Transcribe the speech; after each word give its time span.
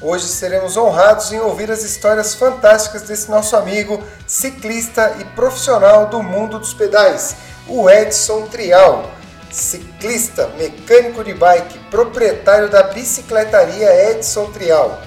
Hoje 0.00 0.28
seremos 0.28 0.76
honrados 0.76 1.32
em 1.32 1.40
ouvir 1.40 1.70
as 1.70 1.82
histórias 1.82 2.34
fantásticas 2.34 3.02
desse 3.02 3.30
nosso 3.30 3.56
amigo, 3.56 4.02
ciclista 4.26 5.16
e 5.18 5.24
profissional 5.24 6.08
do 6.08 6.22
mundo 6.22 6.58
dos 6.58 6.74
pedais, 6.74 7.34
o 7.66 7.88
Edson 7.88 8.42
Trial. 8.42 9.10
Ciclista, 9.50 10.48
mecânico 10.58 11.24
de 11.24 11.32
bike, 11.32 11.78
proprietário 11.90 12.68
da 12.68 12.82
bicicletaria 12.82 14.10
Edson 14.10 14.50
Trial. 14.50 15.00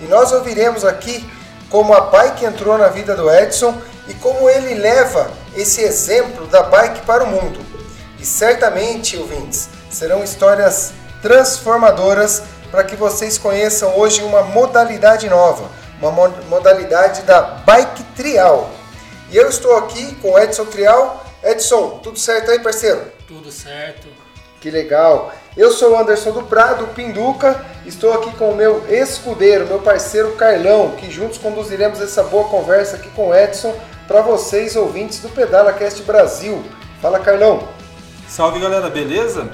E 0.00 0.04
nós 0.04 0.32
ouviremos 0.32 0.86
aqui 0.86 1.30
como 1.68 1.92
a 1.92 2.00
bike 2.00 2.46
entrou 2.46 2.78
na 2.78 2.88
vida 2.88 3.14
do 3.14 3.30
Edson 3.30 3.78
e 4.08 4.14
como 4.14 4.48
ele 4.48 4.74
leva 4.74 5.30
esse 5.54 5.82
exemplo 5.82 6.46
da 6.46 6.62
bike 6.62 7.04
para 7.04 7.24
o 7.24 7.26
mundo. 7.26 7.60
E 8.18 8.24
certamente, 8.24 9.18
ouvintes, 9.18 9.68
serão 9.90 10.24
histórias 10.24 10.92
transformadoras 11.20 12.42
para 12.70 12.84
que 12.84 12.96
vocês 12.96 13.36
conheçam 13.36 13.98
hoje 13.98 14.22
uma 14.22 14.42
modalidade 14.42 15.28
nova, 15.28 15.70
uma 16.00 16.10
modalidade 16.48 17.22
da 17.22 17.40
Bike 17.40 18.04
Trial. 18.16 18.70
E 19.30 19.36
eu 19.36 19.48
estou 19.48 19.76
aqui 19.76 20.14
com 20.16 20.32
o 20.32 20.38
Edson 20.38 20.64
Trial. 20.66 21.24
Edson, 21.42 22.00
tudo 22.02 22.18
certo 22.18 22.50
aí, 22.50 22.58
parceiro? 22.60 23.02
Tudo 23.26 23.50
certo. 23.50 24.08
Que 24.60 24.70
legal. 24.70 25.32
Eu 25.56 25.70
sou 25.70 25.92
o 25.92 25.98
Anderson 25.98 26.32
do 26.32 26.42
Prado, 26.42 26.86
Pinduca. 26.88 27.64
Estou 27.86 28.12
aqui 28.12 28.30
com 28.36 28.50
o 28.50 28.56
meu 28.56 28.84
escudeiro, 28.88 29.66
meu 29.66 29.80
parceiro 29.80 30.32
Carlão, 30.32 30.92
que 30.96 31.10
juntos 31.10 31.38
conduziremos 31.38 32.00
essa 32.00 32.22
boa 32.22 32.48
conversa 32.48 32.96
aqui 32.96 33.08
com 33.10 33.28
o 33.28 33.34
Edson 33.34 33.74
para 34.06 34.20
vocês, 34.20 34.76
ouvintes 34.76 35.20
do 35.20 35.28
Pedala 35.28 35.72
Cast 35.72 36.02
Brasil. 36.02 36.62
Fala, 37.00 37.18
Carlão. 37.20 37.66
Salve, 38.28 38.60
galera, 38.60 38.90
beleza? 38.90 39.50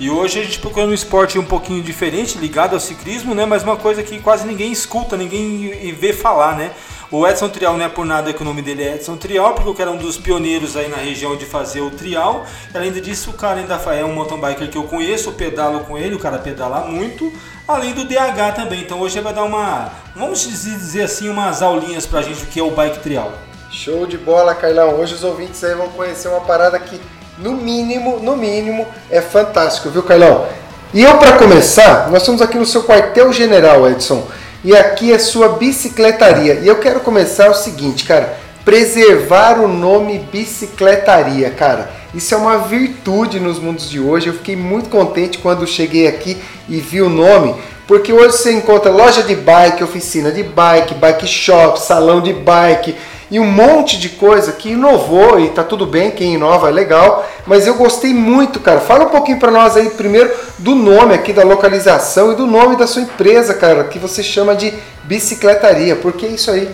E 0.00 0.08
hoje 0.08 0.40
a 0.40 0.42
gente 0.42 0.58
procura 0.58 0.86
um 0.86 0.94
esporte 0.94 1.38
um 1.38 1.44
pouquinho 1.44 1.82
diferente, 1.82 2.38
ligado 2.38 2.72
ao 2.72 2.80
ciclismo, 2.80 3.34
né? 3.34 3.44
Mas 3.44 3.62
uma 3.62 3.76
coisa 3.76 4.02
que 4.02 4.18
quase 4.18 4.46
ninguém 4.46 4.72
escuta, 4.72 5.14
ninguém 5.14 5.92
vê 5.92 6.14
falar, 6.14 6.56
né? 6.56 6.70
O 7.10 7.28
Edson 7.28 7.50
Trial 7.50 7.76
não 7.76 7.84
é 7.84 7.88
por 7.90 8.06
nada 8.06 8.32
que 8.32 8.40
o 8.40 8.44
nome 8.44 8.62
dele 8.62 8.82
é 8.82 8.94
Edson 8.94 9.18
Trial, 9.18 9.52
porque 9.52 9.68
o 9.68 9.74
cara 9.74 9.90
é 9.90 9.92
um 9.92 9.98
dos 9.98 10.16
pioneiros 10.16 10.74
aí 10.74 10.88
na 10.88 10.96
região 10.96 11.36
de 11.36 11.44
fazer 11.44 11.82
o 11.82 11.90
trial. 11.90 12.46
Além 12.74 12.90
disso, 12.92 13.28
o 13.28 13.34
cara 13.34 13.60
ainda 13.60 13.74
é 13.74 14.02
um 14.02 14.14
mountain 14.14 14.40
biker 14.40 14.70
que 14.70 14.78
eu 14.78 14.84
conheço, 14.84 15.32
pedalo 15.32 15.80
com 15.80 15.98
ele, 15.98 16.14
o 16.14 16.18
cara 16.18 16.38
pedala 16.38 16.86
muito. 16.86 17.30
Além 17.68 17.92
do 17.92 18.06
DH 18.06 18.54
também. 18.56 18.80
Então 18.80 19.00
hoje 19.00 19.18
ele 19.18 19.24
vai 19.24 19.34
dar 19.34 19.44
uma, 19.44 19.92
vamos 20.16 20.40
dizer 20.40 21.02
assim, 21.02 21.28
umas 21.28 21.60
aulinhas 21.60 22.06
pra 22.06 22.22
gente 22.22 22.40
do 22.40 22.46
que 22.46 22.58
é 22.58 22.62
o 22.62 22.70
bike 22.70 23.00
trial. 23.00 23.34
Show 23.70 24.06
de 24.06 24.16
bola, 24.16 24.54
Carlão. 24.54 24.98
Hoje 24.98 25.12
os 25.12 25.24
ouvintes 25.24 25.62
aí 25.62 25.74
vão 25.74 25.90
conhecer 25.90 26.28
uma 26.28 26.40
parada 26.40 26.78
que 26.78 26.98
no 27.40 27.52
mínimo, 27.52 28.18
no 28.20 28.36
mínimo, 28.36 28.86
é 29.10 29.20
fantástico, 29.20 29.88
viu, 29.88 30.02
Carlão? 30.02 30.46
E 30.92 31.02
eu, 31.02 31.18
para 31.18 31.38
começar, 31.38 32.10
nós 32.10 32.22
estamos 32.22 32.42
aqui 32.42 32.58
no 32.58 32.66
seu 32.66 32.84
quartel-general, 32.84 33.88
Edson, 33.88 34.26
e 34.64 34.76
aqui 34.76 35.12
é 35.12 35.18
sua 35.18 35.50
bicicletaria. 35.50 36.54
E 36.54 36.68
eu 36.68 36.76
quero 36.76 37.00
começar 37.00 37.48
o 37.48 37.54
seguinte, 37.54 38.04
cara, 38.04 38.36
preservar 38.64 39.58
o 39.58 39.68
nome 39.68 40.18
bicicletaria, 40.30 41.50
cara. 41.50 41.90
Isso 42.14 42.34
é 42.34 42.36
uma 42.36 42.58
virtude 42.58 43.38
nos 43.38 43.58
mundos 43.58 43.88
de 43.88 44.00
hoje. 44.00 44.26
Eu 44.26 44.34
fiquei 44.34 44.56
muito 44.56 44.90
contente 44.90 45.38
quando 45.38 45.66
cheguei 45.66 46.08
aqui 46.08 46.36
e 46.68 46.80
vi 46.80 47.00
o 47.00 47.08
nome, 47.08 47.54
porque 47.86 48.12
hoje 48.12 48.36
você 48.36 48.52
encontra 48.52 48.90
loja 48.90 49.22
de 49.22 49.34
bike, 49.34 49.82
oficina 49.82 50.30
de 50.30 50.42
bike, 50.42 50.94
bike 50.94 51.26
shop, 51.26 51.80
salão 51.80 52.20
de 52.20 52.32
bike, 52.32 52.96
e 53.30 53.38
um 53.38 53.46
monte 53.46 53.98
de 53.98 54.08
coisa 54.08 54.52
que 54.52 54.70
inovou 54.70 55.38
e 55.38 55.50
tá 55.50 55.62
tudo 55.62 55.86
bem, 55.86 56.10
quem 56.10 56.34
inova 56.34 56.68
é 56.68 56.72
legal, 56.72 57.28
mas 57.46 57.66
eu 57.66 57.74
gostei 57.74 58.12
muito, 58.12 58.58
cara. 58.58 58.80
Fala 58.80 59.04
um 59.04 59.10
pouquinho 59.10 59.38
para 59.38 59.52
nós 59.52 59.76
aí 59.76 59.90
primeiro 59.90 60.34
do 60.58 60.74
nome 60.74 61.14
aqui 61.14 61.32
da 61.32 61.44
localização 61.44 62.32
e 62.32 62.34
do 62.34 62.46
nome 62.46 62.76
da 62.76 62.88
sua 62.88 63.02
empresa, 63.02 63.54
cara, 63.54 63.84
que 63.84 63.98
você 63.98 64.22
chama 64.22 64.56
de 64.56 64.74
bicicletaria. 65.04 65.94
Por 65.94 66.12
que 66.14 66.26
isso 66.26 66.50
aí? 66.50 66.68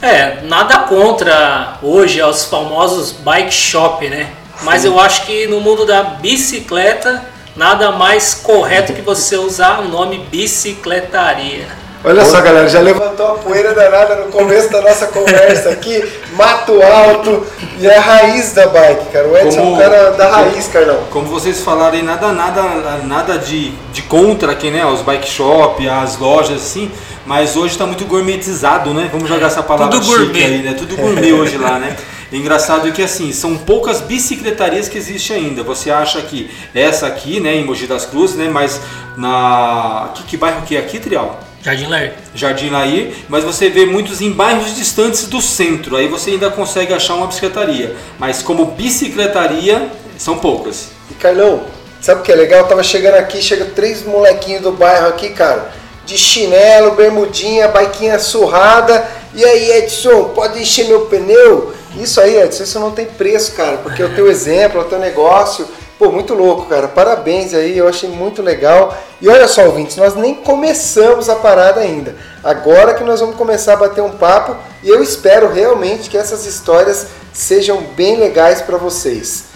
É, 0.00 0.42
nada 0.42 0.80
contra 0.80 1.78
hoje 1.82 2.20
aos 2.20 2.44
famosos 2.44 3.10
bike 3.10 3.52
shop, 3.52 4.08
né? 4.08 4.30
Mas 4.62 4.84
eu 4.84 5.00
acho 5.00 5.26
que 5.26 5.46
no 5.48 5.60
mundo 5.60 5.84
da 5.84 6.02
bicicleta, 6.02 7.24
nada 7.56 7.90
mais 7.90 8.34
correto 8.34 8.92
que 8.92 9.02
você 9.02 9.36
usar 9.36 9.80
o 9.80 9.88
nome 9.88 10.18
bicicletaria. 10.30 11.85
Olha 12.08 12.24
só, 12.24 12.40
galera, 12.40 12.68
já 12.68 12.78
levantou 12.78 13.26
a 13.26 13.34
poeira 13.34 13.74
danada 13.74 14.14
no 14.14 14.30
começo 14.30 14.70
da 14.70 14.80
nossa 14.80 15.08
conversa 15.08 15.70
aqui. 15.70 16.08
Mato 16.36 16.80
alto 16.80 17.44
e 17.80 17.90
a 17.90 18.00
raiz 18.00 18.52
da 18.52 18.68
bike, 18.68 19.06
cara. 19.06 19.26
O 19.26 19.36
Edson 19.36 19.58
como, 19.58 19.72
é 19.72 19.74
um 19.74 19.90
cara 19.90 20.10
da 20.12 20.28
raiz, 20.28 20.68
Carlão. 20.68 21.00
Como 21.10 21.26
vocês 21.26 21.62
falaram 21.62 21.96
aí, 21.96 22.04
nada, 22.04 22.30
nada, 22.30 22.62
nada 23.02 23.36
de, 23.36 23.72
de 23.92 24.02
contra 24.02 24.52
aqui, 24.52 24.70
né? 24.70 24.86
Os 24.86 25.02
bike 25.02 25.28
shop, 25.28 25.88
as 25.88 26.16
lojas, 26.16 26.62
assim. 26.62 26.92
Mas 27.26 27.56
hoje 27.56 27.72
está 27.72 27.84
muito 27.84 28.04
gourmetizado, 28.04 28.94
né? 28.94 29.08
Vamos 29.10 29.28
jogar 29.28 29.48
essa 29.48 29.64
palavra 29.64 29.98
Tudo 29.98 30.06
chique 30.06 30.26
gourmet. 30.26 30.44
aí, 30.44 30.62
né? 30.62 30.74
Tudo 30.74 30.96
gourmet 30.96 31.32
hoje 31.34 31.58
lá, 31.58 31.80
né? 31.80 31.96
Engraçado 32.32 32.92
que 32.92 33.02
assim, 33.02 33.32
são 33.32 33.56
poucas 33.56 34.00
bicicletarias 34.00 34.88
que 34.88 34.96
existem 34.96 35.38
ainda. 35.38 35.64
Você 35.64 35.90
acha 35.90 36.22
que 36.22 36.48
essa 36.72 37.08
aqui, 37.08 37.40
né, 37.40 37.56
em 37.56 37.64
Mogi 37.64 37.88
das 37.88 38.06
Cruzes, 38.06 38.36
né, 38.36 38.48
mas 38.48 38.80
na 39.16 40.10
que, 40.14 40.22
que 40.22 40.36
bairro 40.36 40.62
que 40.62 40.76
é 40.76 40.78
aqui, 40.78 41.00
Trial? 41.00 41.45
Jardim 41.66 41.86
Lair. 41.88 42.12
Jardim 42.32 42.70
Lair, 42.70 43.12
mas 43.28 43.42
você 43.42 43.68
vê 43.68 43.84
muitos 43.84 44.20
em 44.20 44.30
bairros 44.30 44.76
distantes 44.76 45.26
do 45.26 45.42
centro. 45.42 45.96
Aí 45.96 46.06
você 46.06 46.30
ainda 46.30 46.48
consegue 46.48 46.94
achar 46.94 47.16
uma 47.16 47.26
bicicletaria. 47.26 47.96
Mas 48.20 48.40
como 48.40 48.66
bicicletaria, 48.66 49.90
são 50.16 50.38
poucas. 50.38 50.90
E 51.10 51.14
Carlão, 51.14 51.64
sabe 52.00 52.20
o 52.20 52.22
que 52.22 52.30
é 52.30 52.36
legal? 52.36 52.60
Eu 52.60 52.68
tava 52.68 52.84
chegando 52.84 53.16
aqui, 53.16 53.42
chega 53.42 53.64
três 53.64 54.04
molequinhos 54.04 54.62
do 54.62 54.70
bairro 54.70 55.08
aqui, 55.08 55.30
cara, 55.30 55.72
de 56.04 56.16
chinelo, 56.16 56.92
bermudinha, 56.92 57.66
baiquinha 57.66 58.16
surrada. 58.20 59.04
E 59.34 59.44
aí, 59.44 59.72
Edson, 59.78 60.30
pode 60.36 60.62
encher 60.62 60.86
meu 60.86 61.06
pneu? 61.06 61.74
Isso 61.96 62.20
aí, 62.20 62.36
Edson, 62.42 62.62
isso 62.62 62.78
não 62.78 62.92
tem 62.92 63.06
preço, 63.06 63.52
cara, 63.56 63.78
porque 63.78 64.00
é 64.00 64.04
o 64.04 64.14
teu 64.14 64.30
exemplo, 64.30 64.82
o 64.82 64.84
teu 64.84 65.00
negócio 65.00 65.66
Pô, 65.98 66.12
muito 66.12 66.34
louco, 66.34 66.66
cara. 66.66 66.88
Parabéns 66.88 67.54
aí, 67.54 67.76
eu 67.76 67.88
achei 67.88 68.08
muito 68.08 68.42
legal. 68.42 68.96
E 69.20 69.28
olha 69.28 69.48
só, 69.48 69.64
ouvintes, 69.64 69.96
nós 69.96 70.14
nem 70.14 70.34
começamos 70.34 71.30
a 71.30 71.36
parada 71.36 71.80
ainda. 71.80 72.14
Agora 72.44 72.94
que 72.94 73.02
nós 73.02 73.20
vamos 73.20 73.36
começar 73.36 73.74
a 73.74 73.76
bater 73.76 74.02
um 74.02 74.10
papo 74.10 74.56
e 74.82 74.88
eu 74.88 75.02
espero 75.02 75.50
realmente 75.50 76.10
que 76.10 76.18
essas 76.18 76.44
histórias 76.44 77.08
sejam 77.32 77.82
bem 77.96 78.16
legais 78.16 78.60
para 78.60 78.76
vocês. 78.76 79.46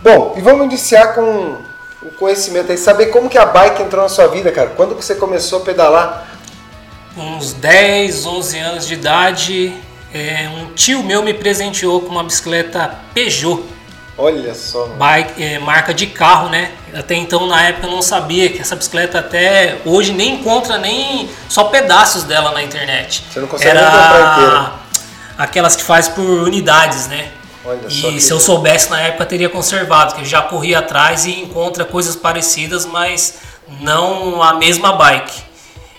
Bom, 0.00 0.34
e 0.36 0.40
vamos 0.40 0.66
iniciar 0.66 1.14
com 1.14 1.56
o 2.00 2.10
conhecimento 2.16 2.70
aí, 2.70 2.78
saber 2.78 3.06
como 3.06 3.28
que 3.28 3.36
a 3.36 3.44
bike 3.44 3.82
entrou 3.82 4.02
na 4.02 4.08
sua 4.08 4.28
vida, 4.28 4.52
cara. 4.52 4.70
Quando 4.76 4.94
que 4.94 5.04
você 5.04 5.16
começou 5.16 5.60
a 5.60 5.64
pedalar? 5.64 6.28
Uns 7.16 7.52
10, 7.54 8.24
11 8.24 8.58
anos 8.60 8.86
de 8.86 8.94
idade, 8.94 9.76
é, 10.14 10.48
um 10.48 10.72
tio 10.74 11.02
meu 11.02 11.24
me 11.24 11.34
presenteou 11.34 12.00
com 12.02 12.10
uma 12.10 12.22
bicicleta 12.22 12.94
Peugeot 13.12 13.64
Olha 14.18 14.52
só. 14.52 14.86
Bike, 14.86 15.40
é, 15.40 15.58
marca 15.60 15.94
de 15.94 16.08
carro, 16.08 16.48
né? 16.48 16.72
Até 16.92 17.14
então, 17.14 17.46
na 17.46 17.62
época, 17.68 17.86
eu 17.86 17.92
não 17.92 18.02
sabia 18.02 18.50
que 18.50 18.60
essa 18.60 18.74
bicicleta 18.74 19.20
até 19.20 19.78
hoje 19.84 20.12
nem 20.12 20.34
encontra 20.34 20.76
nem 20.76 21.30
só 21.48 21.64
pedaços 21.64 22.24
dela 22.24 22.50
na 22.50 22.60
internet. 22.60 23.24
Você 23.30 23.38
não 23.38 23.46
consegue 23.46 23.70
Era 23.70 23.86
comprar 23.86 24.32
inteira. 24.32 24.72
Aquelas 25.38 25.76
que 25.76 25.84
faz 25.84 26.08
por 26.08 26.24
unidades, 26.24 27.06
né? 27.06 27.30
Olha 27.64 27.86
e 27.86 28.20
se 28.20 28.30
eu 28.32 28.40
soubesse 28.40 28.90
na 28.90 29.00
época, 29.00 29.24
teria 29.24 29.48
conservado, 29.48 30.16
que 30.16 30.24
já 30.24 30.42
corri 30.42 30.74
atrás 30.74 31.24
e 31.24 31.40
encontra 31.40 31.84
coisas 31.84 32.16
parecidas, 32.16 32.84
mas 32.84 33.38
não 33.80 34.42
a 34.42 34.54
mesma 34.54 34.94
bike. 34.94 35.42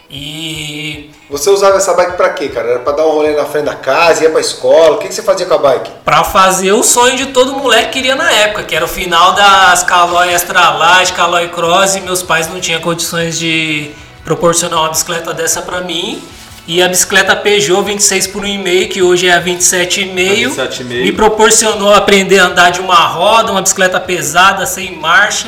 E. 0.10 1.12
Você 1.30 1.52
usava 1.52 1.78
essa 1.78 1.94
bike 1.94 2.14
pra 2.14 2.30
quê, 2.30 2.50
cara? 2.50 2.70
Era 2.70 2.80
pra 2.80 2.92
dar 2.92 3.06
um 3.06 3.12
rolê 3.12 3.36
na 3.36 3.46
frente 3.46 3.66
da 3.66 3.76
casa, 3.76 4.24
ia 4.24 4.32
pra 4.32 4.42
escola? 4.42 4.96
O 4.96 4.98
que, 4.98 5.08
que 5.08 5.14
você 5.14 5.22
fazia 5.22 5.46
com 5.46 5.54
a 5.54 5.58
bike? 5.60 5.92
Pra 6.04 6.24
fazer 6.24 6.72
o 6.72 6.82
sonho 6.82 7.16
de 7.16 7.28
todo 7.28 7.54
moleque 7.54 7.92
queria 7.92 8.16
na 8.16 8.32
época, 8.32 8.64
que 8.64 8.76
era 8.76 8.84
o 8.84 8.88
final 8.88 9.34
das 9.34 9.84
Caloi 9.84 10.34
Extra 10.34 10.72
Light, 10.72 11.14
Caloi 11.14 11.50
Cross, 11.50 11.98
e 11.98 12.02
meus 12.02 12.24
pais 12.24 12.48
não 12.48 12.60
tinham 12.60 12.82
condições 12.82 13.38
de 13.38 13.92
proporcionar 14.24 14.80
uma 14.80 14.90
bicicleta 14.90 15.32
dessa 15.32 15.62
pra 15.62 15.82
mim. 15.82 16.20
E 16.66 16.82
a 16.82 16.88
bicicleta 16.88 17.36
Peugeot 17.36 17.84
26 17.84 18.28
por 18.28 18.44
1,5, 18.44 18.90
que 18.90 19.02
hoje 19.04 19.28
é 19.28 19.34
a 19.34 19.42
27,5, 19.42 20.16
27 20.16 20.84
me 20.84 21.12
proporcionou 21.12 21.94
aprender 21.94 22.40
a 22.40 22.46
andar 22.46 22.72
de 22.72 22.80
uma 22.80 23.08
roda, 23.08 23.52
uma 23.52 23.62
bicicleta 23.62 24.00
pesada, 24.00 24.66
sem 24.66 24.96
marcha 24.96 25.48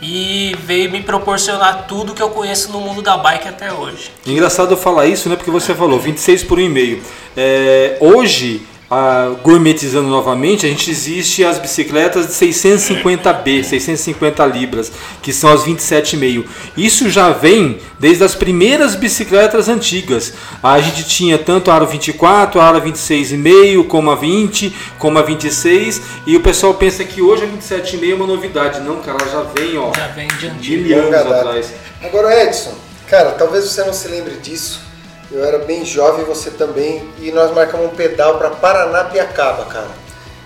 e 0.00 0.54
veio 0.64 0.90
me 0.90 1.02
proporcionar 1.02 1.86
tudo 1.86 2.14
que 2.14 2.22
eu 2.22 2.30
conheço 2.30 2.70
no 2.72 2.80
mundo 2.80 3.02
da 3.02 3.16
bike 3.16 3.48
até 3.48 3.72
hoje. 3.72 4.10
Engraçado 4.26 4.72
eu 4.72 4.76
falar 4.76 5.06
isso, 5.06 5.28
né? 5.28 5.36
Porque 5.36 5.50
você 5.50 5.74
falou 5.74 5.98
26 5.98 6.44
por 6.44 6.58
1,5. 6.58 7.00
É, 7.36 7.96
hoje 8.00 8.66
a, 8.90 9.34
gourmetizando 9.42 10.08
novamente, 10.08 10.64
a 10.64 10.68
gente 10.68 10.90
existe 10.90 11.44
as 11.44 11.58
bicicletas 11.58 12.26
de 12.26 12.32
650B, 12.32 13.64
650 13.64 14.46
libras, 14.46 14.92
que 15.20 15.32
são 15.32 15.52
as 15.52 15.64
27,5. 15.64 16.44
Isso 16.76 17.10
já 17.10 17.30
vem 17.30 17.78
desde 17.98 18.22
as 18.22 18.34
primeiras 18.34 18.94
bicicletas 18.94 19.68
antigas. 19.68 20.32
A 20.62 20.80
gente 20.80 21.04
tinha 21.04 21.36
tanto 21.36 21.70
a 21.70 21.74
aro 21.74 21.86
24, 21.86 22.60
a 22.60 22.64
aro 22.64 22.80
26,5, 22.82 23.86
como 23.86 24.10
a 24.10 24.14
20, 24.14 24.74
como 24.98 25.18
a 25.18 25.22
26, 25.22 26.00
e 26.26 26.36
o 26.36 26.40
pessoal 26.40 26.74
pensa 26.74 27.04
que 27.04 27.20
hoje 27.20 27.44
a 27.44 27.48
27,5 27.48 28.10
é 28.10 28.14
uma 28.14 28.26
novidade. 28.26 28.80
Não, 28.80 28.96
cara, 28.96 29.18
ela 29.20 29.30
já 29.30 29.42
vem, 29.42 29.76
ó, 29.78 29.92
Já 29.94 30.08
vem 30.08 30.28
de 30.60 30.76
mil 30.76 30.98
anos 30.98 31.32
atrás. 31.32 31.72
Agora, 32.02 32.44
Edson, 32.44 32.74
cara, 33.08 33.32
talvez 33.32 33.64
você 33.64 33.82
não 33.84 33.92
se 33.92 34.06
lembre 34.06 34.36
disso. 34.36 34.85
Eu 35.30 35.44
era 35.44 35.58
bem 35.58 35.84
jovem, 35.84 36.24
você 36.24 36.50
também, 36.50 37.08
e 37.18 37.32
nós 37.32 37.52
marcamos 37.52 37.86
um 37.86 37.96
pedal 37.96 38.38
para 38.38 38.50
Paranapiacaba, 38.50 39.64
cara. 39.64 39.88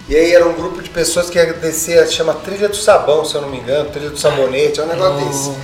E 0.08 0.16
aí 0.16 0.34
era 0.34 0.46
um 0.46 0.54
grupo 0.54 0.82
de 0.82 0.88
pessoas 0.88 1.28
que 1.28 1.38
ia 1.38 1.52
descer, 1.52 2.06
chama 2.08 2.34
Trilha 2.34 2.68
do 2.68 2.76
Sabão, 2.76 3.24
se 3.24 3.34
eu 3.34 3.42
não 3.42 3.48
me 3.48 3.58
engano, 3.58 3.90
Trilha 3.90 4.10
do 4.10 4.18
Sabonete, 4.18 4.80
é 4.80 4.82
um 4.82 4.86
negócio 4.86 5.26
desse. 5.26 5.54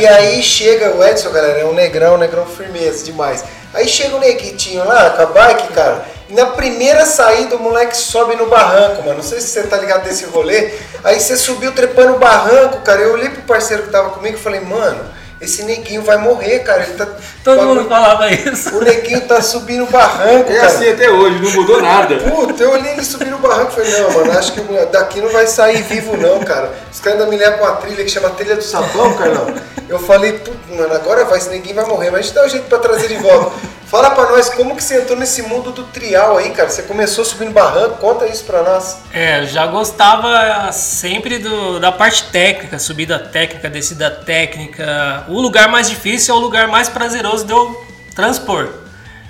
E 0.00 0.06
aí 0.06 0.42
chega 0.42 0.96
o 0.96 1.04
Edson, 1.04 1.30
galera, 1.30 1.60
é 1.60 1.64
um 1.64 1.74
negrão, 1.74 2.14
um 2.14 2.18
negrão 2.18 2.46
firmeza 2.46 3.04
demais. 3.04 3.44
Aí 3.72 3.86
chega 3.86 4.16
o 4.16 4.18
neguitinho 4.18 4.84
lá 4.84 5.10
com 5.10 5.22
a 5.22 5.26
bike, 5.26 5.72
cara, 5.72 6.06
e 6.28 6.32
na 6.32 6.46
primeira 6.46 7.06
saída 7.06 7.54
o 7.54 7.60
moleque 7.60 7.96
sobe 7.96 8.34
no 8.34 8.46
barranco, 8.46 9.02
mano. 9.02 9.16
Não 9.16 9.22
sei 9.22 9.40
se 9.40 9.48
você 9.48 9.62
tá 9.64 9.76
ligado 9.76 10.02
desse 10.04 10.24
rolê. 10.24 10.72
Aí 11.04 11.20
você 11.20 11.36
subiu 11.36 11.72
trepando 11.72 12.14
o 12.14 12.18
barranco, 12.18 12.80
cara. 12.80 13.00
Eu 13.02 13.12
olhei 13.12 13.28
pro 13.28 13.42
parceiro 13.42 13.84
que 13.84 13.90
tava 13.90 14.10
comigo 14.10 14.36
e 14.36 14.40
falei, 14.40 14.60
mano, 14.60 15.04
esse 15.40 15.62
neguinho 15.64 16.02
vai 16.02 16.16
morrer, 16.16 16.60
cara. 16.60 16.82
Ele 16.82 16.94
tá. 16.94 17.06
Todo 17.44 17.56
bagulho- 17.58 17.80
mundo 17.80 17.88
falava 17.88 18.30
isso. 18.30 18.76
O 18.76 18.82
neguinho 18.82 19.20
tá 19.22 19.40
subindo 19.42 19.84
o 19.84 19.90
barranco, 19.90 20.50
É 20.50 20.54
cara. 20.56 20.66
assim 20.66 20.88
até 20.90 21.10
hoje, 21.10 21.38
não 21.42 21.50
mudou 21.52 21.80
nada. 21.82 22.16
Puta, 22.16 22.62
eu 22.62 22.70
olhei 22.72 22.92
ele 22.92 23.04
subir 23.04 23.26
no 23.30 23.38
barranco 23.38 23.72
e 23.72 23.74
falei, 23.84 24.00
não, 24.00 24.10
mano, 24.12 24.38
acho 24.38 24.52
que 24.52 24.60
o 24.60 24.86
daqui 24.86 25.20
não 25.20 25.28
vai 25.30 25.46
sair 25.46 25.82
vivo 25.82 26.16
não, 26.16 26.40
cara. 26.40 26.72
Os 26.92 27.00
caras 27.00 27.20
ainda 27.20 27.30
me 27.30 27.36
levam 27.36 27.60
uma 27.60 27.76
trilha 27.76 28.02
que 28.04 28.10
chama 28.10 28.30
Trilha 28.30 28.56
do 28.56 28.62
Sabão, 28.62 29.14
Carlão. 29.14 29.54
Eu 29.88 29.98
falei, 30.00 30.32
puta, 30.32 30.56
mano, 30.74 30.92
agora 30.94 31.24
vai, 31.24 31.38
esse 31.38 31.48
neguinho 31.50 31.76
vai 31.76 31.84
morrer, 31.84 32.10
mas 32.10 32.20
a 32.20 32.22
gente 32.22 32.34
dá 32.34 32.44
um 32.44 32.48
jeito 32.48 32.66
pra 32.66 32.78
trazer 32.78 33.06
de 33.08 33.16
volta. 33.18 33.52
Fala 33.86 34.10
pra 34.10 34.24
nós, 34.30 34.48
como 34.50 34.74
que 34.74 34.82
você 34.82 34.96
entrou 35.00 35.16
nesse 35.16 35.42
mundo 35.42 35.70
do 35.70 35.84
trial 35.84 36.36
aí, 36.38 36.50
cara? 36.50 36.68
Você 36.68 36.82
começou 36.82 37.24
subindo 37.24 37.52
barranco, 37.52 37.98
conta 37.98 38.26
isso 38.26 38.42
pra 38.42 38.60
nós. 38.64 38.96
É, 39.14 39.42
eu 39.42 39.46
já 39.46 39.64
gostava 39.68 40.72
sempre 40.72 41.38
do, 41.38 41.78
da 41.78 41.92
parte 41.92 42.24
técnica, 42.32 42.80
subida 42.80 43.16
técnica, 43.16 43.70
descida 43.70 44.10
técnica. 44.10 45.24
O 45.28 45.35
lugar 45.40 45.68
mais 45.68 45.88
difícil 45.88 46.34
é 46.34 46.38
o 46.38 46.40
lugar 46.40 46.68
mais 46.68 46.88
prazeroso 46.88 47.44
de 47.44 47.52
eu 47.52 47.84
transpor. 48.14 48.68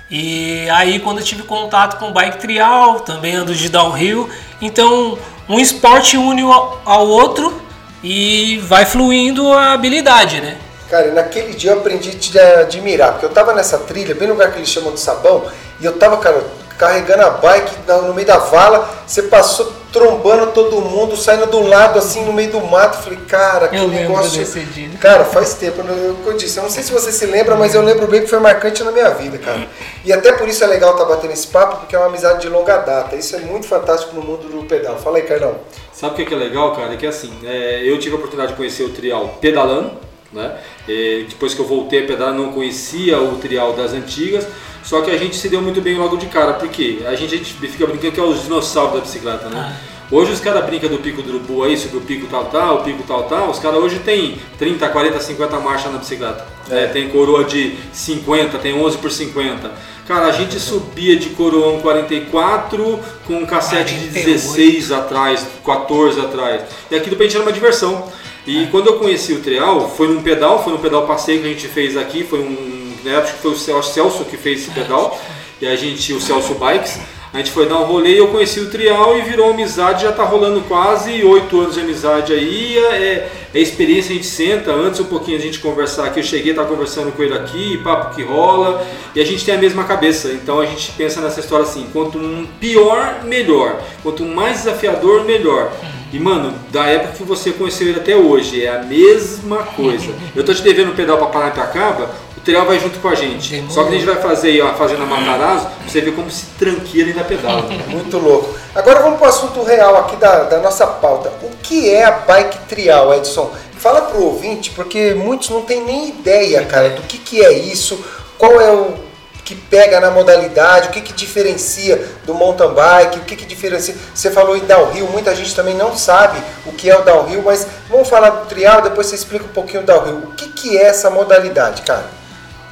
E 0.09 0.69
aí 0.69 0.99
quando 0.99 1.19
eu 1.19 1.23
tive 1.23 1.43
contato 1.43 1.99
com 1.99 2.11
bike 2.11 2.39
trial, 2.39 3.01
também 3.01 3.35
ando 3.35 3.53
de 3.53 3.69
downhill, 3.69 4.29
então 4.61 5.17
um 5.49 5.59
esporte 5.59 6.17
une 6.17 6.41
ao 6.41 7.07
outro 7.07 7.61
e 8.03 8.57
vai 8.59 8.85
fluindo 8.85 9.51
a 9.51 9.73
habilidade, 9.73 10.39
né? 10.39 10.57
Cara, 10.89 11.11
naquele 11.11 11.53
dia 11.53 11.71
eu 11.71 11.79
aprendi 11.79 12.17
a 12.39 12.61
admirar, 12.61 13.11
porque 13.11 13.25
eu 13.25 13.29
tava 13.29 13.53
nessa 13.53 13.77
trilha, 13.79 14.15
bem 14.15 14.27
no 14.27 14.35
lugar 14.35 14.51
que 14.51 14.59
eles 14.59 14.69
chamam 14.69 14.93
de 14.93 14.99
sabão, 15.01 15.45
e 15.81 15.85
eu 15.85 15.97
tava, 15.97 16.15
cara, 16.17 16.41
carregando 16.77 17.23
a 17.23 17.29
bike 17.31 17.71
no 18.05 18.13
meio 18.13 18.27
da 18.27 18.37
vala, 18.37 18.89
você 19.05 19.23
passou 19.23 19.73
trombando 19.91 20.51
todo 20.51 20.81
mundo, 20.81 21.15
saindo 21.15 21.45
do 21.47 21.61
lado 21.61 21.99
assim 21.99 22.23
no 22.25 22.33
meio 22.33 22.51
do 22.51 22.61
mato. 22.61 23.03
Falei, 23.03 23.19
cara, 23.27 23.67
que 23.67 23.75
Eu 23.75 23.87
negócio. 23.87 24.39
desse 24.39 24.61
dia. 24.61 24.89
Cara, 24.99 25.25
faz 25.25 25.53
tempo, 25.53 25.81
eu, 25.81 25.95
eu, 25.95 26.17
eu 26.25 26.33
disse, 26.37 26.57
eu 26.57 26.63
não 26.63 26.69
sei 26.69 26.83
se 26.83 26.91
você 26.91 27.11
se 27.11 27.25
lembra, 27.25 27.55
mas 27.55 27.73
eu 27.75 27.81
lembro 27.81 28.07
bem 28.07 28.21
que 28.21 28.27
foi 28.27 28.39
marcante 28.39 28.83
na 28.83 28.91
minha 28.91 29.09
vida, 29.11 29.37
cara. 29.37 29.67
E 30.03 30.11
até 30.11 30.31
por 30.33 30.47
isso 30.47 30.63
é 30.63 30.67
legal 30.67 30.91
estar 30.93 31.05
batendo 31.05 31.33
esse 31.33 31.47
papo, 31.47 31.77
porque 31.77 31.95
é 31.95 31.99
uma 31.99 32.07
amizade 32.07 32.41
de 32.41 32.49
longa 32.49 32.77
data. 32.77 33.15
Isso 33.15 33.35
é 33.35 33.39
muito 33.39 33.67
fantástico 33.67 34.15
no 34.15 34.21
mundo 34.21 34.47
do 34.49 34.65
pedal. 34.65 34.97
Fala 34.97 35.17
aí, 35.17 35.23
Carlão. 35.23 35.55
Sabe 35.91 36.13
o 36.13 36.15
que 36.15 36.21
é 36.21 36.25
que 36.25 36.33
é 36.33 36.37
legal, 36.37 36.75
cara? 36.75 36.93
É 36.93 36.97
que 36.97 37.07
assim, 37.07 37.33
é, 37.43 37.81
eu 37.83 37.97
tive 37.99 38.13
a 38.15 38.17
oportunidade 38.17 38.51
de 38.51 38.57
conhecer 38.57 38.83
o 38.83 38.89
trial 38.89 39.37
pedalando, 39.41 39.91
né? 40.31 40.57
E 40.87 41.25
depois 41.29 41.53
que 41.53 41.59
eu 41.59 41.65
voltei 41.65 42.03
a 42.03 42.07
pedalar, 42.07 42.33
não 42.33 42.51
conhecia 42.51 43.19
o 43.19 43.37
trial 43.37 43.73
das 43.73 43.93
antigas. 43.93 44.47
Só 44.83 45.01
que 45.01 45.11
a 45.11 45.17
gente 45.17 45.35
se 45.35 45.49
deu 45.49 45.61
muito 45.61 45.81
bem 45.81 45.97
logo 45.97 46.15
de 46.15 46.27
cara, 46.27 46.53
porque 46.53 46.99
a 47.05 47.15
gente, 47.15 47.35
a 47.35 47.37
gente 47.37 47.53
fica 47.53 47.85
brincando 47.85 48.13
que 48.13 48.19
é 48.19 48.23
os 48.23 48.43
dinossauros 48.43 48.93
da 48.93 48.99
bicicleta, 49.01 49.49
né? 49.49 49.77
Hoje 50.09 50.31
os 50.31 50.39
caras 50.39 50.65
brincam 50.65 50.89
do 50.89 50.99
pico 50.99 51.21
do 51.21 51.31
urubu 51.31 51.63
aí, 51.63 51.77
sobre 51.77 51.97
o 51.97 52.01
pico 52.01 52.27
tal 52.27 52.45
tal, 52.45 52.77
o 52.77 52.83
pico 52.83 53.03
tal 53.03 53.23
tal. 53.23 53.49
Os 53.49 53.59
caras 53.59 53.77
hoje 53.77 53.99
tem 53.99 54.39
30, 54.57 54.87
40, 54.87 55.19
50 55.19 55.59
marchas 55.59 55.91
na 55.91 55.97
bicicleta. 55.97 56.45
né? 56.69 56.87
tem 56.87 57.09
coroa 57.09 57.43
de 57.43 57.75
50, 57.91 58.57
tem 58.59 58.73
11 58.73 58.97
por 58.99 59.11
50. 59.11 59.69
Cara, 60.07 60.27
a 60.27 60.31
gente 60.31 60.57
subia 60.61 61.17
de 61.17 61.31
coroão 61.31 61.81
44 61.81 62.99
com 63.25 63.33
um 63.33 63.45
cassete 63.45 63.95
de 63.95 64.07
48. 64.07 64.25
16 64.25 64.91
atrás, 64.93 65.45
14 65.65 66.21
atrás. 66.21 66.61
E 66.89 66.95
aquilo 66.95 67.17
pra 67.17 67.25
gente 67.25 67.35
era 67.35 67.43
uma 67.43 67.51
diversão. 67.51 68.09
E 68.47 68.67
quando 68.67 68.87
eu 68.87 68.93
conheci 68.93 69.33
o 69.33 69.41
trial, 69.41 69.89
foi 69.95 70.07
num 70.07 70.23
pedal, 70.23 70.63
foi 70.63 70.71
num 70.71 70.79
pedal 70.79 71.05
passeio 71.05 71.41
que 71.41 71.47
a 71.47 71.49
gente 71.49 71.67
fez 71.67 71.97
aqui, 71.97 72.23
foi 72.23 72.39
um. 72.39 72.87
Na 73.03 73.11
época 73.11 73.33
que 73.33 73.39
foi 73.39 73.51
o 73.51 73.55
Cel- 73.57 73.83
Celso 73.83 74.25
que 74.25 74.37
fez 74.37 74.61
esse 74.61 74.71
pedal, 74.71 75.19
e 75.61 75.67
a 75.67 75.75
gente, 75.75 76.13
o 76.13 76.19
Celso 76.21 76.55
Bikes, 76.55 76.99
a 77.33 77.37
gente 77.37 77.51
foi 77.51 77.65
dar 77.67 77.77
um 77.77 77.83
rolê 77.83 78.13
e 78.13 78.17
eu 78.17 78.29
conheci 78.29 78.59
o 78.59 78.69
trial 78.69 79.17
e 79.17 79.21
virou 79.21 79.51
amizade, 79.51 80.03
já 80.03 80.11
tá 80.11 80.23
rolando 80.23 80.61
quase 80.61 81.23
oito 81.23 81.59
anos 81.59 81.75
de 81.75 81.81
amizade 81.81 82.33
aí. 82.33 82.77
É, 82.77 83.29
é 83.53 83.59
experiência, 83.59 84.11
a 84.11 84.15
gente 84.15 84.25
senta, 84.25 84.71
antes 84.71 84.99
um 84.99 85.05
pouquinho 85.05 85.37
a 85.37 85.41
gente 85.41 85.59
conversar 85.59 86.05
aqui, 86.05 86.19
eu 86.19 86.23
cheguei, 86.23 86.53
tá 86.53 86.63
conversando 86.63 87.11
com 87.11 87.21
ele 87.23 87.33
aqui, 87.33 87.77
papo 87.83 88.15
que 88.15 88.23
rola, 88.23 88.85
e 89.13 89.21
a 89.21 89.25
gente 89.25 89.43
tem 89.45 89.55
a 89.55 89.57
mesma 89.57 89.83
cabeça. 89.83 90.29
Então 90.29 90.59
a 90.59 90.65
gente 90.65 90.91
pensa 90.93 91.21
nessa 91.21 91.39
história 91.39 91.65
assim, 91.65 91.87
quanto 91.91 92.19
pior, 92.59 93.23
melhor. 93.23 93.81
Quanto 94.03 94.23
mais 94.23 94.57
desafiador, 94.59 95.23
melhor. 95.25 95.71
E 96.11 96.19
mano, 96.19 96.53
da 96.71 96.85
época 96.85 97.13
que 97.17 97.23
você 97.23 97.51
conheceu 97.51 97.87
ele 97.87 97.99
até 97.99 98.15
hoje, 98.15 98.63
é 98.63 98.69
a 98.69 98.79
mesma 98.83 99.57
coisa. 99.57 100.13
Eu 100.35 100.43
tô 100.43 100.53
te 100.53 100.61
devendo 100.61 100.91
um 100.91 100.95
pedal 100.95 101.17
pra 101.17 101.27
Paranapiacaba, 101.27 102.09
o 102.37 102.41
trial 102.41 102.65
vai 102.65 102.79
junto 102.79 102.99
com 102.99 103.09
a 103.09 103.15
gente. 103.15 103.65
Só 103.69 103.83
que 103.83 103.89
a 103.89 103.91
gente 103.91 104.05
vai 104.05 104.15
fazer 104.15 104.49
aí 104.49 104.61
a 104.61 104.73
Fazenda 104.73 105.05
Matarazzo, 105.05 105.65
pra 105.65 105.87
você 105.87 105.99
ver 105.99 106.13
como 106.13 106.31
se 106.31 106.45
tranqueira 106.57 107.09
ainda 107.09 107.23
pedala. 107.25 107.63
Muito 107.87 108.17
louco. 108.17 108.55
Agora 108.73 109.01
vamos 109.01 109.19
para 109.19 109.27
o 109.27 109.29
assunto 109.29 109.63
real 109.63 109.97
aqui 109.97 110.15
da, 110.15 110.43
da 110.43 110.59
nossa 110.59 110.87
pauta. 110.87 111.31
O 111.43 111.49
que 111.61 111.89
é 111.89 112.05
a 112.05 112.11
bike 112.11 112.59
trial, 112.69 113.13
Edson? 113.13 113.51
Fala 113.77 114.01
pro 114.01 114.23
ouvinte, 114.23 114.71
porque 114.71 115.13
muitos 115.13 115.49
não 115.49 115.61
têm 115.61 115.83
nem 115.83 116.09
ideia, 116.09 116.63
cara, 116.65 116.89
do 116.89 117.01
que, 117.03 117.17
que 117.17 117.43
é 117.43 117.51
isso, 117.51 117.99
qual 118.37 118.59
é 118.59 118.71
o 118.71 119.06
que 119.47 119.55
pega 119.55 120.01
na 120.01 120.11
modalidade, 120.11 120.89
o 120.89 120.91
que, 120.91 120.99
que 120.99 121.13
diferencia 121.13 122.05
do 122.25 122.33
mountain 122.33 122.73
bike, 122.73 123.19
o 123.19 123.21
que, 123.21 123.33
que 123.33 123.45
diferencia. 123.45 123.95
Você 124.13 124.29
falou 124.29 124.57
em 124.57 124.65
downhill, 124.65 125.07
muita 125.07 125.33
gente 125.33 125.55
também 125.55 125.73
não 125.73 125.95
sabe 125.95 126.37
o 126.65 126.73
que 126.73 126.89
é 126.89 126.99
o 126.99 127.01
downhill, 127.01 127.43
mas 127.43 127.65
vamos 127.89 128.09
falar 128.09 128.29
do 128.31 128.45
trial, 128.47 128.81
depois 128.81 129.07
você 129.07 129.15
explica 129.15 129.45
um 129.45 129.53
pouquinho 129.53 129.83
do 129.83 129.85
downhill. 129.85 130.17
O 130.17 130.31
que, 130.33 130.49
que 130.49 130.77
é 130.77 130.87
essa 130.87 131.09
modalidade, 131.09 131.83
cara? 131.83 132.07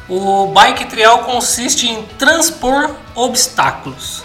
O 0.10 0.48
bike 0.48 0.84
trial 0.88 1.20
consiste 1.20 1.88
em 1.88 2.04
transpor 2.20 2.90
obstáculos 3.16 4.24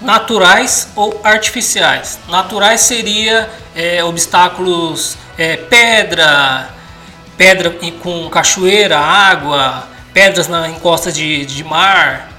naturais 0.00 0.88
ou 0.96 1.20
artificiais. 1.22 2.18
Naturais 2.30 2.80
seria 2.80 3.50
é, 3.76 4.02
obstáculos 4.02 5.18
é, 5.36 5.58
pedra, 5.58 6.70
pedra 7.36 7.76
com 8.02 8.30
cachoeira, 8.30 8.98
água, 8.98 9.93
pedras 10.14 10.48
na 10.48 10.68
encosta 10.68 11.12
de, 11.12 11.44
de 11.44 11.62
mar. 11.64 12.32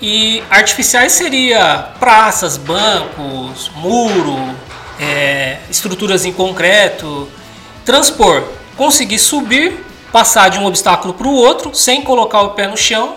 E 0.00 0.42
artificiais 0.50 1.12
seria 1.12 1.90
praças, 2.00 2.56
bancos, 2.56 3.70
muro, 3.76 4.38
é, 4.98 5.58
estruturas 5.70 6.24
em 6.24 6.32
concreto. 6.32 7.28
Transpor, 7.84 8.42
conseguir 8.76 9.18
subir, 9.18 9.84
passar 10.10 10.48
de 10.48 10.58
um 10.58 10.64
obstáculo 10.64 11.14
para 11.14 11.28
o 11.28 11.34
outro 11.34 11.74
sem 11.74 12.02
colocar 12.02 12.42
o 12.42 12.50
pé 12.50 12.66
no 12.66 12.76
chão 12.76 13.16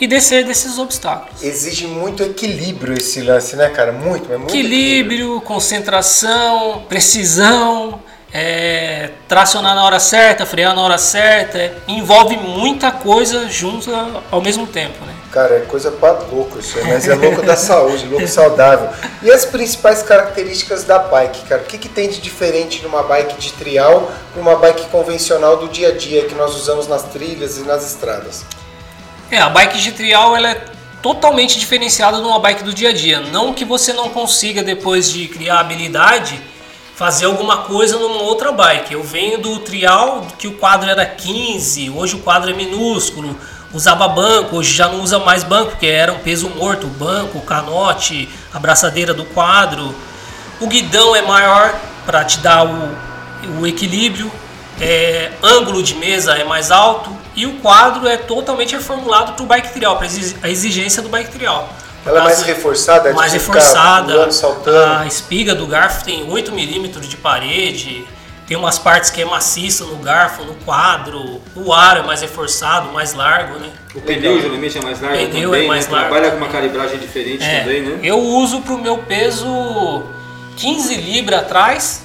e 0.00 0.06
descer 0.06 0.44
desses 0.44 0.78
obstáculos. 0.78 1.42
Exige 1.42 1.86
muito 1.86 2.22
equilíbrio 2.22 2.94
esse 2.94 3.20
lance, 3.20 3.56
né, 3.56 3.68
cara? 3.68 3.92
Muito, 3.92 4.28
mas 4.28 4.38
muito 4.38 4.50
Equilíbrio, 4.50 5.40
concentração, 5.40 6.84
precisão, 6.88 8.00
é, 8.32 9.10
tracionar 9.26 9.74
na 9.74 9.84
hora 9.84 9.98
certa, 9.98 10.44
frear 10.44 10.74
na 10.74 10.82
hora 10.82 10.98
certa, 10.98 11.58
é, 11.58 11.74
envolve 11.88 12.36
muita 12.36 12.90
coisa 12.90 13.48
junto 13.48 13.90
ao 14.30 14.40
mesmo 14.40 14.66
tempo, 14.66 15.04
né? 15.04 15.14
Cara, 15.32 15.56
é 15.56 15.60
coisa 15.60 15.90
pra 15.90 16.12
louco 16.12 16.58
isso 16.58 16.78
mas 16.86 17.06
é 17.06 17.14
louco 17.14 17.42
da 17.42 17.56
saúde, 17.56 18.06
louco 18.06 18.26
saudável. 18.26 18.88
E 19.22 19.30
as 19.30 19.44
principais 19.44 20.02
características 20.02 20.84
da 20.84 20.98
bike, 20.98 21.46
cara? 21.46 21.62
O 21.62 21.64
que, 21.64 21.78
que 21.78 21.88
tem 21.88 22.08
de 22.08 22.18
diferente 22.18 22.82
numa 22.82 23.02
bike 23.02 23.38
de 23.38 23.52
trial 23.52 24.10
para 24.32 24.40
uma 24.40 24.56
bike 24.56 24.86
convencional 24.88 25.56
do 25.58 25.68
dia 25.68 25.88
a 25.88 25.96
dia 25.96 26.24
que 26.24 26.34
nós 26.34 26.54
usamos 26.54 26.86
nas 26.86 27.04
trilhas 27.04 27.58
e 27.58 27.62
nas 27.62 27.86
estradas? 27.86 28.44
É, 29.30 29.38
a 29.38 29.48
bike 29.50 29.78
de 29.78 29.92
trial 29.92 30.34
ela 30.34 30.50
é 30.50 30.64
totalmente 31.02 31.58
diferenciada 31.58 32.18
de 32.18 32.24
uma 32.24 32.40
bike 32.40 32.64
do 32.64 32.72
dia 32.72 32.90
a 32.90 32.92
dia. 32.92 33.20
Não 33.20 33.52
que 33.52 33.64
você 33.64 33.92
não 33.92 34.08
consiga, 34.08 34.62
depois 34.62 35.10
de 35.10 35.28
criar 35.28 35.60
habilidade, 35.60 36.40
fazer 36.98 37.26
alguma 37.26 37.58
coisa 37.58 37.96
numa 37.96 38.22
outra 38.22 38.50
bike. 38.50 38.92
Eu 38.92 39.04
venho 39.04 39.38
do 39.38 39.60
trial 39.60 40.26
que 40.36 40.48
o 40.48 40.54
quadro 40.54 40.90
era 40.90 41.06
15, 41.06 41.90
hoje 41.90 42.16
o 42.16 42.18
quadro 42.18 42.50
é 42.50 42.52
minúsculo. 42.52 43.38
Usava 43.72 44.08
banco, 44.08 44.56
hoje 44.56 44.74
já 44.74 44.88
não 44.88 45.00
usa 45.00 45.16
mais 45.20 45.44
banco, 45.44 45.70
porque 45.70 45.86
era 45.86 46.12
um 46.12 46.18
peso 46.18 46.50
morto, 46.50 46.88
banco, 46.88 47.40
canote, 47.42 48.28
a 48.52 48.58
braçadeira 48.58 49.14
do 49.14 49.24
quadro. 49.26 49.94
O 50.60 50.66
guidão 50.66 51.14
é 51.14 51.22
maior 51.22 51.72
para 52.04 52.24
te 52.24 52.40
dar 52.40 52.66
o, 52.66 52.96
o 53.60 53.66
equilíbrio, 53.66 54.28
é, 54.80 55.30
ângulo 55.40 55.84
de 55.84 55.94
mesa 55.94 56.32
é 56.32 56.42
mais 56.42 56.72
alto 56.72 57.16
e 57.36 57.46
o 57.46 57.60
quadro 57.60 58.08
é 58.08 58.16
totalmente 58.16 58.74
reformulado 58.74 59.34
para 59.34 59.42
o 59.44 59.46
bike 59.46 59.72
trial, 59.72 59.96
para 59.98 60.08
a 60.42 60.50
exigência 60.50 61.00
do 61.00 61.08
bike 61.08 61.30
trial. 61.30 61.72
Ela 62.06 62.20
é 62.20 62.24
mais 62.24 62.42
reforçada? 62.42 63.12
Mais 63.12 63.32
reforçada. 63.32 64.12
Pulando, 64.12 64.32
saltando. 64.32 65.00
A 65.00 65.06
espiga 65.06 65.54
do 65.54 65.66
garfo 65.66 66.04
tem 66.04 66.28
8 66.28 66.52
milímetros 66.52 67.08
de 67.08 67.16
parede. 67.16 68.06
Tem 68.46 68.56
umas 68.56 68.78
partes 68.78 69.10
que 69.10 69.20
é 69.20 69.26
maciça 69.26 69.84
no 69.84 69.96
garfo, 69.96 70.42
no 70.42 70.54
quadro. 70.54 71.38
O 71.54 71.70
aro 71.70 72.00
é 72.00 72.02
mais 72.02 72.22
reforçado, 72.22 72.90
mais 72.92 73.12
largo, 73.12 73.58
né? 73.58 73.68
O 73.94 74.00
pneu 74.00 74.40
geralmente 74.40 74.78
é 74.78 74.80
mais 74.80 75.00
largo 75.02 75.18
pneu 75.18 75.50
também, 75.50 75.64
é 75.64 75.68
mais 75.68 75.86
né? 75.86 75.92
largo 75.92 76.08
Trabalha 76.08 76.30
com 76.30 76.36
uma 76.38 76.48
calibragem 76.48 76.98
diferente 76.98 77.44
É, 77.44 77.60
também, 77.60 77.82
né? 77.82 77.98
Eu 78.02 78.18
uso 78.18 78.62
pro 78.62 78.78
meu 78.78 78.98
peso 78.98 80.02
15 80.56 80.94
libras 80.94 81.40
atrás 81.40 82.02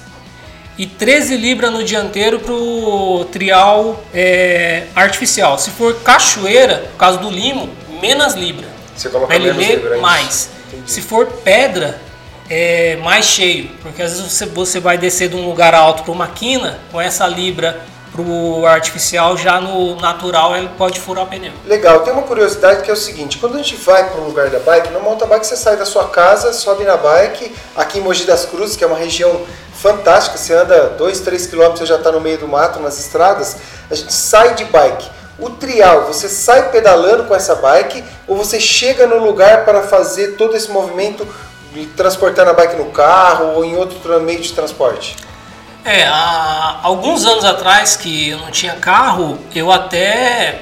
e 0.76 0.86
13 0.86 1.36
libras 1.36 1.72
no 1.72 1.82
dianteiro 1.82 2.38
pro 2.40 3.26
trial 3.32 4.04
é, 4.12 4.84
artificial. 4.94 5.58
Se 5.58 5.70
for 5.70 5.94
cachoeira, 6.02 6.88
por 6.92 6.98
causa 6.98 7.18
do 7.18 7.30
limo, 7.30 7.70
menos 8.02 8.34
libra. 8.34 8.73
Você 8.96 9.08
coloca 9.08 9.28
Pra 9.28 9.36
ele 9.36 9.52
ler 9.52 10.00
mais. 10.00 10.50
Entendi. 10.68 10.90
Se 10.90 11.02
for 11.02 11.26
pedra, 11.26 12.00
é 12.48 12.96
mais 12.96 13.24
cheio, 13.24 13.70
porque 13.82 14.02
às 14.02 14.12
vezes 14.12 14.30
você, 14.30 14.46
você 14.46 14.80
vai 14.80 14.98
descer 14.98 15.28
de 15.28 15.36
um 15.36 15.46
lugar 15.46 15.74
alto 15.74 16.02
para 16.02 16.12
uma 16.12 16.28
quina, 16.28 16.78
com 16.90 17.00
essa 17.00 17.26
libra 17.26 17.80
pro 18.14 18.64
artificial, 18.64 19.36
já 19.36 19.60
no 19.60 19.96
natural 19.96 20.56
ele 20.56 20.70
pode 20.78 21.00
furar 21.00 21.24
o 21.24 21.26
pneu. 21.26 21.52
Legal, 21.66 22.00
tem 22.00 22.12
uma 22.12 22.22
curiosidade 22.22 22.82
que 22.82 22.90
é 22.90 22.94
o 22.94 22.96
seguinte, 22.96 23.38
quando 23.38 23.56
a 23.56 23.58
gente 23.58 23.74
vai 23.76 24.08
para 24.08 24.20
um 24.20 24.26
lugar 24.26 24.50
da 24.50 24.60
bike, 24.60 24.92
no 24.92 25.00
mountain 25.00 25.26
bike 25.26 25.44
você 25.44 25.56
sai 25.56 25.76
da 25.76 25.84
sua 25.84 26.08
casa, 26.08 26.52
sobe 26.52 26.84
na 26.84 26.96
bike, 26.96 27.52
aqui 27.74 27.98
em 27.98 28.02
Mogi 28.02 28.24
das 28.24 28.44
Cruzes, 28.44 28.76
que 28.76 28.84
é 28.84 28.86
uma 28.86 28.98
região 28.98 29.42
fantástica, 29.74 30.38
você 30.38 30.54
anda 30.54 30.90
2, 30.90 31.20
3 31.20 31.46
quilômetros, 31.48 31.80
você 31.80 31.86
já 31.86 31.96
está 31.96 32.12
no 32.12 32.20
meio 32.20 32.38
do 32.38 32.46
mato, 32.46 32.78
nas 32.78 33.00
estradas, 33.00 33.56
a 33.90 33.94
gente 33.94 34.12
sai 34.12 34.54
de 34.54 34.64
bike. 34.64 35.10
O 35.38 35.50
trial, 35.50 36.06
você 36.06 36.28
sai 36.28 36.70
pedalando 36.70 37.24
com 37.24 37.34
essa 37.34 37.56
bike 37.56 38.04
ou 38.28 38.36
você 38.36 38.60
chega 38.60 39.06
no 39.06 39.18
lugar 39.18 39.64
para 39.64 39.82
fazer 39.82 40.36
todo 40.36 40.56
esse 40.56 40.70
movimento 40.70 41.26
de 41.72 41.86
transportando 41.86 42.50
a 42.50 42.54
bike 42.54 42.76
no 42.76 42.86
carro 42.86 43.54
ou 43.56 43.64
em 43.64 43.76
outro 43.76 44.20
meio 44.20 44.40
de 44.40 44.52
transporte? 44.52 45.16
É, 45.84 46.06
há 46.06 46.80
alguns 46.82 47.26
anos 47.26 47.44
atrás 47.44 47.96
que 47.96 48.30
eu 48.30 48.38
não 48.38 48.50
tinha 48.50 48.74
carro, 48.74 49.38
eu 49.54 49.70
até 49.70 50.60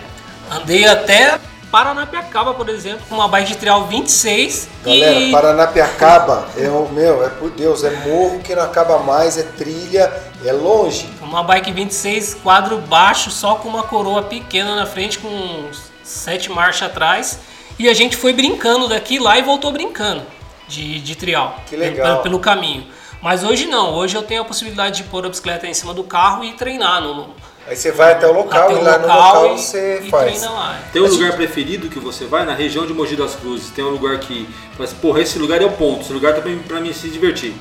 andei 0.50 0.86
até 0.86 1.38
Paranapiacaba, 1.70 2.52
por 2.52 2.68
exemplo, 2.68 3.00
com 3.08 3.14
uma 3.14 3.28
bike 3.28 3.52
de 3.52 3.56
trial 3.56 3.86
26 3.86 4.68
Galera, 4.84 5.12
e 5.12 5.32
Paranapiacaba 5.32 6.46
é 6.58 6.68
o 6.68 6.86
meu, 6.88 7.24
é 7.24 7.30
por 7.30 7.50
Deus, 7.50 7.82
é 7.82 7.90
morro 8.06 8.40
que 8.40 8.54
não 8.54 8.62
acaba 8.62 8.98
mais, 8.98 9.38
é 9.38 9.42
trilha, 9.42 10.12
é 10.44 10.52
longe. 10.52 11.08
Uma 11.32 11.42
bike 11.42 11.72
26 11.72 12.34
quadro 12.34 12.78
baixo, 12.78 13.30
só 13.30 13.54
com 13.54 13.68
uma 13.68 13.82
coroa 13.82 14.22
pequena 14.22 14.76
na 14.76 14.86
frente, 14.86 15.18
com 15.18 15.28
uns 15.28 15.90
sete 16.04 16.50
marchas 16.50 16.90
atrás. 16.90 17.38
E 17.78 17.88
a 17.88 17.94
gente 17.94 18.16
foi 18.16 18.32
brincando 18.32 18.86
daqui 18.86 19.18
lá 19.18 19.38
e 19.38 19.42
voltou 19.42 19.72
brincando 19.72 20.22
de, 20.68 21.00
de 21.00 21.16
trial. 21.16 21.56
Que 21.66 21.74
legal. 21.74 22.06
Pelo, 22.06 22.22
pelo 22.22 22.38
caminho. 22.38 22.86
Mas 23.22 23.44
hoje 23.44 23.66
não, 23.66 23.94
hoje 23.94 24.14
eu 24.14 24.22
tenho 24.22 24.42
a 24.42 24.44
possibilidade 24.44 24.98
de 24.98 25.04
pôr 25.04 25.24
a 25.24 25.28
bicicleta 25.28 25.66
em 25.66 25.72
cima 25.72 25.94
do 25.94 26.04
carro 26.04 26.44
e 26.44 26.52
treinar 26.52 27.00
no, 27.00 27.34
Aí 27.66 27.76
você 27.76 27.92
vai 27.92 28.12
até 28.12 28.26
o 28.26 28.32
local 28.32 28.70
até 28.70 28.80
e 28.80 28.82
lá 28.82 28.98
no 28.98 29.06
local 29.06 29.42
local 29.42 29.54
e, 29.54 29.58
você 29.58 30.02
e 30.04 30.10
faz. 30.10 30.24
treina 30.24 30.50
lá. 30.50 30.80
Tem 30.92 31.00
um 31.00 31.06
lugar 31.06 31.32
preferido 31.36 31.88
que 31.88 32.00
você 32.00 32.24
vai 32.24 32.44
na 32.44 32.54
região 32.54 32.84
de 32.84 32.92
Mogi 32.92 33.14
das 33.14 33.36
Cruzes? 33.36 33.70
Tem 33.70 33.84
um 33.84 33.90
lugar 33.90 34.18
que, 34.18 34.48
assim, 34.80 34.96
porra, 34.96 35.20
esse 35.20 35.38
lugar 35.38 35.62
é 35.62 35.64
o 35.64 35.70
ponto, 35.70 36.00
esse 36.00 36.12
lugar 36.12 36.34
também 36.34 36.58
pra 36.58 36.80
mim 36.80 36.92
se 36.92 37.08
divertir. 37.08 37.54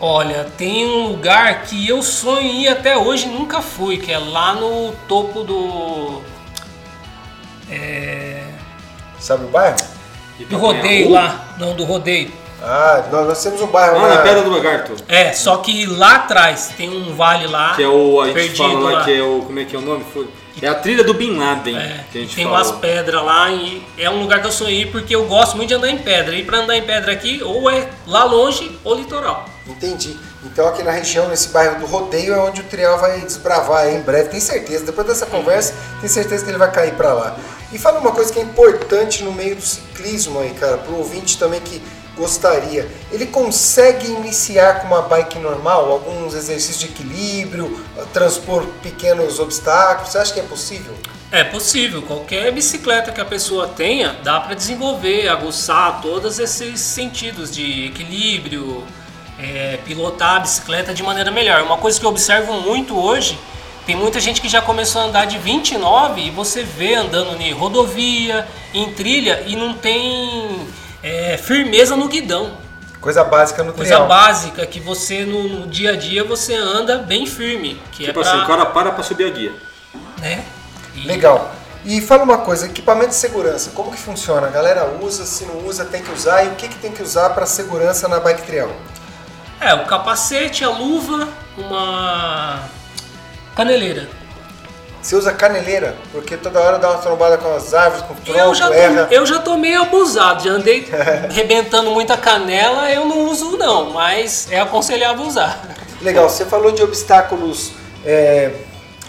Olha, 0.00 0.46
tem 0.56 0.86
um 0.86 1.08
lugar 1.08 1.62
que 1.64 1.86
eu 1.88 2.02
sonho 2.02 2.40
em 2.46 2.62
ir 2.62 2.68
até 2.68 2.96
hoje 2.96 3.26
e 3.26 3.28
nunca 3.30 3.60
fui, 3.60 3.98
que 3.98 4.10
é 4.10 4.18
lá 4.18 4.54
no 4.54 4.92
topo 5.06 5.42
do. 5.44 6.22
É, 7.70 8.42
Sabe 9.18 9.44
o 9.44 9.48
bairro? 9.48 9.76
do 10.48 10.56
rodeio 10.56 11.10
lá. 11.10 11.54
Não, 11.58 11.74
do 11.74 11.84
rodeio. 11.84 12.32
Ah, 12.62 13.04
nós, 13.12 13.26
nós 13.28 13.42
temos 13.42 13.60
um 13.60 13.66
bairro 13.66 13.96
Ah, 13.98 14.02
lá. 14.02 14.08
na 14.16 14.22
Pedra 14.22 14.42
do 14.42 14.50
Lagarto. 14.50 14.94
É, 15.06 15.32
só 15.32 15.58
que 15.58 15.84
lá 15.86 16.16
atrás 16.16 16.72
tem 16.76 16.88
um 16.90 17.14
vale 17.14 17.46
lá. 17.46 17.74
Que 17.74 17.82
é 17.82 17.88
o. 17.88 18.20
A 18.22 18.32
gente 18.32 18.56
fala 18.56 18.78
lá, 18.80 18.90
lá. 18.98 19.04
que 19.04 19.12
é 19.18 19.22
o. 19.22 19.42
Como 19.42 19.58
é 19.60 19.64
que 19.64 19.76
é 19.76 19.78
o 19.78 19.82
nome? 19.82 20.04
Foi- 20.12 20.28
É 20.62 20.66
a 20.68 20.74
trilha 20.74 21.02
do 21.04 21.14
Bin 21.14 21.38
Laden 21.38 21.76
É, 21.78 22.04
que 22.12 22.18
a 22.18 22.20
gente 22.22 22.34
tem 22.34 22.44
fala. 22.44 22.56
umas 22.58 22.72
pedras 22.72 23.22
lá 23.24 23.50
e 23.50 23.82
é 23.96 24.10
um 24.10 24.20
lugar 24.20 24.40
que 24.40 24.46
eu 24.46 24.52
sonhei 24.52 24.84
porque 24.84 25.14
eu 25.14 25.24
gosto 25.26 25.56
muito 25.56 25.68
de 25.68 25.74
andar 25.74 25.88
em 25.90 25.98
pedra. 25.98 26.34
E 26.34 26.42
pra 26.44 26.58
andar 26.58 26.76
em 26.76 26.82
pedra 26.82 27.12
aqui, 27.12 27.40
ou 27.42 27.70
é 27.70 27.88
lá 28.06 28.24
longe 28.24 28.78
ou 28.84 28.94
litoral. 28.94 29.46
Entendi. 29.70 30.18
Então 30.44 30.66
aqui 30.66 30.82
na 30.82 30.90
região, 30.90 31.28
nesse 31.28 31.48
bairro 31.48 31.80
do 31.80 31.86
Rodeio, 31.86 32.34
é 32.34 32.38
onde 32.38 32.60
o 32.60 32.64
Trial 32.64 32.98
vai 32.98 33.20
desbravar 33.20 33.88
em 33.88 34.00
breve, 34.00 34.30
tem 34.30 34.40
certeza. 34.40 34.84
Depois 34.84 35.06
dessa 35.06 35.26
conversa, 35.26 35.74
tem 36.00 36.08
certeza 36.08 36.44
que 36.44 36.50
ele 36.50 36.58
vai 36.58 36.70
cair 36.70 36.94
pra 36.94 37.12
lá. 37.12 37.36
E 37.72 37.78
fala 37.78 38.00
uma 38.00 38.12
coisa 38.12 38.32
que 38.32 38.38
é 38.38 38.42
importante 38.42 39.22
no 39.22 39.32
meio 39.32 39.56
do 39.56 39.62
ciclismo 39.62 40.40
aí, 40.40 40.50
cara, 40.54 40.78
pro 40.78 40.96
ouvinte 40.96 41.38
também 41.38 41.60
que 41.60 41.80
gostaria. 42.16 42.86
Ele 43.10 43.26
consegue 43.26 44.06
iniciar 44.08 44.80
com 44.80 44.88
uma 44.88 45.02
bike 45.02 45.38
normal, 45.38 45.90
alguns 45.90 46.34
exercícios 46.34 46.78
de 46.78 46.86
equilíbrio, 46.86 47.80
transpor 48.12 48.66
pequenos 48.82 49.38
obstáculos. 49.38 50.10
Você 50.10 50.18
acha 50.18 50.34
que 50.34 50.40
é 50.40 50.42
possível? 50.42 50.94
É 51.32 51.44
possível, 51.44 52.02
qualquer 52.02 52.52
bicicleta 52.52 53.12
que 53.12 53.20
a 53.20 53.24
pessoa 53.24 53.68
tenha, 53.68 54.16
dá 54.24 54.40
para 54.40 54.54
desenvolver, 54.54 55.28
aguçar 55.28 56.00
todos 56.02 56.40
esses 56.40 56.80
sentidos 56.80 57.52
de 57.52 57.86
equilíbrio, 57.86 58.84
é, 59.42 59.78
pilotar 59.84 60.36
a 60.36 60.40
bicicleta 60.40 60.92
de 60.94 61.02
maneira 61.02 61.30
melhor. 61.30 61.62
Uma 61.62 61.76
coisa 61.78 61.98
que 61.98 62.04
eu 62.04 62.10
observo 62.10 62.52
muito 62.54 62.98
hoje, 62.98 63.38
tem 63.86 63.96
muita 63.96 64.20
gente 64.20 64.40
que 64.40 64.48
já 64.48 64.60
começou 64.60 65.00
a 65.02 65.04
andar 65.06 65.24
de 65.26 65.38
29 65.38 66.20
e 66.20 66.30
você 66.30 66.62
vê 66.62 66.94
andando 66.94 67.40
em 67.40 67.52
rodovia, 67.52 68.46
em 68.74 68.92
trilha 68.92 69.42
e 69.46 69.56
não 69.56 69.72
tem 69.74 70.66
é, 71.02 71.36
firmeza 71.36 71.96
no 71.96 72.06
guidão. 72.08 72.52
Coisa 73.00 73.24
básica 73.24 73.62
no 73.64 73.72
Coisa 73.72 73.94
Trial. 73.94 74.06
básica 74.06 74.66
que 74.66 74.78
você 74.78 75.24
no, 75.24 75.48
no 75.48 75.66
dia 75.66 75.92
a 75.92 75.96
dia 75.96 76.22
você 76.22 76.54
anda 76.54 76.98
bem 76.98 77.24
firme, 77.26 77.80
que 77.92 78.04
Tipo 78.04 78.20
é 78.20 78.22
pra, 78.22 78.30
assim, 78.32 78.42
o 78.42 78.46
cara 78.46 78.66
para 78.66 78.90
pra 78.92 79.02
subir 79.02 79.24
a 79.24 79.30
guia. 79.30 79.52
né? 80.18 80.44
E- 80.94 81.06
Legal. 81.06 81.50
E 81.82 81.98
fala 82.02 82.24
uma 82.24 82.36
coisa, 82.36 82.66
equipamento 82.66 83.08
de 83.08 83.14
segurança, 83.14 83.70
como 83.74 83.90
que 83.90 83.96
funciona? 83.96 84.46
A 84.48 84.50
galera 84.50 84.98
usa, 85.00 85.24
se 85.24 85.46
não 85.46 85.66
usa, 85.66 85.82
tem 85.86 86.02
que 86.02 86.12
usar, 86.12 86.44
e 86.44 86.48
o 86.48 86.54
que, 86.56 86.68
que 86.68 86.76
tem 86.76 86.92
que 86.92 87.02
usar 87.02 87.30
para 87.30 87.46
segurança 87.46 88.06
na 88.06 88.20
bike 88.20 88.42
trial? 88.42 88.70
É, 89.60 89.74
o 89.74 89.84
capacete, 89.84 90.64
a 90.64 90.70
luva, 90.70 91.28
uma 91.58 92.60
caneleira. 93.54 94.08
Você 95.02 95.16
usa 95.16 95.32
caneleira, 95.32 95.96
porque 96.12 96.36
toda 96.36 96.60
hora 96.60 96.78
dá 96.78 96.90
uma 96.90 96.98
trombada 96.98 97.38
com 97.38 97.54
as 97.54 97.72
árvores, 97.72 98.04
com 98.04 98.14
o 98.14 98.16
Eu 98.26 98.34
tronco, 98.34 98.54
já, 98.54 98.66
tô, 98.68 98.72
erra. 98.74 99.08
eu 99.10 99.26
já 99.26 99.38
tô 99.38 99.56
meio 99.56 99.82
abusado, 99.82 100.44
já 100.44 100.50
andei 100.50 100.86
rebentando 101.30 101.90
muita 101.90 102.16
canela, 102.16 102.90
eu 102.90 103.04
não 103.06 103.24
uso 103.26 103.56
não, 103.56 103.90
mas 103.90 104.50
é 104.50 104.60
aconselhável 104.60 105.26
usar. 105.26 105.58
Legal, 106.02 106.28
você 106.28 106.44
falou 106.44 106.70
de 106.72 106.82
obstáculos 106.82 107.72
é, 108.04 108.52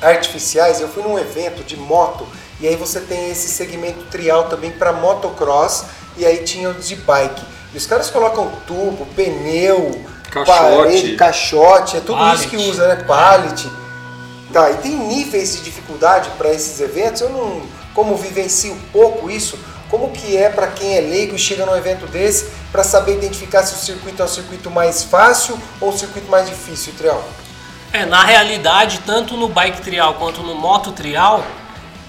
artificiais, 0.01 0.79
eu 0.79 0.87
fui 0.87 1.03
num 1.03 1.19
evento 1.19 1.63
de 1.63 1.75
moto, 1.75 2.25
e 2.59 2.67
aí 2.67 2.75
você 2.75 3.01
tem 3.01 3.29
esse 3.29 3.49
segmento 3.49 4.03
trial 4.05 4.45
também 4.45 4.71
para 4.71 4.93
motocross, 4.93 5.85
e 6.17 6.25
aí 6.25 6.43
tinha 6.43 6.69
os 6.69 6.87
de 6.87 6.95
bike. 6.95 7.43
E 7.73 7.77
os 7.77 7.85
caras 7.85 8.09
colocam 8.09 8.51
tubo, 8.65 9.05
pneu, 9.15 10.05
Caixote. 10.31 10.59
parede, 10.59 11.15
caixote, 11.15 11.97
é 11.97 11.99
tudo 11.99 12.23
isso 12.33 12.47
que 12.47 12.57
usa, 12.57 12.87
né? 12.87 13.03
Pallet. 13.03 13.69
Tá, 14.51 14.69
e 14.71 14.75
tem 14.77 14.95
níveis 14.95 15.55
de 15.57 15.61
dificuldade 15.63 16.29
para 16.37 16.49
esses 16.51 16.79
eventos? 16.79 17.21
Eu 17.21 17.29
não, 17.29 17.61
como 17.93 18.15
vivencio 18.17 18.77
pouco 18.91 19.29
isso, 19.29 19.57
como 19.89 20.09
que 20.11 20.35
é 20.37 20.49
para 20.49 20.67
quem 20.67 20.97
é 20.97 21.01
leigo 21.01 21.35
e 21.35 21.39
chega 21.39 21.65
num 21.65 21.75
evento 21.75 22.05
desse 22.07 22.49
para 22.71 22.83
saber 22.83 23.13
identificar 23.17 23.63
se 23.63 23.75
o 23.75 23.77
circuito 23.77 24.21
é 24.21 24.25
um 24.25 24.27
circuito 24.27 24.69
mais 24.71 25.03
fácil 25.03 25.57
ou 25.79 25.89
um 25.89 25.97
circuito 25.97 26.29
mais 26.29 26.47
difícil, 26.49 26.93
Trial? 26.97 27.23
É, 27.93 28.05
na 28.05 28.23
realidade, 28.23 29.01
tanto 29.05 29.35
no 29.35 29.49
bike 29.49 29.81
trial 29.81 30.13
quanto 30.13 30.41
no 30.41 30.55
moto 30.55 30.93
trial, 30.93 31.43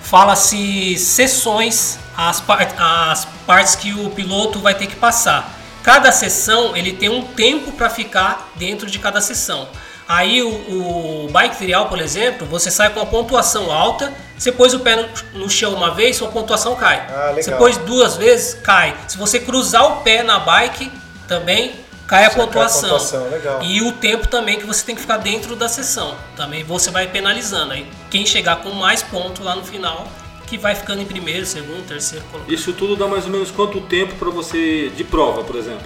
fala-se 0.01 0.97
sessões, 0.99 1.99
as, 2.17 2.41
par- 2.41 2.69
as 2.79 3.25
partes 3.47 3.75
que 3.75 3.93
o 3.93 4.11
piloto 4.11 4.61
vai 4.61 4.75
ter 4.75 4.87
que 4.87 4.97
passar. 4.97 5.59
Cada 5.83 6.13
sessão 6.13 6.77
ele 6.77 6.93
tem 6.93 7.09
um 7.09 7.23
tempo 7.23 7.73
para 7.73 7.91
ficar 7.91 8.53
dentro 8.57 8.89
de 8.91 8.99
cada 8.99 9.21
sessão. 9.21 9.69
Aí 10.09 10.43
o, 10.43 10.49
o 11.27 11.29
bike 11.31 11.57
trial, 11.57 11.89
por 11.89 12.01
exemplo, 12.01 12.47
você 12.47 12.71
sai 12.71 12.91
com 12.91 13.01
uma 13.01 13.07
pontuação 13.07 13.71
alta, 13.73 14.13
você 14.37 14.53
pôs 14.53 14.75
o 14.75 14.81
pé 14.81 14.97
no, 14.97 15.41
no 15.41 15.51
chão 15.51 15.73
uma 15.75 15.95
vez, 15.95 16.17
sua 16.17 16.29
pontuação 16.29 16.77
cai. 16.77 17.07
Ah. 17.09 17.33
Você 17.35 17.53
pôs 17.53 17.77
duas 17.79 18.17
vezes, 18.17 18.55
cai. 18.63 18.97
Se 19.09 19.17
você 19.17 19.41
cruzar 19.41 19.85
o 19.85 20.01
pé 20.03 20.23
na 20.23 20.39
bike, 20.39 20.91
também 21.27 21.75
cai 22.07 22.25
a 22.25 22.31
Cai 22.31 22.41
a 22.41 22.45
pontuação. 22.45 22.91
pontuação, 22.91 23.31
legal. 23.31 23.63
E 23.63 23.81
o 23.81 23.93
tempo 23.93 24.27
também 24.29 24.59
que 24.59 24.67
você 24.67 24.85
tem 24.85 24.95
que 24.95 25.01
ficar 25.01 25.17
dentro 25.19 25.57
da 25.57 25.69
sessão. 25.69 26.15
Também 26.37 26.63
você 26.63 26.91
vai 26.91 27.07
penalizando. 27.07 27.73
Aí 27.73 27.87
quem 28.11 28.27
chegar 28.27 28.57
com 28.57 28.71
mais 28.71 29.03
pontos 29.03 29.43
lá 29.45 29.55
no 29.57 29.65
final, 29.65 30.07
que 30.53 30.59
vai 30.59 30.75
ficando 30.75 31.01
em 31.01 31.07
primeiro, 31.07 31.47
segundo, 31.47 31.83
terceiro 31.87 32.23
colocado. 32.27 32.53
Isso 32.53 32.75
tudo 32.75 32.95
dá 32.95 33.09
mais 33.09 33.25
ou 33.25 33.31
menos 33.31 33.51
quanto 33.51 33.81
tempo 33.81 34.15
para 34.17 34.29
você 34.29 34.91
de 34.95 35.03
prova, 35.03 35.43
por 35.43 35.57
exemplo? 35.57 35.81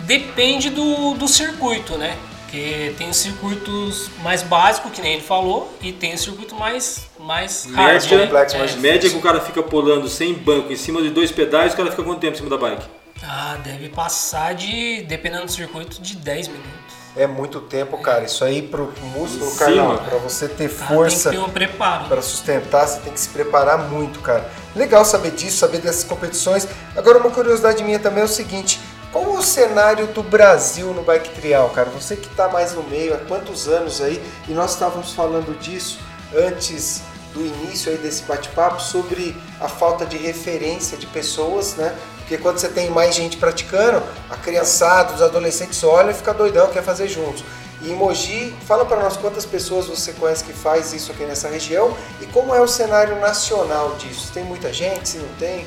Depende 0.00 0.68
do, 0.68 1.14
do 1.14 1.26
circuito, 1.26 1.96
né? 1.96 2.18
Porque 2.42 2.92
tem 2.98 3.08
os 3.08 3.16
circuitos 3.16 4.10
mais 4.22 4.42
básicos, 4.42 4.92
que 4.92 5.00
nem 5.00 5.14
ele 5.14 5.22
falou, 5.22 5.74
e 5.80 5.90
tem 5.90 6.12
o 6.12 6.18
circuito 6.18 6.54
mais, 6.54 7.06
mais 7.18 7.64
hard, 7.72 7.92
Média, 8.02 8.18
né? 8.18 8.24
complexo, 8.24 8.56
É. 8.56 8.58
mais 8.58 8.76
média 8.76 9.08
que 9.10 9.16
o 9.16 9.20
cara 9.22 9.40
fica 9.40 9.62
pulando 9.62 10.06
sem 10.06 10.34
banco 10.34 10.70
em 10.70 10.76
cima 10.76 11.00
de 11.00 11.08
dois 11.08 11.32
pedais, 11.32 11.72
o 11.72 11.76
cara 11.78 11.90
fica 11.90 12.02
quanto 12.02 12.20
tempo 12.20 12.34
em 12.34 12.36
cima 12.36 12.50
da 12.50 12.58
bike? 12.58 12.84
Ah, 13.22 13.56
deve 13.64 13.88
passar 13.88 14.54
de, 14.54 15.02
dependendo 15.08 15.46
do 15.46 15.50
circuito, 15.50 16.00
de 16.02 16.14
10 16.16 16.48
minutos. 16.48 16.95
É 17.16 17.26
muito 17.26 17.60
tempo, 17.60 17.96
cara. 17.98 18.24
Isso 18.24 18.44
aí 18.44 18.60
pro 18.60 18.92
músculo, 19.14 19.54
Carlão, 19.56 19.96
pra 19.96 20.18
você 20.18 20.48
ter 20.48 20.68
Tá? 20.68 20.86
força 20.86 21.30
Tem 21.30 21.38
que 21.38 21.44
ter 21.44 21.50
um 21.50 21.52
preparo. 21.52 22.04
para 22.08 22.20
sustentar, 22.20 22.86
você 22.86 23.00
tem 23.00 23.12
que 23.12 23.20
se 23.20 23.28
preparar 23.30 23.78
muito, 23.88 24.20
cara. 24.20 24.48
Legal 24.74 25.04
saber 25.04 25.30
disso, 25.30 25.56
saber 25.58 25.78
dessas 25.78 26.04
competições. 26.04 26.68
Agora, 26.94 27.18
uma 27.18 27.30
curiosidade 27.30 27.82
minha 27.82 27.98
também 27.98 28.20
é 28.20 28.24
o 28.24 28.28
seguinte: 28.28 28.78
qual 29.10 29.24
o 29.32 29.42
cenário 29.42 30.06
do 30.08 30.22
Brasil 30.22 30.92
no 30.92 31.02
bike 31.02 31.30
trial, 31.30 31.70
cara? 31.70 31.88
Você 31.90 32.16
que 32.16 32.26
está 32.28 32.48
mais 32.48 32.74
no 32.74 32.82
meio, 32.82 33.14
há 33.14 33.18
quantos 33.18 33.66
anos 33.66 34.02
aí? 34.02 34.22
E 34.46 34.52
nós 34.52 34.72
estávamos 34.72 35.12
falando 35.12 35.58
disso 35.58 35.98
antes 36.36 37.00
do 37.32 37.40
início 37.40 37.90
aí 37.92 37.98
desse 37.98 38.22
bate-papo 38.24 38.80
sobre 38.80 39.34
a 39.60 39.68
falta 39.68 40.04
de 40.04 40.16
referência 40.18 40.96
de 40.98 41.06
pessoas, 41.06 41.76
né? 41.76 41.94
Porque 42.26 42.38
quando 42.38 42.58
você 42.58 42.68
tem 42.68 42.90
mais 42.90 43.14
gente 43.14 43.36
praticando, 43.36 44.02
a 44.28 44.36
criançada, 44.36 45.14
os 45.14 45.22
adolescentes 45.22 45.82
olham 45.84 46.10
e 46.10 46.14
fica 46.14 46.34
doidão, 46.34 46.68
quer 46.70 46.82
fazer 46.82 47.06
juntos. 47.06 47.44
E 47.80 47.90
em 47.92 47.94
Mogi, 47.94 48.52
fala 48.66 48.84
para 48.84 49.00
nós 49.00 49.16
quantas 49.16 49.46
pessoas 49.46 49.86
você 49.86 50.12
conhece 50.12 50.42
que 50.42 50.52
faz 50.52 50.92
isso 50.92 51.12
aqui 51.12 51.24
nessa 51.24 51.48
região 51.48 51.96
e 52.20 52.26
como 52.26 52.52
é 52.52 52.60
o 52.60 52.66
cenário 52.66 53.20
nacional 53.20 53.94
disso? 53.94 54.32
Tem 54.34 54.42
muita 54.42 54.72
gente, 54.72 55.08
se 55.08 55.18
não 55.18 55.28
tem? 55.38 55.64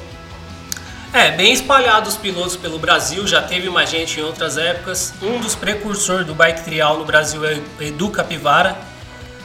É, 1.13 1.31
bem 1.31 1.53
espalhados 1.53 2.15
os 2.15 2.19
pilotos 2.19 2.57
pelo 2.57 2.77
Brasil, 2.77 3.25
já 3.25 3.41
teve 3.41 3.69
mais 3.69 3.89
gente 3.89 4.19
em 4.19 4.23
outras 4.23 4.57
épocas. 4.57 5.13
Um 5.21 5.39
dos 5.39 5.55
precursores 5.55 6.27
do 6.27 6.35
bike 6.35 6.65
trial 6.65 6.97
no 6.97 7.05
Brasil 7.05 7.43
é 7.45 7.57
Edu 7.79 8.09
Capivara. 8.09 8.77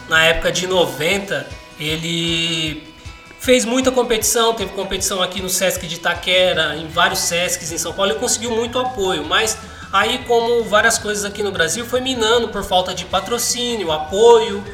Na 0.09 0.25
época 0.25 0.51
de 0.51 0.67
90, 0.67 1.47
ele 1.79 2.94
fez 3.45 3.67
muita 3.67 3.93
competição, 3.93 4.55
teve 4.55 4.73
competição 4.73 5.23
aqui 5.23 5.43
no 5.43 5.51
Sesc 5.51 5.87
de 5.87 5.97
Itaquera, 5.97 6.77
em 6.77 6.89
vários 6.89 7.19
Sescs 7.19 7.71
em 7.71 7.77
São 7.77 7.93
Paulo, 7.93 8.13
e 8.13 8.15
conseguiu 8.15 8.51
muito 8.51 8.79
apoio, 8.79 9.23
mas 9.23 9.59
aí 9.93 10.25
como 10.27 10.65
várias 10.65 10.97
coisas 10.97 11.27
aqui 11.27 11.43
no 11.43 11.53
Brasil 11.53 11.85
foi 11.85 12.01
minando 12.01 12.49
por 12.49 12.65
falta 12.65 12.95
de 12.95 13.05
patrocínio, 13.05 13.93
apoio, 13.93 14.65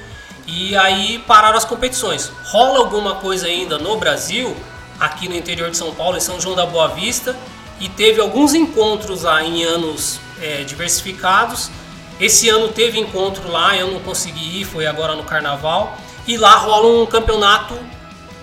e 0.46 0.76
aí 0.76 1.18
pararam 1.26 1.58
as 1.58 1.64
competições. 1.64 2.30
Rola 2.44 2.78
alguma 2.78 3.16
coisa 3.16 3.48
ainda 3.48 3.76
no 3.76 3.96
Brasil, 3.96 4.56
aqui 5.00 5.28
no 5.28 5.34
interior 5.34 5.68
de 5.68 5.76
São 5.76 5.92
Paulo, 5.92 6.16
em 6.16 6.20
São 6.20 6.40
João 6.40 6.54
da 6.54 6.64
Boa 6.64 6.86
Vista, 6.86 7.34
e 7.80 7.88
teve 7.88 8.20
alguns 8.20 8.54
encontros 8.54 9.22
lá 9.22 9.42
em 9.42 9.64
anos 9.64 10.20
é, 10.40 10.62
diversificados. 10.62 11.72
Esse 12.20 12.48
ano 12.48 12.68
teve 12.68 13.00
encontro 13.00 13.50
lá, 13.50 13.76
eu 13.76 13.90
não 13.90 13.98
consegui 13.98 14.60
ir, 14.60 14.64
foi 14.64 14.86
agora 14.86 15.16
no 15.16 15.24
Carnaval. 15.24 15.98
E 16.24 16.36
lá 16.36 16.54
rola 16.54 17.02
um 17.02 17.06
campeonato 17.06 17.76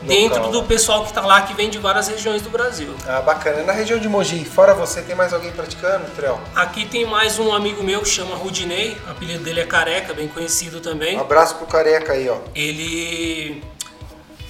dentro 0.02 0.50
do 0.50 0.64
pessoal 0.64 1.04
que 1.04 1.10
está 1.10 1.22
lá, 1.22 1.42
que 1.42 1.54
vem 1.54 1.70
de 1.70 1.78
várias 1.78 2.08
regiões 2.08 2.42
do 2.42 2.50
Brasil. 2.50 2.94
Ah, 3.08 3.22
bacana. 3.22 3.64
Na 3.64 3.74
região 3.74 4.00
de 4.00 4.08
Mogi, 4.08 4.46
fora 4.46 4.74
você, 4.74 5.02
tem 5.02 5.16
mais 5.16 5.34
alguém 5.34 5.52
praticando, 5.52 6.06
Trel? 6.16 6.40
Aqui 6.56 6.86
tem 6.86 7.06
mais 7.06 7.40
um 7.40 7.54
amigo 7.54 7.84
meu 7.84 8.02
que 8.02 8.10
chama 8.10 8.36
Rudinei, 8.36 8.98
o 9.08 9.12
apelido 9.12 9.44
dele 9.44 9.62
é 9.62 9.66
Careca, 9.66 10.14
bem 10.14 10.28
conhecido 10.28 10.80
também. 10.80 11.18
Um 11.18 11.22
abraço 11.22 11.56
pro 11.56 11.66
careca 11.66 12.14
aí, 12.14 12.30
ó. 12.30 12.38
Ele 12.56 13.64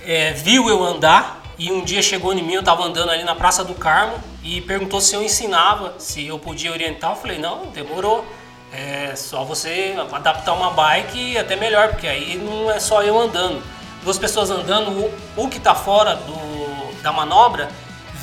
é, 0.06 0.34
viu 0.34 0.70
eu 0.70 0.84
andar 0.84 1.42
e 1.58 1.72
um 1.72 1.84
dia 1.84 2.02
chegou 2.02 2.34
em 2.34 2.44
mim, 2.44 2.54
eu 2.54 2.64
tava 2.64 2.84
andando 2.84 3.10
ali 3.10 3.24
na 3.24 3.36
Praça 3.36 3.64
do 3.64 3.74
Carmo 3.74 4.16
e 4.44 4.62
perguntou 4.62 5.02
se 5.02 5.16
eu 5.16 5.24
ensinava, 5.24 5.96
se 5.98 6.28
eu 6.28 6.38
podia 6.38 6.72
orientar. 6.72 7.12
Eu 7.12 7.16
falei, 7.16 7.40
não, 7.40 7.68
demorou. 7.68 8.26
É 8.72 9.16
só 9.16 9.46
você 9.46 9.96
adaptar 10.12 10.54
uma 10.54 10.72
bike 10.72 11.38
até 11.38 11.56
melhor, 11.56 11.90
porque 11.90 12.06
aí 12.06 12.38
não 12.38 12.70
é 12.70 12.80
só 12.80 13.02
eu 13.02 13.18
andando. 13.18 13.64
Duas 14.08 14.18
pessoas 14.18 14.50
andando, 14.50 14.90
o, 14.90 15.14
o 15.36 15.50
que 15.50 15.60
tá 15.60 15.76
fora 15.76 16.16
do, 16.16 17.02
da 17.02 17.12
manobra 17.12 17.68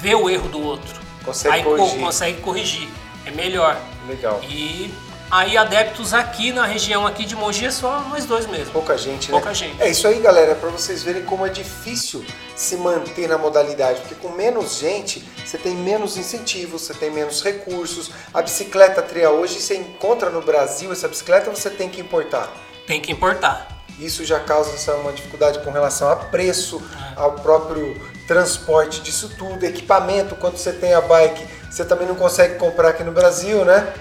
vê 0.01 0.14
o 0.14 0.31
erro 0.31 0.49
do 0.49 0.59
outro. 0.59 0.99
Consegue 1.23 1.57
aí 1.57 1.62
co- 1.62 1.77
corrigir. 1.77 2.01
consegue 2.01 2.40
corrigir. 2.40 2.88
É 3.27 3.31
melhor. 3.31 3.79
Legal. 4.09 4.40
E 4.49 4.90
aí 5.31 5.59
adeptos 5.59 6.14
aqui 6.14 6.53
na 6.53 6.64
região 6.64 7.07
aqui 7.07 7.27
de 7.27 7.37
Mogi 7.37 7.66
é 7.66 7.70
só 7.70 8.01
nós 8.09 8.25
dois 8.25 8.47
mesmo. 8.47 8.73
Pouca 8.73 8.97
gente, 8.97 9.31
né? 9.31 9.33
Pouca 9.38 9.53
gente. 9.53 9.77
É 9.83 9.90
isso 9.90 10.09
aí, 10.09 10.20
galera, 10.20 10.55
para 10.55 10.70
vocês 10.70 11.03
verem 11.03 11.23
como 11.27 11.44
é 11.44 11.51
difícil 11.51 12.25
se 12.57 12.79
manter 12.79 13.29
na 13.29 13.37
modalidade, 13.37 14.01
porque 14.01 14.14
com 14.14 14.31
menos 14.31 14.79
gente, 14.79 15.23
você 15.44 15.59
tem 15.59 15.77
menos 15.77 16.16
incentivos, 16.16 16.81
você 16.81 16.94
tem 16.94 17.11
menos 17.11 17.42
recursos. 17.44 18.11
A 18.33 18.40
bicicleta 18.40 19.03
trial 19.03 19.35
hoje 19.35 19.61
você 19.61 19.77
encontra 19.77 20.31
no 20.31 20.40
Brasil 20.40 20.90
essa 20.90 21.07
bicicleta, 21.09 21.51
você 21.51 21.68
tem 21.68 21.90
que 21.90 22.01
importar. 22.01 22.51
Tem 22.87 23.03
que 23.03 23.12
importar. 23.12 23.68
Isso 23.99 24.25
já 24.25 24.41
causa 24.41 24.71
uma 24.95 25.13
dificuldade 25.13 25.61
com 25.61 25.71
relação 25.71 26.11
a 26.11 26.17
preço, 26.17 26.83
ao 27.17 27.33
próprio 27.33 28.01
transporte 28.27 29.01
disso 29.01 29.31
tudo, 29.39 29.65
equipamento, 29.65 30.35
quando 30.35 30.57
você 30.57 30.73
tem 30.73 30.95
a 30.95 31.01
bike, 31.01 31.47
você 31.71 31.85
também 31.85 32.07
não 32.09 32.15
consegue 32.15 32.57
comprar 32.57 32.89
aqui 32.91 33.05
no 33.05 33.13
Brasil, 33.13 33.65
né? 33.65 33.93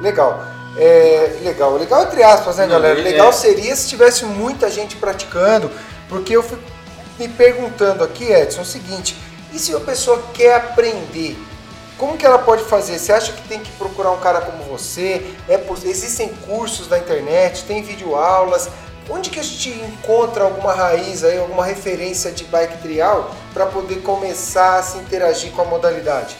Legal. 0.00 0.44
É, 0.76 1.38
legal, 1.42 1.76
legal 1.76 2.02
entre 2.04 2.22
aspas, 2.22 2.56
né, 2.56 2.64
Não, 2.64 2.72
galera? 2.72 2.98
é- 2.98 3.02
Legal 3.02 3.32
seria 3.32 3.74
se 3.76 3.88
tivesse 3.88 4.24
muita 4.24 4.70
gente 4.70 4.96
praticando, 4.96 5.70
porque 6.08 6.34
eu 6.34 6.42
fico 6.42 6.62
me 7.18 7.28
perguntando 7.28 8.02
aqui, 8.02 8.24
Edson, 8.24 8.62
o 8.62 8.64
seguinte: 8.64 9.16
e 9.52 9.58
se 9.58 9.74
a 9.74 9.80
pessoa 9.80 10.22
quer 10.32 10.54
aprender? 10.56 11.36
Como 12.02 12.18
que 12.18 12.26
ela 12.26 12.40
pode 12.40 12.64
fazer? 12.64 12.98
Você 12.98 13.12
acha 13.12 13.32
que 13.32 13.46
tem 13.46 13.60
que 13.60 13.70
procurar 13.74 14.10
um 14.10 14.18
cara 14.18 14.40
como 14.40 14.64
você? 14.64 15.24
É, 15.48 15.64
existem 15.84 16.30
cursos 16.48 16.88
na 16.88 16.98
internet, 16.98 17.62
tem 17.62 17.80
videoaulas. 17.80 18.68
Onde 19.08 19.30
que 19.30 19.38
a 19.38 19.42
gente 19.44 19.68
encontra 19.70 20.42
alguma 20.42 20.74
raiz 20.74 21.22
aí, 21.22 21.38
alguma 21.38 21.64
referência 21.64 22.32
de 22.32 22.42
bike 22.42 22.78
trial 22.78 23.32
para 23.54 23.66
poder 23.66 24.02
começar 24.02 24.80
a 24.80 24.82
se 24.82 24.98
interagir 24.98 25.52
com 25.52 25.62
a 25.62 25.64
modalidade? 25.64 26.34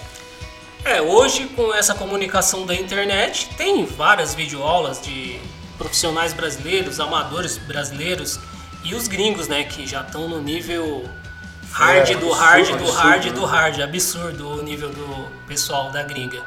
É, 0.84 1.00
hoje 1.00 1.46
com 1.54 1.72
essa 1.72 1.94
comunicação 1.94 2.66
da 2.66 2.74
internet, 2.74 3.50
tem 3.56 3.86
várias 3.86 4.34
videoaulas 4.34 5.00
de 5.00 5.40
profissionais 5.78 6.32
brasileiros, 6.32 6.98
amadores 6.98 7.56
brasileiros 7.56 8.40
e 8.82 8.96
os 8.96 9.06
gringos, 9.06 9.46
né, 9.46 9.62
que 9.62 9.86
já 9.86 10.00
estão 10.00 10.28
no 10.28 10.42
nível 10.42 11.08
hard 11.72 12.10
É, 12.10 12.14
do 12.14 12.32
absurdo, 12.32 12.34
hard 12.34 12.66
do 12.66 12.74
absurdo, 12.74 12.92
hard 12.92 13.24
né? 13.24 13.30
do 13.32 13.44
hard, 13.44 13.80
absurdo 13.80 14.48
o 14.58 14.62
nível 14.62 14.90
do 14.90 15.28
pessoal 15.46 15.90
da 15.90 16.02
gringa. 16.02 16.42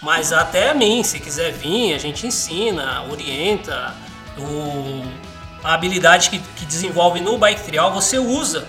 Mas 0.00 0.32
até 0.32 0.70
a 0.70 0.74
mim, 0.74 1.02
se 1.02 1.18
quiser 1.18 1.52
vir, 1.52 1.94
a 1.94 1.98
gente 1.98 2.26
ensina, 2.26 3.02
orienta, 3.10 3.94
o, 4.38 5.04
a 5.64 5.74
habilidade 5.74 6.30
que, 6.30 6.38
que 6.56 6.64
desenvolve 6.64 7.20
no 7.20 7.36
bike 7.38 7.62
trial 7.62 7.92
você 7.92 8.18
usa 8.18 8.66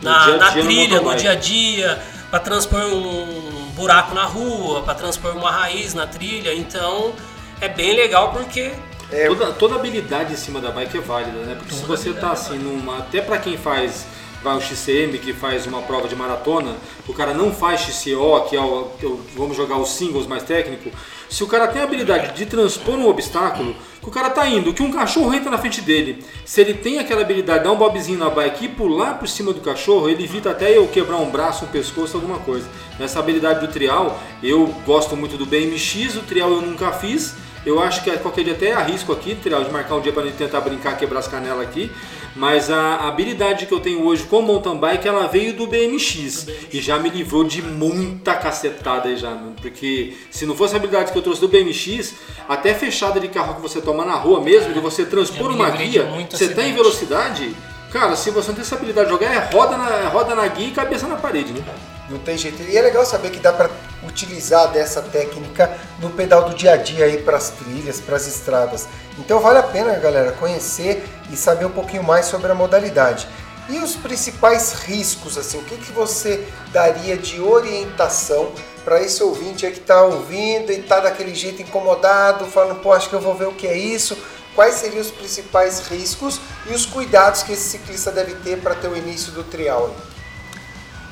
na, 0.00 0.24
dia 0.24 0.36
na 0.36 0.50
dia 0.50 0.64
no 0.64 0.68
trilha, 0.68 1.00
no 1.00 1.08
bike. 1.08 1.20
dia 1.22 1.30
a 1.32 1.34
dia, 1.34 2.00
para 2.30 2.38
transpor 2.40 2.80
um 2.82 3.70
buraco 3.74 4.14
na 4.14 4.24
rua, 4.24 4.82
para 4.82 4.94
transpor 4.94 5.36
uma 5.36 5.50
raiz 5.50 5.92
na 5.94 6.06
trilha. 6.06 6.54
Então 6.54 7.12
é 7.60 7.68
bem 7.68 7.94
legal 7.96 8.32
porque 8.32 8.72
É, 9.10 9.26
Toda, 9.26 9.52
toda 9.54 9.74
habilidade 9.74 10.34
em 10.34 10.36
cima 10.36 10.60
da 10.60 10.70
bike 10.70 10.98
é 10.98 11.00
válida, 11.00 11.38
né? 11.44 11.56
Porque 11.56 11.74
se 11.74 11.84
você 11.84 12.12
tá 12.12 12.28
é 12.28 12.32
assim 12.32 12.58
numa. 12.58 12.98
Até 12.98 13.20
pra 13.20 13.38
quem 13.38 13.58
faz. 13.58 14.06
Vai 14.42 14.56
o 14.56 14.60
XCM, 14.60 15.18
que 15.18 15.34
faz 15.34 15.66
uma 15.66 15.82
prova 15.82 16.08
de 16.08 16.16
maratona, 16.16 16.74
o 17.06 17.12
cara 17.12 17.34
não 17.34 17.52
faz 17.52 17.80
XCO, 17.82 18.48
que 18.48 18.56
é 18.56 18.60
o, 18.60 18.84
que 18.98 19.04
é 19.04 19.08
o- 19.08 19.20
vamos 19.36 19.54
jogar 19.54 19.76
os 19.76 19.90
singles 19.90 20.26
mais 20.26 20.42
técnico. 20.44 20.90
Se 21.28 21.44
o 21.44 21.46
cara 21.46 21.68
tem 21.68 21.80
a 21.82 21.84
habilidade 21.84 22.34
de 22.34 22.46
transpor 22.46 22.94
um 22.94 23.06
obstáculo, 23.06 23.76
que 24.00 24.08
o 24.08 24.10
cara 24.10 24.30
tá 24.30 24.48
indo, 24.48 24.72
que 24.72 24.82
um 24.82 24.90
cachorro 24.90 25.34
entra 25.34 25.50
na 25.50 25.58
frente 25.58 25.82
dele, 25.82 26.24
se 26.46 26.58
ele 26.60 26.72
tem 26.72 26.98
aquela 26.98 27.20
habilidade 27.20 27.58
de 27.58 27.64
dar 27.66 27.72
um 27.72 27.76
bobzinho 27.76 28.18
na 28.18 28.30
bike 28.30 28.64
e 28.64 28.68
pular 28.68 29.18
por 29.18 29.28
cima 29.28 29.52
do 29.52 29.60
cachorro, 29.60 30.08
ele 30.08 30.24
evita 30.24 30.50
até 30.52 30.74
eu 30.74 30.88
quebrar 30.88 31.18
um 31.18 31.30
braço, 31.30 31.66
um 31.66 31.68
pescoço, 31.68 32.16
alguma 32.16 32.38
coisa. 32.38 32.66
Nessa 32.98 33.18
habilidade 33.18 33.60
do 33.64 33.70
trial, 33.70 34.18
eu 34.42 34.66
gosto 34.86 35.14
muito 35.16 35.36
do 35.36 35.44
BMX, 35.44 36.16
o 36.16 36.22
trial 36.22 36.50
eu 36.50 36.62
nunca 36.62 36.90
fiz, 36.92 37.34
eu 37.64 37.78
acho 37.78 38.02
que 38.02 38.10
qualquer 38.18 38.42
dia 38.42 38.54
até 38.54 38.72
arrisco 38.72 39.12
aqui, 39.12 39.34
trial, 39.34 39.62
de 39.62 39.70
marcar 39.70 39.94
um 39.96 40.00
dia 40.00 40.12
para 40.14 40.22
tentar 40.30 40.62
brincar, 40.62 40.96
quebrar 40.96 41.18
as 41.18 41.28
canelas 41.28 41.60
aqui. 41.60 41.92
Mas 42.34 42.70
a 42.70 43.08
habilidade 43.08 43.66
que 43.66 43.72
eu 43.72 43.80
tenho 43.80 44.04
hoje 44.04 44.24
com 44.24 44.40
mountain 44.40 44.76
bike, 44.76 45.06
ela 45.06 45.26
veio 45.26 45.52
do 45.52 45.66
BMX. 45.66 46.46
E 46.72 46.80
já 46.80 46.98
me 46.98 47.08
livrou 47.08 47.44
de 47.44 47.60
muita 47.60 48.34
cacetada 48.34 49.08
aí 49.08 49.16
já, 49.16 49.30
mano. 49.30 49.56
Porque 49.60 50.16
se 50.30 50.46
não 50.46 50.54
fosse 50.54 50.74
a 50.74 50.76
habilidade 50.76 51.12
que 51.12 51.18
eu 51.18 51.22
trouxe 51.22 51.40
do 51.40 51.48
BMX, 51.48 52.14
até 52.48 52.72
fechada 52.74 53.18
de 53.18 53.28
carro 53.28 53.56
que 53.56 53.60
você 53.60 53.80
toma 53.80 54.04
na 54.04 54.14
rua 54.14 54.40
mesmo, 54.40 54.72
de 54.72 54.80
você 54.80 55.04
transpor 55.04 55.50
uma 55.50 55.70
guia, 55.70 56.08
você 56.30 56.48
tá 56.48 56.62
em 56.62 56.72
velocidade, 56.72 57.54
cara, 57.92 58.14
se 58.16 58.30
você 58.30 58.48
não 58.48 58.54
tem 58.54 58.62
essa 58.62 58.76
habilidade 58.76 59.06
de 59.06 59.12
jogar, 59.12 59.32
é 59.32 59.50
roda 59.52 59.76
na, 59.76 59.88
é 59.88 60.06
roda 60.06 60.34
na 60.34 60.46
guia 60.46 60.68
e 60.68 60.70
cabeça 60.70 61.06
na 61.08 61.16
parede, 61.16 61.52
né? 61.52 61.64
Não 62.08 62.18
tem 62.18 62.36
jeito. 62.36 62.62
E 62.62 62.76
é 62.76 62.82
legal 62.82 63.04
saber 63.04 63.30
que 63.30 63.38
dá 63.38 63.52
para 63.52 63.70
utilizar 64.10 64.70
dessa 64.72 65.00
técnica 65.00 65.70
no 65.98 66.10
pedal 66.10 66.48
do 66.48 66.54
dia 66.54 66.72
a 66.72 66.76
dia 66.76 67.06
aí 67.06 67.22
para 67.22 67.36
as 67.36 67.50
trilhas, 67.50 68.00
para 68.00 68.16
as 68.16 68.26
estradas. 68.26 68.86
Então 69.18 69.40
vale 69.40 69.58
a 69.58 69.62
pena, 69.62 69.94
galera, 69.94 70.32
conhecer 70.32 71.04
e 71.30 71.36
saber 71.36 71.64
um 71.64 71.70
pouquinho 71.70 72.02
mais 72.02 72.26
sobre 72.26 72.50
a 72.50 72.54
modalidade. 72.54 73.28
E 73.68 73.78
os 73.78 73.94
principais 73.94 74.72
riscos, 74.72 75.38
assim, 75.38 75.58
o 75.58 75.62
que, 75.62 75.76
que 75.76 75.92
você 75.92 76.44
daria 76.72 77.16
de 77.16 77.40
orientação 77.40 78.52
para 78.84 79.00
esse 79.00 79.22
ouvinte 79.22 79.64
aí 79.64 79.72
que 79.72 79.78
está 79.78 80.02
ouvindo 80.02 80.72
e 80.72 80.80
está 80.80 80.98
daquele 80.98 81.34
jeito 81.34 81.62
incomodado, 81.62 82.46
falando, 82.46 82.80
pô, 82.80 82.92
acho 82.92 83.08
que 83.08 83.14
eu 83.14 83.20
vou 83.20 83.34
ver 83.34 83.46
o 83.46 83.52
que 83.52 83.68
é 83.68 83.76
isso. 83.76 84.18
Quais 84.56 84.74
seriam 84.74 85.00
os 85.00 85.12
principais 85.12 85.86
riscos 85.86 86.40
e 86.68 86.74
os 86.74 86.84
cuidados 86.84 87.44
que 87.44 87.52
esse 87.52 87.68
ciclista 87.68 88.10
deve 88.10 88.34
ter 88.36 88.58
para 88.60 88.74
ter 88.74 88.88
o 88.88 88.96
início 88.96 89.30
do 89.30 89.44
trial? 89.44 89.94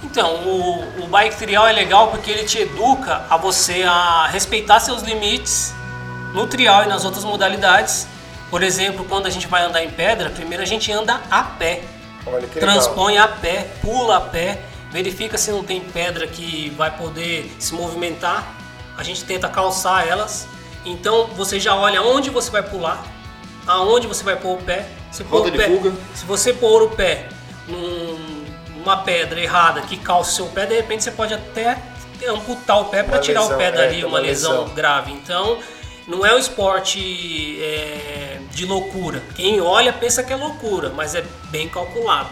Então, 0.03 0.35
o, 0.47 1.05
o 1.05 1.07
bike 1.09 1.37
trial 1.37 1.67
é 1.67 1.73
legal 1.73 2.09
porque 2.09 2.31
ele 2.31 2.45
te 2.45 2.59
educa 2.61 3.25
a 3.29 3.37
você 3.37 3.83
a 3.83 4.27
respeitar 4.29 4.79
seus 4.81 5.03
limites 5.03 5.75
no 6.33 6.47
trial 6.47 6.85
e 6.85 6.87
nas 6.87 7.05
outras 7.05 7.25
modalidades. 7.25 8.07
Por 8.51 8.63
exemplo, 8.63 9.05
quando 9.09 9.27
a 9.27 9.31
gente 9.31 9.47
vai 9.47 9.63
andar 9.63 9.83
em 9.83 9.91
pedra, 9.91 10.31
primeiro 10.31 10.63
a 10.63 10.67
gente 10.67 10.91
anda 10.93 11.21
a 11.31 11.43
pé. 11.43 11.83
Olha 12.27 12.47
que 12.47 12.61
transpõe 12.61 13.15
legal. 13.15 13.29
a 13.29 13.33
pé, 13.33 13.67
pula 13.83 14.17
a 14.19 14.21
pé, 14.21 14.61
verifica 14.91 15.37
se 15.37 15.51
não 15.51 15.65
tem 15.65 15.81
pedra 15.81 16.27
que 16.27 16.71
vai 16.77 16.91
poder 16.97 17.55
se 17.59 17.75
movimentar. 17.75 18.55
A 18.97 19.03
gente 19.03 19.25
tenta 19.25 19.49
calçar 19.49 20.07
elas. 20.07 20.47
Então 20.85 21.27
você 21.37 21.59
já 21.59 21.75
olha 21.75 22.03
onde 22.03 22.31
você 22.31 22.51
vai 22.51 22.63
pular, 22.63 23.05
aonde 23.67 24.07
você 24.07 24.23
vai 24.23 24.37
pôr 24.37 24.55
o 24.59 24.63
pé. 24.63 24.87
Se, 25.11 25.25
pôr 25.25 25.41
o 25.49 25.53
pé, 25.53 25.69
se 26.15 26.25
você 26.25 26.53
pôr 26.53 26.83
o 26.83 26.91
pé 26.91 27.29
num- 27.67 28.38
numa 28.89 28.97
pedra 28.97 29.39
errada 29.39 29.83
que 29.83 29.99
calça 29.99 30.31
o 30.31 30.35
seu 30.35 30.47
pé, 30.47 30.65
de 30.65 30.75
repente 30.75 31.05
você 31.05 31.11
pode 31.11 31.35
até 31.35 31.77
amputar 32.27 32.81
o 32.81 32.87
pé 32.87 33.03
para 33.03 33.17
Uma 33.17 33.21
tirar 33.21 33.43
lesão, 33.43 33.55
o 33.55 33.59
pé 33.59 33.67
é, 33.67 33.73
dali, 33.73 33.99
uma 33.99 34.09
uma 34.09 34.19
lesão 34.21 34.61
lesão. 34.63 34.75
grave. 34.75 35.13
Então, 35.13 35.59
não 36.07 36.25
é 36.25 36.35
um 36.35 36.39
esporte 36.39 37.63
é, 37.63 38.39
de 38.51 38.65
loucura. 38.65 39.23
Quem 39.37 39.61
olha 39.61 39.93
pensa 39.93 40.23
que 40.23 40.33
é 40.33 40.37
loucura, 40.37 40.89
mas 40.89 41.15
é 41.15 41.23
bem 41.51 41.69
calculado. 41.69 42.31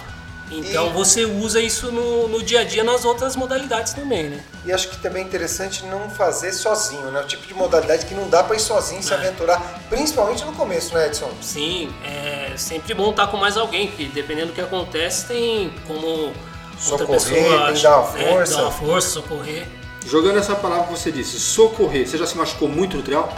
Então 0.51 0.87
E- 0.87 0.93
você 0.93 1.25
usa 1.25 1.61
isso 1.61 1.91
no, 1.91 2.29
no 2.29 2.41
dia 2.43 2.61
a 2.61 2.65
dia 2.65 2.85
nas 2.85 3.05
outras 3.05 3.35
modalidades 3.35 3.93
também, 3.93 4.25
né? 4.31 4.41
E 4.65 4.73
acho 4.73 4.89
que 4.91 4.97
também 4.99 5.23
é 5.25 5.27
interessante 5.27 5.85
não 5.87 6.09
fazer 6.09 6.53
sozinho, 6.53 7.11
né? 7.11 7.21
O 7.21 7.25
tipo 7.27 7.45
de 7.47 7.53
modalidade 7.55 8.07
que 8.07 8.15
não 8.15 8.29
dá 8.29 8.45
para 8.45 8.55
ir 8.55 8.61
sozinho 8.61 9.03
se 9.03 9.13
É. 9.13 9.17
aventurar, 9.17 9.61
principalmente 9.91 10.45
no 10.45 10.53
começo, 10.53 10.95
né, 10.95 11.07
Edson? 11.09 11.29
Sim, 11.43 11.93
é 12.05 12.53
sempre 12.57 12.95
bom 12.95 13.11
estar 13.11 13.27
com 13.27 13.37
mais 13.37 13.57
alguém, 13.57 13.89
que 13.89 14.05
dependendo 14.07 14.49
do 14.49 14.53
que 14.53 14.61
acontece, 14.61 15.27
tem 15.27 15.73
como 15.87 16.07
outra 16.07 16.33
Socorrer, 16.79 17.09
pessoa 17.09 17.67
tem 17.67 17.75
que 17.75 17.83
dar 17.83 17.99
uma 18.01 18.11
né, 18.13 18.33
força. 18.33 18.57
dar 18.57 18.63
uma 18.63 18.71
força, 18.73 19.09
socorrer. 19.09 19.67
Jogando 20.07 20.39
essa 20.39 20.55
palavra 20.55 20.85
que 20.85 20.91
você 20.93 21.11
disse, 21.11 21.41
socorrer, 21.41 22.07
você 22.09 22.17
já 22.17 22.27
se 22.27 22.37
machucou 22.39 22.69
muito 22.69 22.97
no 22.97 23.03
trial? 23.03 23.33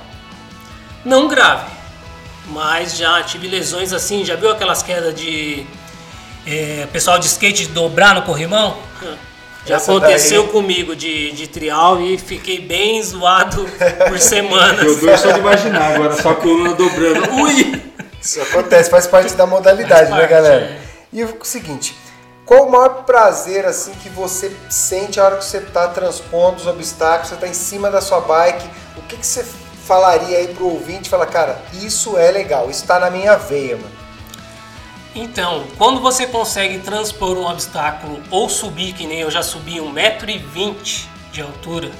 Não 1.06 1.26
grave, 1.26 1.70
mas 2.48 2.96
já 2.98 3.22
tive 3.22 3.48
lesões 3.48 3.94
assim, 3.94 4.24
já 4.26 4.36
viu 4.36 4.50
aquelas 4.50 4.82
quedas 4.82 5.14
de 5.14 5.66
é, 6.48 6.86
pessoal 6.92 7.18
de 7.18 7.26
skate 7.26 7.66
dobrar 7.68 8.14
no 8.14 8.22
corrimão? 8.22 8.76
Já 9.66 9.76
Essa 9.76 9.90
aconteceu 9.92 10.44
daí- 10.44 10.52
comigo 10.52 10.96
de, 10.96 11.32
de 11.32 11.46
trial 11.46 12.00
e 12.00 12.16
fiquei 12.16 12.60
bem 12.60 13.02
zoado 13.02 13.66
por 14.08 14.18
semanas. 14.18 14.82
Eu 14.82 14.96
dou 14.98 15.18
só 15.18 15.30
de 15.32 15.40
imaginar 15.40 15.94
agora, 15.94 16.14
só 16.20 16.30
a 16.30 16.34
coluna 16.36 16.74
dobrando. 16.74 17.30
Ui! 17.34 17.82
Isso 18.20 18.40
acontece, 18.40 18.88
faz 18.90 19.06
parte 19.06 19.34
da 19.34 19.46
modalidade, 19.46 20.10
né, 20.10 20.16
parte, 20.16 20.30
galera? 20.30 20.64
é. 20.64 20.78
E 21.12 21.22
o 21.22 21.36
seguinte, 21.42 21.94
qual 22.46 22.66
o 22.66 22.70
maior 22.72 23.04
prazer 23.04 23.66
assim 23.66 23.92
que 24.02 24.08
você 24.08 24.50
sente 24.70 25.20
a 25.20 25.24
hora 25.24 25.36
que 25.36 25.44
você 25.44 25.58
está 25.58 25.86
transpondo 25.88 26.56
os 26.56 26.66
obstáculos, 26.66 27.28
você 27.28 27.34
está 27.34 27.46
em 27.46 27.54
cima 27.54 27.90
da 27.90 28.00
sua 28.00 28.20
bike? 28.20 28.66
O 28.96 29.02
que, 29.02 29.16
que 29.18 29.26
você 29.26 29.44
falaria 29.86 30.38
aí 30.38 30.48
pro 30.48 30.66
ouvinte? 30.66 31.08
Fala, 31.10 31.26
cara, 31.26 31.60
isso 31.74 32.16
é 32.18 32.30
legal, 32.30 32.70
isso 32.70 32.86
tá 32.86 32.98
na 32.98 33.10
minha 33.10 33.36
veia, 33.36 33.76
mano. 33.76 33.97
Então, 35.20 35.64
quando 35.76 36.00
você 36.00 36.28
consegue 36.28 36.78
transpor 36.78 37.36
um 37.36 37.44
obstáculo 37.44 38.22
ou 38.30 38.48
subir, 38.48 38.92
que 38.92 39.04
nem 39.04 39.18
eu 39.18 39.30
já 39.30 39.42
subi 39.42 39.78
1,20m 39.78 41.06
de 41.32 41.42
altura, 41.42 41.90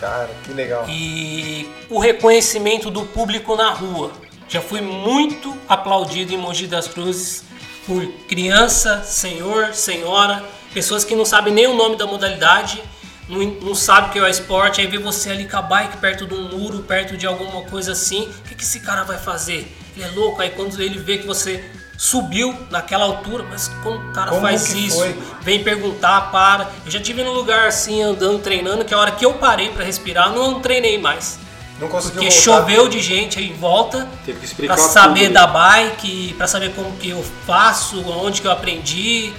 Cara, 0.00 0.28
que 0.42 0.52
legal. 0.52 0.84
e 0.88 1.70
o 1.88 2.00
reconhecimento 2.00 2.90
do 2.90 3.02
público 3.02 3.54
na 3.54 3.70
rua. 3.70 4.10
Já 4.48 4.60
fui 4.60 4.80
muito 4.80 5.56
aplaudido 5.68 6.34
em 6.34 6.36
Mogi 6.36 6.66
das 6.66 6.88
Cruzes 6.88 7.44
por 7.86 8.04
criança, 8.28 9.04
senhor, 9.04 9.72
senhora, 9.72 10.44
pessoas 10.72 11.04
que 11.04 11.14
não 11.14 11.24
sabem 11.24 11.54
nem 11.54 11.68
o 11.68 11.74
nome 11.74 11.94
da 11.96 12.08
modalidade, 12.08 12.82
não, 13.28 13.38
não 13.38 13.74
sabem 13.74 14.10
o 14.10 14.12
que 14.12 14.18
é 14.18 14.22
o 14.22 14.26
esporte, 14.26 14.80
aí 14.80 14.88
vê 14.88 14.98
você 14.98 15.30
ali 15.30 15.48
com 15.48 15.56
a 15.56 15.62
bike 15.62 15.98
perto 15.98 16.26
de 16.26 16.34
um 16.34 16.58
muro, 16.58 16.80
perto 16.82 17.16
de 17.16 17.24
alguma 17.24 17.62
coisa 17.62 17.92
assim, 17.92 18.22
o 18.24 18.48
que, 18.48 18.56
que 18.56 18.64
esse 18.64 18.80
cara 18.80 19.04
vai 19.04 19.16
fazer? 19.16 19.72
Ele 19.96 20.04
é 20.04 20.08
louco, 20.08 20.42
aí 20.42 20.50
quando 20.50 20.82
ele 20.82 20.98
vê 20.98 21.18
que 21.18 21.26
você 21.26 21.64
subiu 21.96 22.54
naquela 22.70 23.04
altura, 23.04 23.44
mas 23.48 23.68
como 23.82 23.96
o 23.96 24.12
cara 24.12 24.30
Como 24.30 24.42
faz 24.42 24.72
isso? 24.74 24.98
foi? 24.98 25.16
vem 25.42 25.62
perguntar, 25.62 26.30
para. 26.32 26.70
Eu 26.84 26.90
já 26.90 27.00
tive 27.00 27.22
num 27.22 27.32
lugar 27.32 27.68
assim, 27.68 28.02
andando, 28.02 28.40
treinando, 28.40 28.84
que 28.84 28.92
a 28.92 28.98
hora 28.98 29.10
que 29.12 29.24
eu 29.24 29.34
parei 29.34 29.70
pra 29.70 29.84
respirar, 29.84 30.30
não 30.32 30.60
treinei 30.60 30.98
mais. 30.98 31.38
Não 31.80 31.88
conseguiu 31.88 32.22
Porque 32.22 32.34
voltar. 32.34 32.60
choveu 32.60 32.88
de 32.88 33.00
gente 33.00 33.36
aí 33.40 33.50
em 33.50 33.52
volta 33.52 34.06
Teve 34.24 34.38
que 34.38 34.44
explicar 34.46 34.76
pra 34.76 34.84
saber 34.84 35.24
tudo, 35.24 35.32
da 35.34 35.46
bike, 35.48 36.32
pra 36.38 36.46
saber 36.46 36.72
como 36.72 36.92
que 36.98 37.10
eu 37.10 37.24
faço, 37.44 38.00
onde 38.10 38.40
que 38.40 38.46
eu 38.46 38.52
aprendi, 38.52 39.32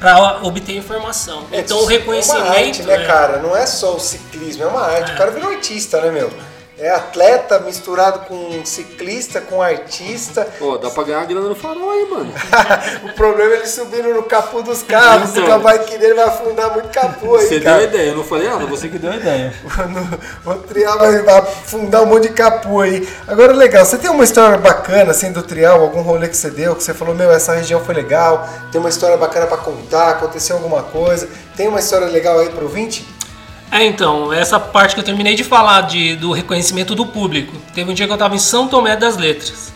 pra 0.00 0.40
obter 0.42 0.76
informação. 0.76 1.46
É, 1.52 1.60
então 1.60 1.78
o 1.78 1.86
reconhecimento. 1.86 2.44
É 2.44 2.48
uma 2.50 2.56
arte, 2.58 2.82
né, 2.82 2.96
né? 2.98 3.06
cara? 3.06 3.38
Não 3.38 3.56
é 3.56 3.64
só 3.66 3.94
o 3.94 4.00
ciclismo, 4.00 4.64
é 4.64 4.66
uma 4.66 4.82
arte. 4.82 5.12
É. 5.12 5.14
O 5.14 5.16
cara 5.16 5.30
virou 5.30 5.48
artista, 5.50 6.00
né, 6.00 6.10
meu? 6.10 6.32
É 6.78 6.90
atleta 6.90 7.58
misturado 7.60 8.26
com 8.26 8.62
ciclista, 8.66 9.40
com 9.40 9.62
artista. 9.62 10.46
Ó, 10.60 10.76
dá 10.76 10.90
pra 10.90 11.04
ganhar 11.04 11.24
grana 11.24 11.48
no 11.48 11.54
farol 11.54 11.90
aí, 11.90 12.06
mano. 12.10 12.30
o 13.10 13.14
problema 13.14 13.54
é 13.54 13.56
ele 13.56 13.66
subindo 13.66 14.12
no 14.12 14.22
capô 14.24 14.60
dos 14.60 14.82
carros. 14.82 15.30
Então. 15.30 15.46
Se 15.46 15.50
a 15.52 15.58
bike 15.58 15.96
dele 15.96 16.12
vai 16.12 16.24
afundar 16.24 16.70
muito 16.74 16.90
capô 16.90 17.36
aí, 17.36 17.46
Você 17.46 17.60
deu 17.60 17.62
cara. 17.62 17.78
a 17.78 17.82
ideia, 17.82 18.10
eu 18.10 18.16
não 18.16 18.24
falei 18.24 18.46
nada, 18.46 18.66
você 18.66 18.88
que 18.88 18.98
deu 18.98 19.10
a 19.10 19.16
ideia. 19.16 19.54
O 20.44 20.54
trial 20.54 20.98
vai 20.98 21.38
afundar 21.38 22.02
um 22.02 22.06
monte 22.06 22.28
de 22.28 22.34
capô 22.34 22.82
aí. 22.82 23.08
Agora, 23.26 23.54
legal, 23.54 23.84
você 23.84 23.96
tem 23.96 24.10
uma 24.10 24.24
história 24.24 24.58
bacana 24.58 25.12
assim 25.12 25.32
do 25.32 25.42
trial, 25.42 25.80
algum 25.80 26.02
rolê 26.02 26.28
que 26.28 26.36
você 26.36 26.50
deu, 26.50 26.76
que 26.76 26.82
você 26.82 26.92
falou, 26.92 27.14
meu, 27.14 27.32
essa 27.32 27.54
região 27.54 27.82
foi 27.82 27.94
legal, 27.94 28.46
tem 28.70 28.78
uma 28.78 28.90
história 28.90 29.16
bacana 29.16 29.46
pra 29.46 29.56
contar, 29.56 30.10
aconteceu 30.10 30.56
alguma 30.56 30.82
coisa, 30.82 31.26
tem 31.56 31.68
uma 31.68 31.80
história 31.80 32.06
legal 32.06 32.38
aí 32.38 32.50
pro 32.50 32.64
ouvinte? 32.64 33.15
É, 33.70 33.84
então, 33.84 34.32
essa 34.32 34.60
parte 34.60 34.94
que 34.94 35.00
eu 35.00 35.04
terminei 35.04 35.34
de 35.34 35.42
falar 35.44 35.82
de, 35.82 36.16
do 36.16 36.32
reconhecimento 36.32 36.94
do 36.94 37.06
público. 37.06 37.56
Teve 37.74 37.90
um 37.90 37.94
dia 37.94 38.06
que 38.06 38.12
eu 38.12 38.16
tava 38.16 38.34
em 38.34 38.38
São 38.38 38.68
Tomé 38.68 38.96
das 38.96 39.16
Letras. 39.16 39.72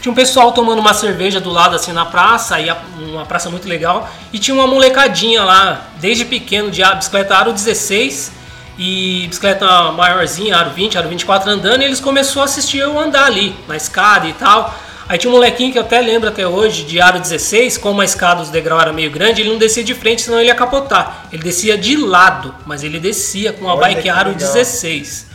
Tinha 0.00 0.12
um 0.12 0.14
pessoal 0.14 0.52
tomando 0.52 0.78
uma 0.78 0.94
cerveja 0.94 1.40
do 1.40 1.50
lado, 1.50 1.74
assim, 1.74 1.92
na 1.92 2.04
praça, 2.04 2.60
e 2.60 2.70
uma 2.98 3.26
praça 3.26 3.50
muito 3.50 3.68
legal. 3.68 4.08
E 4.32 4.38
tinha 4.38 4.54
uma 4.54 4.66
molecadinha 4.66 5.42
lá, 5.42 5.86
desde 6.00 6.24
pequeno, 6.24 6.70
de 6.70 6.82
bicicleta 6.94 7.36
Aro 7.36 7.52
16 7.52 8.32
e 8.78 9.26
bicicleta 9.28 9.92
maiorzinha, 9.92 10.56
Aro 10.56 10.70
20, 10.70 10.98
Aro 10.98 11.08
24 11.08 11.50
andando. 11.50 11.82
E 11.82 11.84
eles 11.84 12.00
começaram 12.00 12.42
a 12.42 12.44
assistir 12.44 12.78
eu 12.78 12.98
andar 12.98 13.24
ali, 13.24 13.54
na 13.66 13.76
escada 13.76 14.26
e 14.26 14.32
tal. 14.32 14.74
Aí 15.08 15.18
tinha 15.18 15.30
um 15.30 15.34
molequinho 15.34 15.70
que 15.72 15.78
eu 15.78 15.82
até 15.82 16.00
lembro 16.00 16.28
até 16.28 16.46
hoje, 16.46 16.82
de 16.84 17.00
aro 17.00 17.20
16, 17.20 17.78
como 17.78 18.00
a 18.00 18.04
escada, 18.04 18.42
os 18.42 18.48
degraus 18.48 18.82
era 18.82 18.92
meio 18.92 19.10
grande, 19.10 19.40
ele 19.40 19.50
não 19.50 19.58
descia 19.58 19.84
de 19.84 19.94
frente, 19.94 20.22
senão 20.22 20.38
ele 20.40 20.48
ia 20.48 20.54
capotar. 20.54 21.26
Ele 21.32 21.42
descia 21.42 21.78
de 21.78 21.96
lado, 21.96 22.52
mas 22.66 22.82
ele 22.82 22.98
descia 22.98 23.52
com 23.52 23.68
a 23.68 23.74
Olha 23.74 23.82
bike 23.88 24.02
que 24.02 24.08
aro 24.08 24.30
legal. 24.30 24.52
16. 24.52 25.26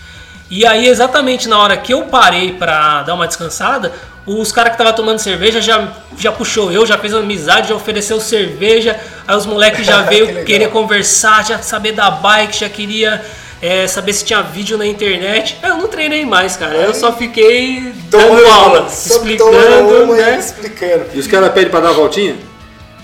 E 0.49 0.65
aí, 0.65 0.87
exatamente 0.87 1.47
na 1.47 1.57
hora 1.57 1.77
que 1.77 1.93
eu 1.93 2.03
parei 2.03 2.51
pra 2.51 3.03
dar 3.03 3.13
uma 3.13 3.25
descansada, 3.25 3.93
os 4.25 4.51
caras 4.51 4.71
que 4.71 4.75
estavam 4.75 4.93
tomando 4.93 5.19
cerveja 5.19 5.61
já, 5.61 5.93
já 6.17 6.31
puxou 6.31 6.69
eu, 6.69 6.85
já 6.85 6.97
fez 6.97 7.13
amizade, 7.13 7.69
já 7.69 7.75
ofereceu 7.75 8.19
cerveja. 8.19 8.99
Aí 9.25 9.35
os 9.35 9.45
moleques 9.45 9.85
já 9.85 10.03
Que 10.03 10.09
veio 10.09 10.25
legal. 10.25 10.43
querer 10.43 10.69
conversar, 10.69 11.45
já 11.45 11.59
saber 11.59 11.93
da 11.93 12.11
bike, 12.11 12.59
já 12.59 12.67
queria 12.67 13.23
é, 13.61 13.87
saber 13.87 14.13
se 14.13 14.25
tinha 14.25 14.41
vídeo 14.41 14.77
na 14.77 14.85
internet. 14.85 15.57
Eu 15.61 15.77
não 15.77 15.87
treinei 15.87 16.25
mais, 16.25 16.55
cara. 16.57 16.75
Eu 16.75 16.93
só 16.93 17.13
fiquei 17.13 17.93
dando 18.09 18.45
aula, 18.47 18.89
só 18.89 19.15
explicando, 19.15 20.15
né? 20.15 20.39
explicando. 20.39 21.05
E 21.13 21.19
os 21.19 21.27
caras 21.27 21.51
pedem 21.53 21.69
pra 21.69 21.79
dar 21.79 21.89
a 21.89 21.93
voltinha? 21.93 22.35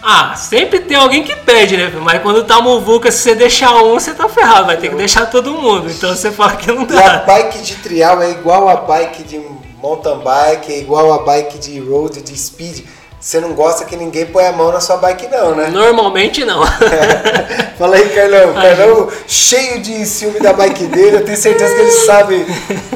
Ah, 0.02 0.36
sempre 0.36 0.80
tem 0.80 0.96
alguém 0.96 1.24
que 1.24 1.36
pede, 1.36 1.76
né? 1.76 1.92
Mas 2.02 2.22
quando 2.22 2.44
tá 2.44 2.62
muvuca, 2.62 3.12
se 3.12 3.20
você 3.20 3.36
deixar 3.36 3.76
um, 3.84 3.94
você 3.96 4.14
tá 4.14 4.30
ferrado. 4.30 4.68
Vai 4.68 4.78
ter 4.78 4.90
que 4.90 4.96
deixar 4.96 5.26
todo 5.26 5.52
mundo. 5.54 5.90
Então 5.90 6.16
você 6.16 6.32
fala 6.32 6.56
que 6.56 6.72
não 6.72 6.84
E 6.90 6.98
a 6.98 7.18
dá. 7.18 7.18
bike 7.26 7.60
de 7.60 7.76
trial 7.76 8.22
é 8.22 8.32
igual 8.32 8.70
a 8.70 8.76
bike 8.78 9.24
de 9.24 9.42
mountain 9.82 10.20
bike, 10.20 10.72
é 10.72 10.80
igual 10.80 11.14
a 11.14 11.24
bike 11.24 11.58
de 11.58 11.80
road, 11.80 12.22
de 12.22 12.38
speed. 12.40 12.86
Você 13.20 13.40
não 13.40 13.54
gosta 13.54 13.84
que 13.84 13.96
ninguém 13.96 14.28
põe 14.28 14.46
a 14.46 14.52
mão 14.52 14.72
na 14.72 14.80
sua 14.80 14.98
bike 14.98 15.28
não, 15.28 15.56
né? 15.56 15.70
Normalmente 15.70 16.46
não. 16.46 16.64
Fala 17.78 17.96
aí, 17.96 18.10
Carlão. 18.10 18.54
Carlão 18.54 19.10
cheio 19.28 19.82
de 19.82 20.06
ciúme 20.06 20.40
da 20.40 20.54
bike 20.54 20.86
dele, 20.86 21.18
eu 21.18 21.26
tenho 21.26 21.38
certeza 21.38 21.74
que 21.74 21.82
ele 21.82 21.92
sabe. 21.92 22.46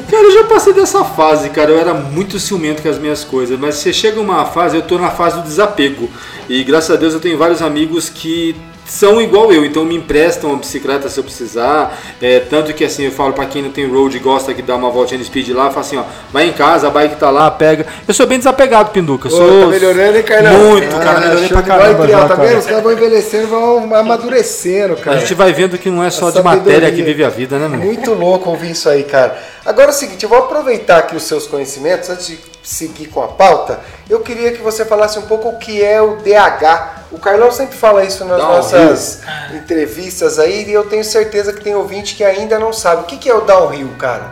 Cara, 0.08 0.22
eu 0.22 0.32
já 0.32 0.44
passei 0.44 0.72
dessa 0.72 1.04
fase, 1.04 1.50
cara. 1.50 1.72
Eu 1.72 1.78
era 1.78 1.92
muito 1.92 2.38
ciumento 2.38 2.82
com 2.82 2.88
as 2.88 2.98
minhas 2.98 3.24
coisas. 3.24 3.58
Mas 3.58 3.76
você 3.76 3.92
chega 3.92 4.20
uma 4.20 4.44
fase, 4.44 4.76
eu 4.76 4.82
tô 4.82 4.96
na 4.96 5.10
fase 5.10 5.36
do 5.36 5.42
desapego. 5.42 6.08
E 6.48 6.62
graças 6.62 6.90
a 6.90 6.96
Deus 6.96 7.14
eu 7.14 7.20
tenho 7.20 7.36
vários 7.36 7.60
amigos 7.60 8.08
que 8.08 8.54
são 8.84 9.20
igual 9.20 9.52
eu, 9.52 9.64
então 9.64 9.84
me 9.84 9.96
emprestam 9.96 10.50
uma 10.50 10.58
bicicleta 10.58 11.08
se 11.08 11.18
eu 11.18 11.24
precisar. 11.24 11.98
É, 12.20 12.40
tanto 12.40 12.72
que 12.74 12.84
assim, 12.84 13.04
eu 13.04 13.12
falo 13.12 13.32
para 13.32 13.46
quem 13.46 13.62
não 13.62 13.70
tem 13.70 13.88
road 13.88 14.16
e 14.16 14.20
gosta 14.20 14.52
que 14.52 14.62
dá 14.62 14.76
uma 14.76 14.90
voltinha 14.90 15.18
de 15.18 15.24
speed 15.24 15.50
lá, 15.50 15.70
fala 15.70 15.80
assim, 15.80 15.96
ó, 15.96 16.04
vai 16.32 16.48
em 16.48 16.52
casa, 16.52 16.88
a 16.88 16.90
bike 16.90 17.16
tá 17.16 17.30
lá, 17.30 17.50
pega. 17.50 17.86
Eu 18.06 18.12
sou 18.12 18.26
bem 18.26 18.38
desapegado, 18.38 18.90
Pinduca. 18.90 19.28
Ô, 19.28 19.30
sou 19.30 19.60
tá 19.62 19.66
melhorando, 19.68 20.16
hein, 20.16 20.22
Carlão? 20.22 20.58
Muito, 20.58 20.96
cara, 20.98 21.20
melhorei 21.20 21.48
pra 21.48 21.62
caramba. 21.62 22.04
Trial? 22.04 22.20
já, 22.20 22.28
Tá 22.28 22.34
vendo? 22.34 22.58
Os 22.58 22.66
caras 22.66 22.82
vão 22.82 22.92
envelhecendo, 22.92 23.48
vão 23.48 23.94
amadurecendo, 23.94 24.96
cara. 24.96 25.16
A 25.16 25.20
gente 25.20 25.34
vai 25.34 25.52
vendo 25.52 25.78
que 25.78 25.90
não 25.90 26.02
é 26.02 26.10
só 26.10 26.30
de 26.30 26.42
matéria 26.42 26.74
sabedoria. 26.74 26.92
que 26.92 27.02
vive 27.02 27.24
a 27.24 27.28
vida, 27.28 27.58
né, 27.58 27.68
meu? 27.68 27.80
Muito 27.80 28.12
louco 28.12 28.50
ouvir 28.50 28.72
isso 28.72 28.88
aí, 28.88 29.04
cara. 29.04 29.36
Agora 29.64 29.88
é 29.88 29.90
o 29.90 29.94
seguinte, 29.94 30.22
eu 30.22 30.28
vou 30.28 30.38
aproveitar 30.38 30.98
aqui 30.98 31.14
os 31.14 31.22
seus 31.22 31.46
conhecimentos, 31.46 32.10
antes 32.10 32.26
de 32.26 32.38
seguir 32.62 33.06
com 33.06 33.22
a 33.22 33.28
pauta, 33.28 33.80
eu 34.08 34.20
queria 34.20 34.52
que 34.52 34.60
você 34.62 34.84
falasse 34.84 35.18
um 35.18 35.22
pouco 35.22 35.48
o 35.48 35.58
que 35.58 35.82
é 35.82 36.00
o 36.00 36.16
DH. 36.16 37.01
O 37.12 37.18
Carlão 37.18 37.52
sempre 37.52 37.76
fala 37.76 38.04
isso 38.04 38.24
nas 38.24 38.38
nossas 38.38 39.20
entrevistas 39.52 40.38
aí, 40.38 40.64
e 40.66 40.72
eu 40.72 40.84
tenho 40.88 41.04
certeza 41.04 41.52
que 41.52 41.60
tem 41.60 41.74
ouvinte 41.74 42.14
que 42.14 42.24
ainda 42.24 42.58
não 42.58 42.72
sabe. 42.72 43.02
O 43.02 43.04
que 43.04 43.18
que 43.18 43.28
é 43.28 43.34
o 43.34 43.42
downhill, 43.42 43.90
cara? 43.98 44.30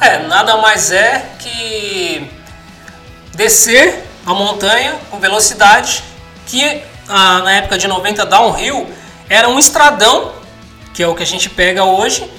É, 0.00 0.26
nada 0.26 0.56
mais 0.56 0.90
é 0.90 1.26
que 1.38 2.30
descer 3.34 4.02
a 4.24 4.32
montanha 4.32 4.98
com 5.10 5.18
velocidade, 5.20 6.02
que 6.46 6.82
ah, 7.06 7.40
na 7.40 7.52
época 7.52 7.76
de 7.76 7.86
90 7.86 8.24
downhill 8.24 8.88
era 9.28 9.46
um 9.48 9.58
estradão, 9.58 10.32
que 10.94 11.02
é 11.02 11.06
o 11.06 11.14
que 11.14 11.22
a 11.22 11.26
gente 11.26 11.50
pega 11.50 11.84
hoje, 11.84 12.30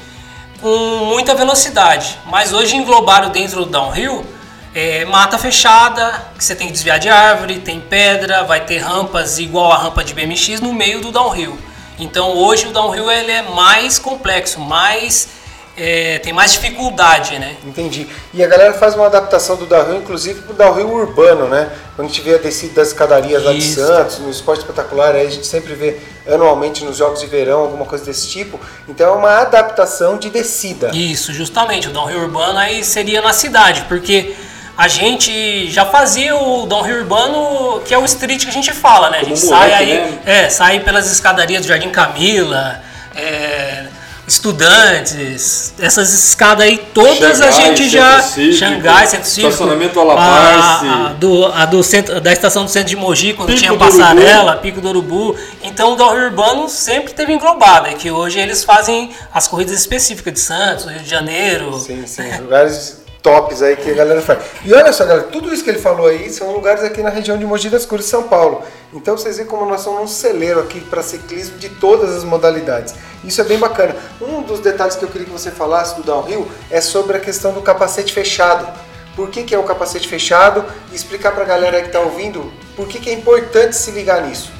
com 0.60 1.06
muita 1.06 1.36
velocidade. 1.36 2.18
Mas 2.26 2.52
hoje 2.52 2.76
englobaram 2.76 3.30
dentro 3.30 3.64
do 3.64 3.72
downhill 3.72 4.26
é, 4.74 5.06
mata 5.06 5.38
fechada, 5.38 6.26
que 6.38 6.44
você 6.44 6.56
tem 6.56 6.68
que 6.68 6.74
desviar 6.74 7.00
de 7.00 7.10
árvore, 7.10 7.60
tem 7.60 7.80
pedra, 7.80 8.44
vai 8.44 8.66
ter 8.66 8.78
rampas 8.78 9.40
igual 9.40 9.72
a 9.72 9.78
rampa 9.78 10.04
de 10.04 10.14
BMX 10.14 10.62
no 10.62 10.74
meio 10.74 11.02
do 11.02 11.12
downhill. 11.12 11.58
Então 12.00 12.36
hoje 12.38 12.68
o 12.68 12.72
downhill 12.72 13.12
ele 13.12 13.32
é 13.32 13.42
mais 13.44 14.00
complexo, 14.00 14.60
mais 14.60 15.42
é, 15.78 16.20
tem 16.20 16.34
mais 16.34 16.54
dificuldade, 16.54 17.40
né? 17.40 17.56
Entendi. 17.66 18.08
E 18.34 18.44
a 18.44 18.48
galera 18.48 18.74
faz 18.74 18.94
uma 18.96 19.06
adaptação 19.06 19.56
do 19.56 19.66
downhill, 19.66 19.98
inclusive 19.98 20.42
pro 20.42 20.54
downhill 20.54 20.90
urbano, 20.90 21.48
né? 21.48 21.72
Quando 21.96 22.08
a 22.08 22.10
gente 22.10 22.22
vê 22.22 22.36
a 22.36 22.38
descida 22.38 22.76
das 22.76 22.90
escadarias 22.90 23.44
lá 23.44 23.54
de. 23.54 23.62
Santos, 23.62 24.20
no 24.20 24.30
esporte 24.30 24.62
espetacular, 24.62 25.16
aí 25.16 25.28
a 25.28 25.30
gente 25.30 25.48
sempre 25.48 25.74
vê 25.74 25.98
anualmente 26.28 26.84
nos 26.84 26.98
jogos 26.98 27.22
de 27.22 27.28
verão, 27.28 27.62
alguma 27.62 27.86
coisa 27.86 28.04
desse 28.04 28.28
tipo. 28.28 28.60
Então 28.88 29.14
é 29.14 29.18
uma 29.18 29.40
adaptação 29.40 30.18
de 30.18 30.30
descida. 30.30 30.92
Isso, 30.94 31.34
justamente, 31.34 31.88
o 31.88 31.92
downhill 31.92 32.22
urbano 32.22 32.60
aí 32.60 32.84
seria 32.84 33.22
na 33.22 33.32
cidade, 33.32 33.86
porque 33.88 34.36
a 34.82 34.88
gente 34.88 35.70
já 35.70 35.86
fazia 35.86 36.36
o 36.36 36.66
downhill 36.66 37.02
urbano, 37.02 37.82
que 37.86 37.94
é 37.94 37.98
o 38.00 38.04
street 38.04 38.46
que 38.46 38.50
a 38.50 38.52
gente 38.52 38.72
fala, 38.74 39.12
né? 39.12 39.18
A 39.18 39.20
Como 39.22 39.36
gente 39.36 39.46
moleque, 39.46 39.70
sai 39.70 39.74
aí, 39.80 39.94
né? 39.94 40.20
é, 40.26 40.50
sai 40.50 40.80
pelas 40.80 41.12
escadarias 41.12 41.62
do 41.62 41.68
Jardim 41.68 41.92
Camila, 41.92 42.82
é, 43.16 43.84
estudantes, 44.28 45.76
essas 45.78 46.12
escadas 46.12 46.66
aí 46.66 46.80
todas 46.96 47.42
a 47.42 47.52
Xangai, 47.52 47.68
gente 47.68 47.84
Centro 47.84 47.90
já 47.92 48.22
Cívico, 48.24 48.58
Xangai, 48.58 49.06
Centro 49.06 49.28
Cívico, 49.30 49.50
estacionamento 49.54 50.00
Alabarce. 50.00 50.86
a, 50.88 51.06
a 51.10 51.14
do, 51.14 51.46
a 51.46 51.66
do 51.68 51.84
centro, 51.84 52.20
da 52.20 52.34
estação 52.34 52.66
do 52.66 52.72
centro 52.72 52.90
de 52.90 52.96
Mogi 52.96 53.34
quando 53.34 53.50
Pico 53.50 53.60
tinha 53.60 53.72
do 53.74 53.78
passarela, 53.78 54.56
Pico 54.56 54.82
do 54.82 54.90
Urubu. 54.90 55.36
Então 55.62 55.94
o 55.94 55.96
downhill 55.96 56.26
urbano 56.26 56.68
sempre 56.68 57.14
teve 57.14 57.32
englobado, 57.32 57.88
é 57.88 57.94
que 57.94 58.10
hoje 58.10 58.40
eles 58.40 58.64
fazem 58.64 59.12
as 59.32 59.48
corridas 59.48 59.78
específicas 59.78 60.34
de 60.34 60.40
Santos, 60.40 60.86
Rio 60.86 61.02
de 61.02 61.10
Janeiro. 61.10 61.78
Sim, 61.78 62.08
sim, 62.08 62.36
lugares 62.40 63.01
tops 63.22 63.62
aí 63.62 63.76
que 63.76 63.90
a 63.92 63.94
galera 63.94 64.22
faz. 64.22 64.40
E 64.66 64.74
olha 64.74 64.92
só, 64.92 65.06
galera, 65.06 65.28
tudo 65.28 65.54
isso 65.54 65.64
que 65.64 65.70
ele 65.70 65.80
falou 65.80 66.08
aí 66.08 66.30
são 66.30 66.52
lugares 66.52 66.84
aqui 66.84 67.02
na 67.02 67.10
região 67.10 67.38
de 67.38 67.46
Mogi 67.46 67.70
das 67.70 67.86
Cruzes, 67.86 68.10
São 68.10 68.24
Paulo. 68.24 68.64
Então 68.94 69.16
vocês 69.16 69.38
veem 69.38 69.48
como 69.48 69.66
nós 69.66 69.82
somos 69.82 70.02
um 70.02 70.08
celeiro 70.08 70.60
aqui 70.60 70.82
para 70.82 71.02
ciclismo 71.02 71.58
de 71.58 71.70
todas 71.70 72.16
as 72.16 72.24
modalidades. 72.24 72.94
Isso 73.24 73.40
é 73.40 73.44
bem 73.44 73.58
bacana. 73.58 73.96
Um 74.20 74.42
dos 74.42 74.60
detalhes 74.60 74.96
que 74.96 75.04
eu 75.04 75.10
queria 75.10 75.26
que 75.26 75.32
você 75.32 75.52
falasse 75.52 75.96
do 75.96 76.04
downhill 76.04 76.48
é 76.70 76.82
sobre 76.82 77.18
a 77.18 77.20
questão 77.20 77.54
do 77.54 77.62
capacete 77.62 78.14
fechado. 78.14 78.68
Por 79.16 79.30
que, 79.30 79.44
que 79.44 79.54
é 79.54 79.60
o 79.60 79.64
capacete 79.64 80.08
fechado? 80.08 80.66
E 80.92 80.96
explicar 80.96 81.32
para 81.34 81.44
a 81.44 81.48
galera 81.48 81.82
que 81.82 81.88
está 81.88 82.00
ouvindo 82.00 82.52
por 82.76 82.88
que, 82.88 83.00
que 83.00 83.10
é 83.10 83.14
importante 83.14 83.76
se 83.76 83.92
ligar 83.92 84.26
nisso. 84.26 84.52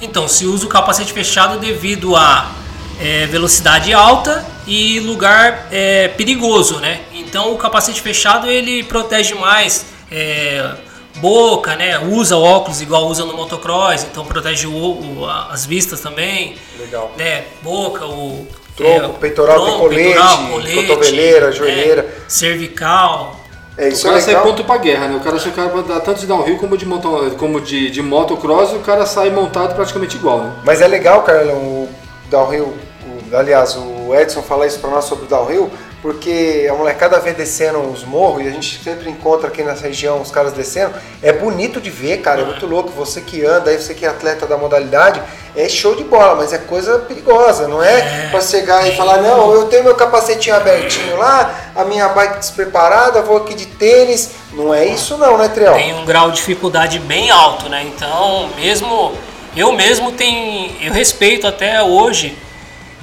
Então, 0.00 0.26
se 0.26 0.46
usa 0.46 0.66
o 0.66 0.68
capacete 0.68 1.12
fechado 1.12 1.60
devido 1.60 2.16
a 2.16 2.50
é, 3.00 3.26
velocidade 3.26 3.92
alta 3.92 4.44
e 4.66 5.00
lugar 5.00 5.66
é, 5.70 6.08
perigoso, 6.08 6.78
né? 6.78 7.00
Então, 7.12 7.52
o 7.52 7.56
capacete 7.58 8.00
fechado 8.00 8.48
ele 8.50 8.82
protege 8.84 9.34
mais 9.34 9.86
é, 10.10 10.70
boca, 11.16 11.74
né? 11.76 11.98
Usa 11.98 12.36
óculos 12.36 12.80
igual 12.80 13.06
usa 13.06 13.24
no 13.24 13.34
motocross, 13.34 14.04
então 14.10 14.24
protege 14.24 14.66
o, 14.66 14.72
o- 14.72 15.26
as 15.50 15.64
vistas 15.66 16.00
também. 16.00 16.54
Legal. 16.78 17.12
Né? 17.16 17.44
Boca, 17.62 18.06
o 18.06 18.46
Tronco, 18.76 19.18
peitoral, 19.18 19.64
decolete, 19.66 20.16
cotoveleira, 20.74 21.52
joelheira. 21.52 22.02
é, 22.02 22.28
cervical. 22.28 23.36
É 23.76 23.86
O 23.86 23.88
isso 23.88 24.06
é 24.06 24.10
cara 24.10 24.20
sai 24.20 24.28
legal. 24.34 24.42
pronto 24.44 24.64
pra 24.64 24.76
guerra, 24.78 25.08
né? 25.08 25.16
O 25.16 25.20
cara, 25.20 25.38
se 25.38 25.48
o 25.48 25.52
cara 25.52 25.82
dá 25.82 26.00
tanto 26.00 26.20
de 26.20 26.26
downhill 26.26 26.58
como 26.58 26.76
de, 26.76 26.84
moto, 26.86 27.34
como 27.38 27.60
de, 27.60 27.90
de 27.90 28.02
motocross, 28.02 28.72
o 28.72 28.78
cara 28.80 29.04
sai 29.06 29.30
montado 29.30 29.74
praticamente 29.74 30.16
igual, 30.16 30.38
né? 30.40 30.52
Mas 30.64 30.80
é 30.82 30.86
legal, 30.88 31.22
Carlão, 31.22 31.56
o 31.56 31.88
downhill, 32.30 32.74
o- 33.32 33.36
aliás, 33.36 33.74
o 33.76 33.91
Edson 34.14 34.42
falar 34.42 34.66
isso 34.66 34.78
para 34.78 34.90
nós 34.90 35.04
sobre 35.04 35.26
o 35.26 35.28
downhill, 35.28 35.70
porque 36.00 36.66
a 36.70 36.74
molecada 36.74 37.18
vê 37.20 37.32
descendo 37.32 37.78
os 37.78 38.04
morros 38.04 38.42
e 38.44 38.48
a 38.48 38.50
gente 38.50 38.82
sempre 38.82 39.08
encontra 39.08 39.48
aqui 39.48 39.62
nessa 39.62 39.86
região 39.86 40.20
os 40.20 40.30
caras 40.30 40.52
descendo. 40.52 40.94
É 41.22 41.32
bonito 41.32 41.80
de 41.80 41.90
ver, 41.90 42.18
cara, 42.18 42.40
é 42.40 42.44
muito 42.44 42.66
louco. 42.66 42.90
Você 42.90 43.20
que 43.20 43.44
anda, 43.44 43.70
aí 43.70 43.78
você 43.78 43.94
que 43.94 44.04
é 44.04 44.08
atleta 44.08 44.46
da 44.46 44.56
modalidade, 44.56 45.22
é 45.54 45.68
show 45.68 45.94
de 45.94 46.02
bola, 46.02 46.34
mas 46.34 46.52
é 46.52 46.58
coisa 46.58 46.98
perigosa, 47.00 47.68
não 47.68 47.82
é? 47.82 48.28
Pra 48.30 48.40
chegar 48.40 48.88
e 48.88 48.96
falar, 48.96 49.18
não, 49.18 49.52
eu 49.52 49.66
tenho 49.66 49.84
meu 49.84 49.94
capacetinho 49.94 50.56
abertinho 50.56 51.16
lá, 51.16 51.72
a 51.76 51.84
minha 51.84 52.08
bike 52.08 52.38
despreparada, 52.38 53.22
vou 53.22 53.36
aqui 53.36 53.54
de 53.54 53.66
tênis. 53.66 54.32
Não 54.52 54.74
é 54.74 54.84
isso 54.84 55.16
não, 55.16 55.38
né, 55.38 55.48
Trial? 55.48 55.74
tem 55.74 55.94
um 55.94 56.04
grau 56.04 56.30
de 56.30 56.36
dificuldade 56.36 56.98
bem 56.98 57.30
alto, 57.30 57.68
né? 57.68 57.84
Então, 57.84 58.48
mesmo 58.56 59.12
eu 59.54 59.70
mesmo 59.72 60.12
tenho, 60.12 60.70
eu 60.80 60.92
respeito 60.92 61.46
até 61.46 61.82
hoje. 61.82 62.36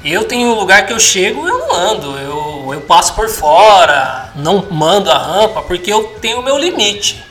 Eu 0.04 0.24
tenho 0.24 0.48
um 0.48 0.54
lugar 0.54 0.86
que 0.86 0.94
eu 0.94 1.00
chego, 1.00 1.46
eu 1.46 1.60
não 1.60 1.76
ando, 1.76 2.18
eu, 2.18 2.74
eu 2.74 2.82
passo 2.82 3.14
por 3.14 3.28
fora, 3.28 4.32
não 4.34 4.66
mando 4.72 5.12
a 5.12 5.18
rampa 5.18 5.62
porque 5.62 5.92
eu 5.92 6.16
tenho 6.22 6.40
o 6.40 6.44
meu 6.44 6.58
limite. 6.58 7.22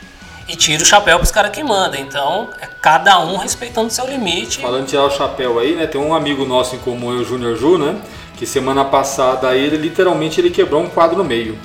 E 0.46 0.54
tiro 0.54 0.82
o 0.82 0.86
chapéu 0.86 1.18
para 1.18 1.24
os 1.24 1.30
caras 1.30 1.50
que 1.50 1.62
mandam. 1.62 2.00
Então, 2.00 2.48
é 2.60 2.66
cada 2.66 3.20
um 3.20 3.36
respeitando 3.36 3.88
o 3.88 3.90
seu 3.90 4.06
limite. 4.06 4.60
Falando 4.60 4.84
de 4.84 4.90
tirar 4.90 5.04
o 5.04 5.10
chapéu 5.10 5.58
aí, 5.58 5.74
né? 5.74 5.86
Tem 5.86 6.00
um 6.00 6.14
amigo 6.14 6.44
nosso 6.44 6.74
em 6.74 6.78
comum, 6.78 7.08
o 7.08 7.24
Júnior 7.24 7.56
Ju, 7.56 7.76
né? 7.78 7.96
Que 8.36 8.46
semana 8.46 8.84
passada 8.84 9.54
ele 9.54 9.76
literalmente 9.76 10.40
ele 10.40 10.50
quebrou 10.50 10.82
um 10.82 10.88
quadro 10.88 11.16
no 11.18 11.24
meio. 11.24 11.58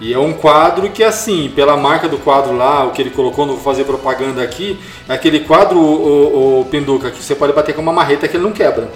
E 0.00 0.12
é 0.12 0.18
um 0.18 0.32
quadro 0.32 0.90
que, 0.90 1.02
assim, 1.04 1.52
pela 1.54 1.76
marca 1.76 2.08
do 2.08 2.18
quadro 2.18 2.56
lá, 2.56 2.84
o 2.84 2.92
que 2.92 3.02
ele 3.02 3.10
colocou, 3.10 3.46
não 3.46 3.54
vou 3.54 3.62
fazer 3.62 3.84
propaganda 3.84 4.42
aqui, 4.42 4.80
é 5.08 5.12
aquele 5.12 5.40
quadro, 5.40 5.78
o, 5.78 6.58
o, 6.58 6.60
o 6.60 6.64
Pinduca, 6.66 7.10
que 7.10 7.22
você 7.22 7.34
pode 7.34 7.52
bater 7.52 7.74
com 7.74 7.82
uma 7.82 7.92
marreta 7.92 8.26
que 8.26 8.36
ele 8.36 8.44
não 8.44 8.52
quebra. 8.52 8.88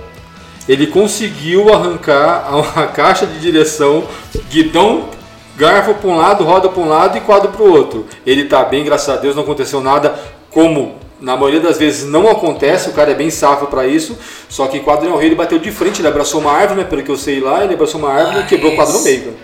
Ele 0.68 0.87
conseguiu 0.87 1.72
arrancar 1.72 2.48
a 2.77 2.87
caixa 2.87 3.27
de 3.27 3.38
direção, 3.38 4.05
guidão, 4.50 5.09
garfo 5.57 5.94
para 5.94 6.11
um 6.11 6.16
lado, 6.16 6.44
roda 6.44 6.68
para 6.68 6.83
um 6.83 6.88
lado 6.88 7.18
e 7.18 7.20
quadro 7.20 7.50
para 7.50 7.62
o 7.62 7.72
outro. 7.72 8.07
Ele 8.27 8.44
tá 8.44 8.64
bem, 8.64 8.85
graças 8.85 9.09
a 9.09 9.16
Deus, 9.16 9.37
não 9.37 9.42
aconteceu 9.42 9.81
nada, 9.81 10.18
como 10.50 10.96
na 11.20 11.37
maioria 11.37 11.61
das 11.61 11.79
vezes 11.79 12.09
não 12.09 12.29
acontece, 12.29 12.90
o 12.90 12.92
cara 12.92 13.12
é 13.12 13.14
bem 13.14 13.31
safo 13.31 13.66
para 13.66 13.87
isso, 13.87 14.18
só 14.48 14.66
que 14.66 14.81
quadro 14.81 15.09
no 15.09 15.16
rei 15.16 15.29
ele 15.29 15.35
bateu 15.35 15.59
de 15.59 15.70
frente, 15.70 16.00
ele 16.00 16.09
abraçou 16.09 16.40
uma 16.40 16.53
árvore, 16.53 16.81
né, 16.81 16.87
pelo 16.87 17.03
que 17.03 17.11
eu 17.11 17.16
sei 17.16 17.40
lá, 17.40 17.64
ele 17.64 17.74
abraçou 17.74 18.00
uma 18.00 18.12
árvore 18.12 18.40
e 18.40 18.46
quebrou 18.46 18.72
o 18.72 18.77
quadro 18.77 18.94
no 18.94 19.03
meio. 19.03 19.35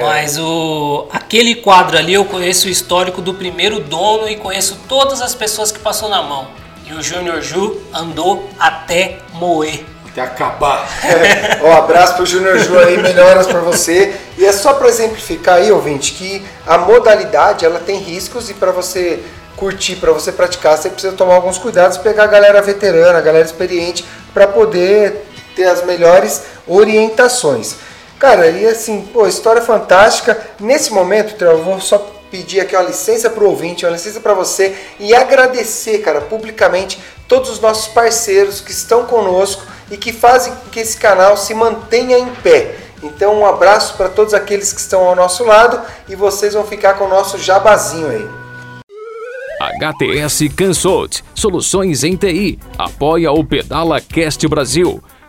Mas 0.00 0.38
o, 0.38 1.06
aquele 1.12 1.54
quadro 1.54 1.98
ali 1.98 2.14
eu 2.14 2.24
conheço 2.24 2.66
o 2.66 2.70
histórico 2.70 3.20
do 3.20 3.34
primeiro 3.34 3.78
dono 3.78 4.28
e 4.28 4.36
conheço 4.36 4.78
todas 4.88 5.20
as 5.20 5.34
pessoas 5.34 5.70
que 5.70 5.78
passou 5.78 6.08
na 6.08 6.22
mão. 6.22 6.48
E 6.88 6.94
o 6.94 7.02
Júnior 7.02 7.42
Ju 7.42 7.78
andou 7.92 8.48
até 8.58 9.18
moer. 9.34 9.84
Até 10.12 10.20
acabar. 10.20 10.86
Ó, 11.62 11.72
abraço 11.72 12.16
pro 12.16 12.26
Júnior 12.26 12.58
Ju 12.58 12.78
aí, 12.78 12.98
melhoras 12.98 13.46
pra 13.46 13.60
você. 13.60 14.14
E 14.36 14.44
é 14.44 14.52
só 14.52 14.74
para 14.74 14.88
exemplificar 14.88 15.56
aí, 15.56 15.72
ouvinte, 15.72 16.12
que 16.12 16.44
a 16.66 16.76
modalidade 16.76 17.64
ela 17.64 17.80
tem 17.80 17.98
riscos 17.98 18.50
e 18.50 18.54
para 18.54 18.70
você 18.70 19.20
curtir, 19.56 19.96
para 19.96 20.12
você 20.12 20.30
praticar, 20.30 20.76
você 20.76 20.90
precisa 20.90 21.14
tomar 21.14 21.34
alguns 21.34 21.56
cuidados, 21.56 21.96
pegar 21.96 22.24
a 22.24 22.26
galera 22.26 22.60
veterana, 22.60 23.18
a 23.18 23.22
galera 23.22 23.44
experiente 23.44 24.04
para 24.34 24.46
poder 24.46 25.24
ter 25.56 25.64
as 25.64 25.84
melhores 25.84 26.42
orientações. 26.66 27.76
Cara, 28.18 28.48
e 28.48 28.66
assim, 28.66 29.08
pô, 29.12 29.26
história 29.26 29.62
fantástica. 29.62 30.38
Nesse 30.60 30.92
momento, 30.92 31.42
eu 31.42 31.62
vou 31.62 31.80
só 31.80 31.98
pedir 32.30 32.60
aqui 32.60 32.74
uma 32.74 32.84
licença 32.84 33.28
para 33.28 33.44
o 33.44 33.48
ouvinte, 33.48 33.84
uma 33.84 33.92
licença 33.92 34.20
para 34.20 34.32
você 34.32 34.74
e 34.98 35.14
agradecer, 35.14 35.98
cara, 35.98 36.20
publicamente 36.20 36.98
todos 37.32 37.48
os 37.48 37.60
nossos 37.60 37.88
parceiros 37.88 38.60
que 38.60 38.72
estão 38.72 39.06
conosco 39.06 39.62
e 39.90 39.96
que 39.96 40.12
fazem 40.12 40.54
com 40.54 40.68
que 40.68 40.80
esse 40.80 40.98
canal 40.98 41.34
se 41.34 41.54
mantenha 41.54 42.18
em 42.18 42.26
pé. 42.26 42.76
Então, 43.02 43.40
um 43.40 43.46
abraço 43.46 43.96
para 43.96 44.10
todos 44.10 44.34
aqueles 44.34 44.70
que 44.70 44.78
estão 44.78 45.00
ao 45.00 45.16
nosso 45.16 45.42
lado 45.42 45.80
e 46.10 46.14
vocês 46.14 46.52
vão 46.52 46.62
ficar 46.62 46.92
com 46.98 47.04
o 47.04 47.08
nosso 47.08 47.38
jabazinho 47.38 48.06
aí. 48.06 48.28
HTS 49.80 50.50
Consult, 50.54 51.22
soluções 51.34 52.04
em 52.04 52.16
TI, 52.16 52.58
apoia 52.76 53.32
o 53.32 53.42
Pedala 53.42 53.98
Cast 53.98 54.46
Brasil. 54.46 55.02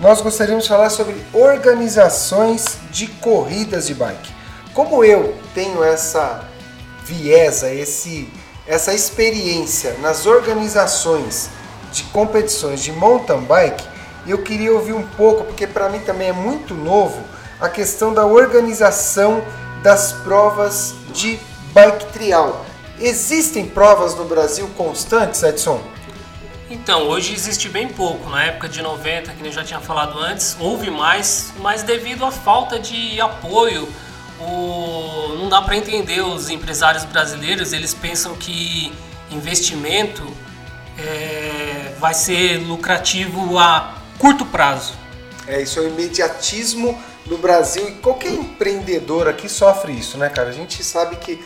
nós 0.00 0.22
gostaríamos 0.22 0.64
de 0.64 0.70
falar 0.70 0.88
sobre 0.88 1.14
organizações 1.32 2.78
de 2.90 3.06
corridas 3.06 3.86
de 3.86 3.94
bike. 3.94 4.32
Como 4.72 5.04
eu 5.04 5.36
tenho 5.54 5.84
essa 5.84 6.48
viesa, 7.04 7.70
esse, 7.70 8.32
essa 8.66 8.94
experiência 8.94 9.94
nas 10.00 10.24
organizações 10.24 11.50
de 11.92 12.02
competições 12.04 12.82
de 12.82 12.92
mountain 12.92 13.42
bike, 13.42 13.84
eu 14.26 14.38
queria 14.42 14.72
ouvir 14.72 14.94
um 14.94 15.02
pouco, 15.02 15.44
porque 15.44 15.66
para 15.66 15.90
mim 15.90 16.00
também 16.00 16.28
é 16.28 16.32
muito 16.32 16.74
novo, 16.74 17.22
a 17.60 17.68
questão 17.68 18.14
da 18.14 18.24
organização 18.24 19.42
das 19.82 20.12
provas 20.12 20.94
de 21.12 21.38
bike 21.74 22.06
trial. 22.06 22.64
Existem 22.98 23.66
provas 23.66 24.14
no 24.14 24.24
Brasil 24.24 24.68
constantes, 24.76 25.42
Edson? 25.42 25.80
Então, 26.70 27.08
hoje 27.08 27.34
existe 27.34 27.68
bem 27.68 27.88
pouco. 27.88 28.30
Na 28.30 28.44
época 28.44 28.68
de 28.68 28.80
90, 28.80 29.32
que 29.32 29.44
eu 29.44 29.50
já 29.50 29.64
tinha 29.64 29.80
falado 29.80 30.16
antes, 30.20 30.56
houve 30.60 30.88
mais, 30.88 31.52
mas 31.58 31.82
devido 31.82 32.24
à 32.24 32.30
falta 32.30 32.78
de 32.78 33.20
apoio, 33.20 33.88
o... 34.38 35.34
não 35.36 35.48
dá 35.48 35.60
para 35.60 35.76
entender 35.76 36.20
os 36.20 36.48
empresários 36.48 37.04
brasileiros, 37.04 37.72
eles 37.72 37.92
pensam 37.92 38.36
que 38.36 38.92
investimento 39.32 40.22
é... 40.96 41.92
vai 41.98 42.14
ser 42.14 42.58
lucrativo 42.58 43.58
a 43.58 43.96
curto 44.16 44.46
prazo. 44.46 44.94
É, 45.48 45.60
isso 45.60 45.80
é 45.80 45.82
o 45.82 45.88
imediatismo 45.88 46.96
no 47.26 47.36
Brasil 47.36 47.88
e 47.88 47.92
qualquer 47.94 48.32
empreendedor 48.32 49.26
aqui 49.26 49.48
sofre 49.48 49.92
isso, 49.92 50.16
né, 50.16 50.28
cara? 50.28 50.50
A 50.50 50.52
gente 50.52 50.84
sabe 50.84 51.16
que 51.16 51.44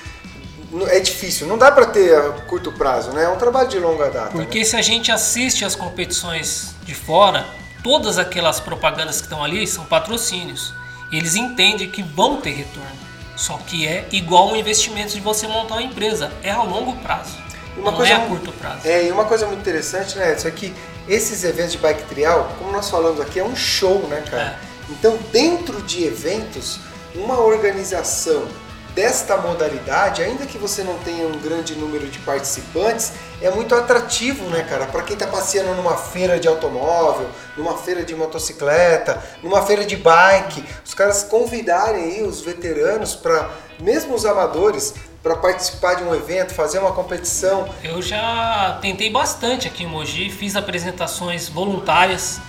é 0.89 0.99
difícil, 1.01 1.47
não 1.47 1.57
dá 1.57 1.71
para 1.71 1.87
ter 1.87 2.15
a 2.17 2.31
curto 2.47 2.73
prazo, 2.73 3.13
né? 3.13 3.25
É 3.25 3.29
um 3.29 3.37
trabalho 3.37 3.69
de 3.69 3.79
longa 3.79 4.11
data. 4.11 4.31
Porque 4.31 4.61
né? 4.61 4.65
se 4.65 4.77
a 4.77 4.83
gente 4.83 5.13
assiste 5.13 5.65
as 5.65 5.75
competições 5.75 6.75
de 6.83 6.95
fora, 6.95 7.47
todas 7.83 8.19
aquelas 8.19 8.61
propagandas 8.61 9.19
que 9.19 9.27
estão 9.27 9.45
ali 9.45 9.67
são 9.67 9.85
patrocínios. 9.85 10.75
Eles 11.13 11.37
entendem 11.37 11.89
que 11.89 12.03
vão 12.03 12.41
ter 12.41 12.51
retorno. 12.51 13.05
Só 13.37 13.59
que 13.67 13.87
é 13.87 14.09
igual 14.11 14.49
um 14.49 14.57
investimento 14.57 15.13
de 15.13 15.21
você 15.21 15.47
montar 15.47 15.75
uma 15.75 15.83
empresa, 15.83 16.33
é 16.43 16.51
a 16.51 16.63
longo 16.63 16.97
prazo. 16.97 17.37
Uma 17.77 17.91
não 17.91 17.99
coisa, 17.99 18.13
é 18.13 18.17
a 18.17 18.21
curto 18.27 18.53
prazo. 18.53 18.81
É, 18.87 19.07
e 19.07 19.13
uma 19.13 19.25
coisa 19.25 19.47
muito 19.47 19.61
interessante, 19.61 20.17
né, 20.17 20.33
Edson, 20.33 20.49
é 20.49 20.51
que 20.51 20.75
esses 21.09 21.45
eventos 21.45 21.73
de 21.73 21.79
bike 21.79 22.05
trial, 22.05 22.53
como 22.59 22.73
nós 22.73 22.89
falamos 22.89 23.21
aqui, 23.21 23.39
é 23.39 23.45
um 23.45 23.57
show, 23.57 24.07
né, 24.09 24.23
cara? 24.31 24.43
É. 24.43 24.75
Então, 24.91 25.19
dentro 25.33 25.83
de 25.83 26.05
eventos, 26.05 26.79
uma 27.15 27.39
organização 27.41 28.47
desta 28.95 29.37
modalidade, 29.37 30.23
ainda 30.23 30.47
que 30.47 30.57
você 30.57 30.85
não 30.85 30.97
tenha 30.99 31.27
um 31.27 31.39
grande 31.39 31.75
número 31.75 32.07
de 32.09 32.19
participantes, 32.21 33.13
é 33.43 33.51
muito 33.51 33.75
atrativo, 33.75 34.45
né, 34.51 34.63
cara? 34.63 34.87
Para 34.87 35.03
quem 35.03 35.15
está 35.15 35.27
passeando 35.27 35.75
numa 35.75 35.97
feira 35.97 36.39
de 36.39 36.47
automóvel, 36.47 37.29
numa 37.57 37.77
feira 37.77 38.05
de 38.05 38.15
motocicleta, 38.15 39.23
numa 39.43 39.63
feira 39.63 39.85
de 39.85 39.97
bike, 39.97 40.65
os 40.85 40.95
caras 40.95 41.25
convidarem 41.25 42.05
aí 42.05 42.23
os 42.23 42.41
veteranos 42.41 43.15
para, 43.15 43.51
mesmo 43.81 44.15
os 44.15 44.25
amadores, 44.25 44.95
para 45.23 45.37
participar 45.37 45.95
de 45.95 46.05
um 46.05 46.15
evento, 46.15 46.55
fazer 46.55 46.79
uma 46.79 46.93
competição. 46.93 47.69
Eu 47.83 48.01
já 48.01 48.79
tentei 48.81 49.11
bastante 49.11 49.67
aqui 49.67 49.85
em 49.85 49.87
Mogi, 49.87 50.31
fiz 50.31 50.55
apresentações 50.55 51.49
voluntárias 51.49 52.41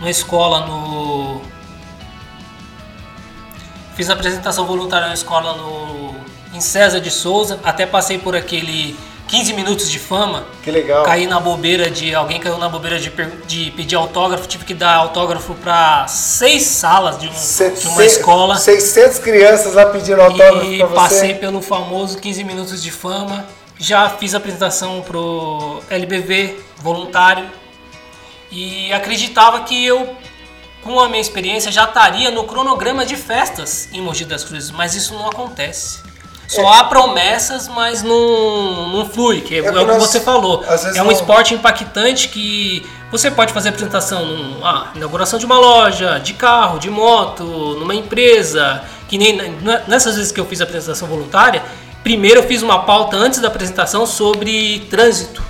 numa 0.00 0.10
escola 0.10 0.66
no 0.66 1.40
Fiz 3.94 4.10
apresentação 4.10 4.66
voluntária 4.66 5.08
na 5.08 5.14
escola 5.14 5.54
no, 5.54 6.14
em 6.52 6.60
César 6.60 7.00
de 7.00 7.10
Souza, 7.10 7.60
até 7.62 7.86
passei 7.86 8.18
por 8.18 8.34
aquele 8.34 8.96
15 9.28 9.52
minutos 9.54 9.90
de 9.90 9.98
fama. 9.98 10.44
Que 10.62 10.70
legal. 10.70 11.04
Caí 11.04 11.26
na 11.26 11.40
bobeira 11.40 11.90
de. 11.90 12.14
Alguém 12.14 12.38
caiu 12.40 12.58
na 12.58 12.68
bobeira 12.68 12.98
de, 12.98 13.10
de 13.46 13.70
pedir 13.70 13.96
autógrafo. 13.96 14.46
Tive 14.46 14.64
que 14.64 14.74
dar 14.74 14.96
autógrafo 14.96 15.54
para 15.54 16.06
seis 16.08 16.62
salas 16.62 17.18
de, 17.18 17.28
um, 17.28 17.74
de 17.74 17.88
uma 17.88 18.04
escola. 18.04 18.56
600 18.56 19.18
crianças 19.18 19.74
lá 19.74 19.86
pedindo 19.86 20.20
autógrafo 20.20 20.66
E 20.66 20.86
passei 20.88 21.34
pelo 21.34 21.62
famoso 21.62 22.18
15 22.18 22.44
minutos 22.44 22.82
de 22.82 22.90
fama. 22.90 23.46
Já 23.78 24.08
fiz 24.10 24.34
apresentação 24.34 25.02
pro 25.02 25.82
LBV 25.88 26.58
voluntário. 26.78 27.46
E 28.50 28.92
acreditava 28.92 29.60
que 29.64 29.84
eu 29.84 30.14
com 30.84 31.00
a 31.00 31.08
minha 31.08 31.20
experiência, 31.20 31.72
já 31.72 31.84
estaria 31.84 32.30
no 32.30 32.44
cronograma 32.44 33.04
de 33.06 33.16
festas 33.16 33.88
em 33.90 34.02
Mogi 34.02 34.24
das 34.24 34.44
Cruzes, 34.44 34.70
mas 34.70 34.94
isso 34.94 35.14
não 35.14 35.26
acontece. 35.26 36.00
Só 36.46 36.62
é. 36.62 36.78
há 36.78 36.84
promessas, 36.84 37.66
mas 37.66 38.02
não, 38.02 38.90
não 38.90 39.08
flui, 39.08 39.40
que 39.40 39.54
é, 39.54 39.58
é, 39.60 39.66
é 39.66 39.70
o 39.70 39.86
que 39.86 39.98
você 39.98 40.20
falou. 40.20 40.62
É 40.94 41.00
um 41.00 41.06
não... 41.06 41.12
esporte 41.12 41.54
impactante 41.54 42.28
que 42.28 42.86
você 43.10 43.30
pode 43.30 43.52
fazer 43.52 43.70
apresentação 43.70 44.24
numa 44.26 44.68
ah, 44.68 44.92
inauguração 44.94 45.38
de 45.38 45.46
uma 45.46 45.58
loja, 45.58 46.18
de 46.18 46.34
carro, 46.34 46.78
de 46.78 46.90
moto, 46.90 47.44
numa 47.44 47.94
empresa, 47.94 48.82
que 49.08 49.16
nem 49.16 49.38
nessas 49.88 50.16
vezes 50.16 50.30
que 50.30 50.38
eu 50.38 50.44
fiz 50.44 50.60
a 50.60 50.64
apresentação 50.64 51.08
voluntária, 51.08 51.62
primeiro 52.02 52.40
eu 52.40 52.44
fiz 52.44 52.62
uma 52.62 52.84
pauta 52.84 53.16
antes 53.16 53.40
da 53.40 53.48
apresentação 53.48 54.04
sobre 54.04 54.80
trânsito, 54.90 55.42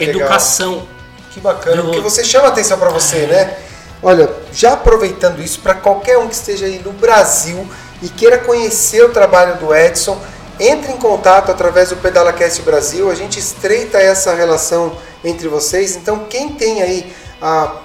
educação. 0.00 0.72
Legal. 0.72 0.88
Que 1.30 1.40
bacana, 1.40 1.82
porque 1.82 2.00
você 2.00 2.24
chama 2.24 2.48
atenção 2.48 2.78
para 2.78 2.88
você, 2.88 3.26
né? 3.26 3.58
Olha, 4.02 4.30
já 4.52 4.72
aproveitando 4.72 5.40
isso, 5.40 5.60
para 5.60 5.74
qualquer 5.74 6.18
um 6.18 6.28
que 6.28 6.34
esteja 6.34 6.66
aí 6.66 6.80
no 6.84 6.92
Brasil 6.92 7.66
e 8.02 8.08
queira 8.08 8.38
conhecer 8.38 9.04
o 9.04 9.10
trabalho 9.10 9.56
do 9.56 9.74
Edson, 9.74 10.20
entre 10.60 10.92
em 10.92 10.96
contato 10.96 11.50
através 11.50 11.90
do 11.90 11.96
PedalaCast 11.96 12.62
Brasil, 12.62 13.10
a 13.10 13.14
gente 13.14 13.38
estreita 13.38 13.98
essa 13.98 14.34
relação 14.34 14.96
entre 15.22 15.46
vocês. 15.48 15.94
Então, 15.94 16.26
quem 16.28 16.54
tem 16.54 16.82
aí 16.82 17.12
a 17.40 17.76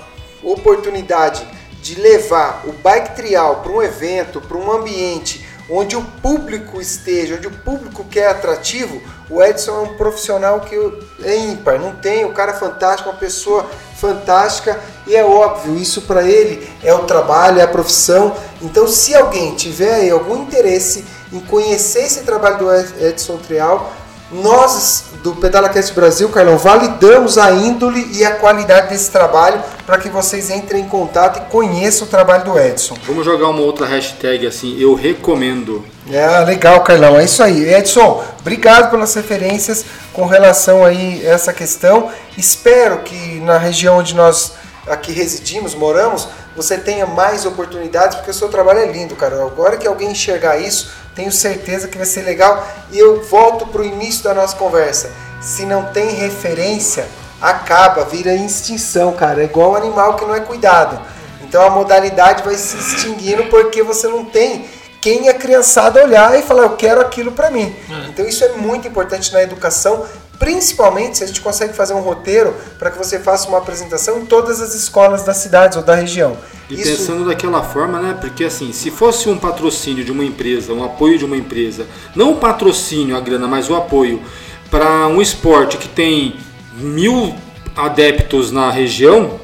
oportunidade 0.42 1.48
de 1.82 1.96
levar 1.96 2.64
o 2.66 2.72
bike 2.72 3.16
trial 3.16 3.58
para 3.58 3.72
um 3.72 3.82
evento, 3.82 4.42
para 4.42 4.58
um 4.58 4.72
ambiente 4.72 5.43
onde 5.70 5.96
o 5.96 6.02
público 6.02 6.82
esteja, 6.82 7.36
onde 7.36 7.48
o 7.48 7.52
público 7.52 8.04
quer 8.06 8.28
atrativo, 8.28 9.02
o 9.30 9.42
Edson 9.42 9.72
é 9.72 9.82
um 9.82 9.98
profissional 9.98 10.62
que 10.62 10.76
é 11.24 11.38
ímpar, 11.38 11.80
não 11.80 11.96
tem, 11.96 12.26
o 12.26 12.34
cara 12.34 12.52
é 12.52 12.56
fantástico, 12.56 13.10
uma 13.10 13.18
pessoa 13.18 13.70
fantástica 13.96 14.80
e 15.08 15.16
é 15.16 15.24
óbvio, 15.24 15.78
isso 15.78 16.02
para 16.02 16.24
ele 16.24 16.70
é 16.84 16.94
o 16.94 17.06
trabalho, 17.06 17.60
é 17.60 17.64
a 17.64 17.68
profissão. 17.68 18.36
Então, 18.62 18.88
se 18.88 19.16
alguém 19.16 19.56
tiver 19.56 20.10
algum 20.10 20.44
interesse 20.44 21.06
em 21.32 21.40
conhecer 21.40 22.04
esse 22.04 22.22
trabalho 22.22 22.58
do 22.58 22.74
Edson 22.74 23.38
Trial, 23.38 23.92
nós 24.34 25.06
do 25.22 25.36
PedalaCast 25.36 25.94
Brasil, 25.94 26.28
Carlão, 26.30 26.58
validamos 26.58 27.38
a 27.38 27.52
índole 27.52 28.10
e 28.14 28.26
a 28.26 28.36
qualidade 28.36 28.90
desse 28.90 29.12
trabalho 29.12 29.62
para 29.86 29.98
que 29.98 30.10
vocês 30.10 30.50
entrem 30.50 30.84
em 30.84 30.88
contato 30.88 31.38
e 31.38 31.52
conheçam 31.52 32.08
o 32.08 32.10
trabalho 32.10 32.44
do 32.44 32.60
Edson. 32.60 32.98
Vamos 33.06 33.24
jogar 33.24 33.50
uma 33.50 33.62
outra 33.62 33.86
hashtag 33.86 34.48
assim, 34.48 34.78
eu 34.80 34.96
recomendo. 34.96 35.86
É, 36.12 36.40
legal, 36.40 36.82
Carlão, 36.82 37.20
é 37.20 37.26
isso 37.26 37.42
aí. 37.44 37.74
Edson, 37.74 38.24
obrigado 38.40 38.90
pelas 38.90 39.14
referências 39.14 39.86
com 40.12 40.26
relação 40.26 40.84
aí 40.84 41.26
a 41.26 41.32
essa 41.32 41.54
questão. 41.54 42.10
Espero 42.38 43.00
que 43.00 43.40
na 43.40 43.58
região 43.58 43.98
onde 43.98 44.16
nós 44.16 44.54
aqui 44.88 45.12
residimos, 45.12 45.76
moramos, 45.76 46.28
você 46.56 46.78
tenha 46.78 47.06
mais 47.06 47.46
oportunidades, 47.46 48.18
porque 48.18 48.32
o 48.32 48.34
seu 48.34 48.50
trabalho 48.50 48.80
é 48.80 48.92
lindo, 48.92 49.16
cara. 49.16 49.44
Agora 49.44 49.78
que 49.78 49.88
alguém 49.88 50.12
enxergar 50.12 50.58
isso, 50.58 50.92
tenho 51.16 51.32
certeza 51.32 51.88
que 51.88 51.98
vai 51.98 52.06
ser 52.06 52.22
legal. 52.22 52.68
E 52.92 53.00
eu 53.00 53.24
volto 53.24 53.68
para 53.68 53.82
o 53.82 53.86
início 53.86 54.24
da 54.24 54.34
nossa 54.34 54.56
conversa. 54.56 55.12
Se 55.42 55.66
não 55.66 55.86
tem 55.86 56.10
referência, 56.12 57.08
acaba, 57.42 58.06
vira 58.06 58.34
extinção, 58.34 59.14
cara. 59.14 59.42
É 59.42 59.46
igual 59.46 59.72
um 59.72 59.76
animal 59.76 60.16
que 60.16 60.26
não 60.26 60.36
é 60.36 60.40
cuidado. 60.40 61.00
Então 61.42 61.62
a 61.66 61.70
modalidade 61.70 62.44
vai 62.44 62.56
se 62.56 62.78
extinguindo 62.78 63.44
porque 63.46 63.84
você 63.84 64.08
não 64.08 64.26
tem 64.26 64.66
quem 65.04 65.28
é 65.28 65.34
criançada 65.34 66.02
olhar 66.02 66.40
e 66.40 66.42
falar, 66.42 66.64
eu 66.64 66.78
quero 66.78 67.02
aquilo 67.02 67.34
para 67.34 67.52
mim. 67.52 67.76
É. 67.90 68.08
Então 68.08 68.26
isso 68.26 68.42
é 68.46 68.54
muito 68.54 68.88
importante 68.88 69.34
na 69.34 69.44
educação, 69.44 70.06
principalmente 70.44 71.20
se 71.20 71.24
a 71.24 71.28
gente 71.28 71.40
consegue 71.40 71.74
fazer 71.74 71.94
um 71.94 72.02
roteiro 72.02 72.54
para 72.78 72.92
que 72.92 72.98
você 72.98 73.18
faça 73.18 73.48
uma 73.48 73.60
apresentação 73.60 74.20
em 74.20 74.26
todas 74.26 74.60
as 74.60 74.76
escolas 74.76 75.24
das 75.24 75.38
cidades 75.38 75.78
ou 75.78 75.84
da 75.84 75.96
região. 75.96 76.38
E 76.70 76.74
isso... 76.74 76.98
pensando 76.98 77.26
daquela 77.26 77.64
forma, 77.64 77.98
né? 78.02 78.18
Porque 78.20 78.44
assim, 78.44 78.74
se 78.74 78.92
fosse 78.92 79.30
um 79.30 79.38
patrocínio 79.38 80.04
de 80.04 80.12
uma 80.12 80.26
empresa, 80.26 80.74
um 80.74 80.84
apoio 80.84 81.18
de 81.18 81.24
uma 81.24 81.38
empresa, 81.38 81.88
não 82.14 82.34
o 82.34 82.36
patrocínio, 82.36 83.16
a 83.16 83.22
grana, 83.22 83.48
mas 83.48 83.70
o 83.70 83.76
apoio 83.76 84.22
para 84.70 85.08
um 85.08 85.22
esporte 85.22 85.78
que 85.78 85.88
tem 85.88 86.36
mil 86.74 87.34
adeptos 87.74 88.52
na 88.52 88.70
região, 88.70 89.40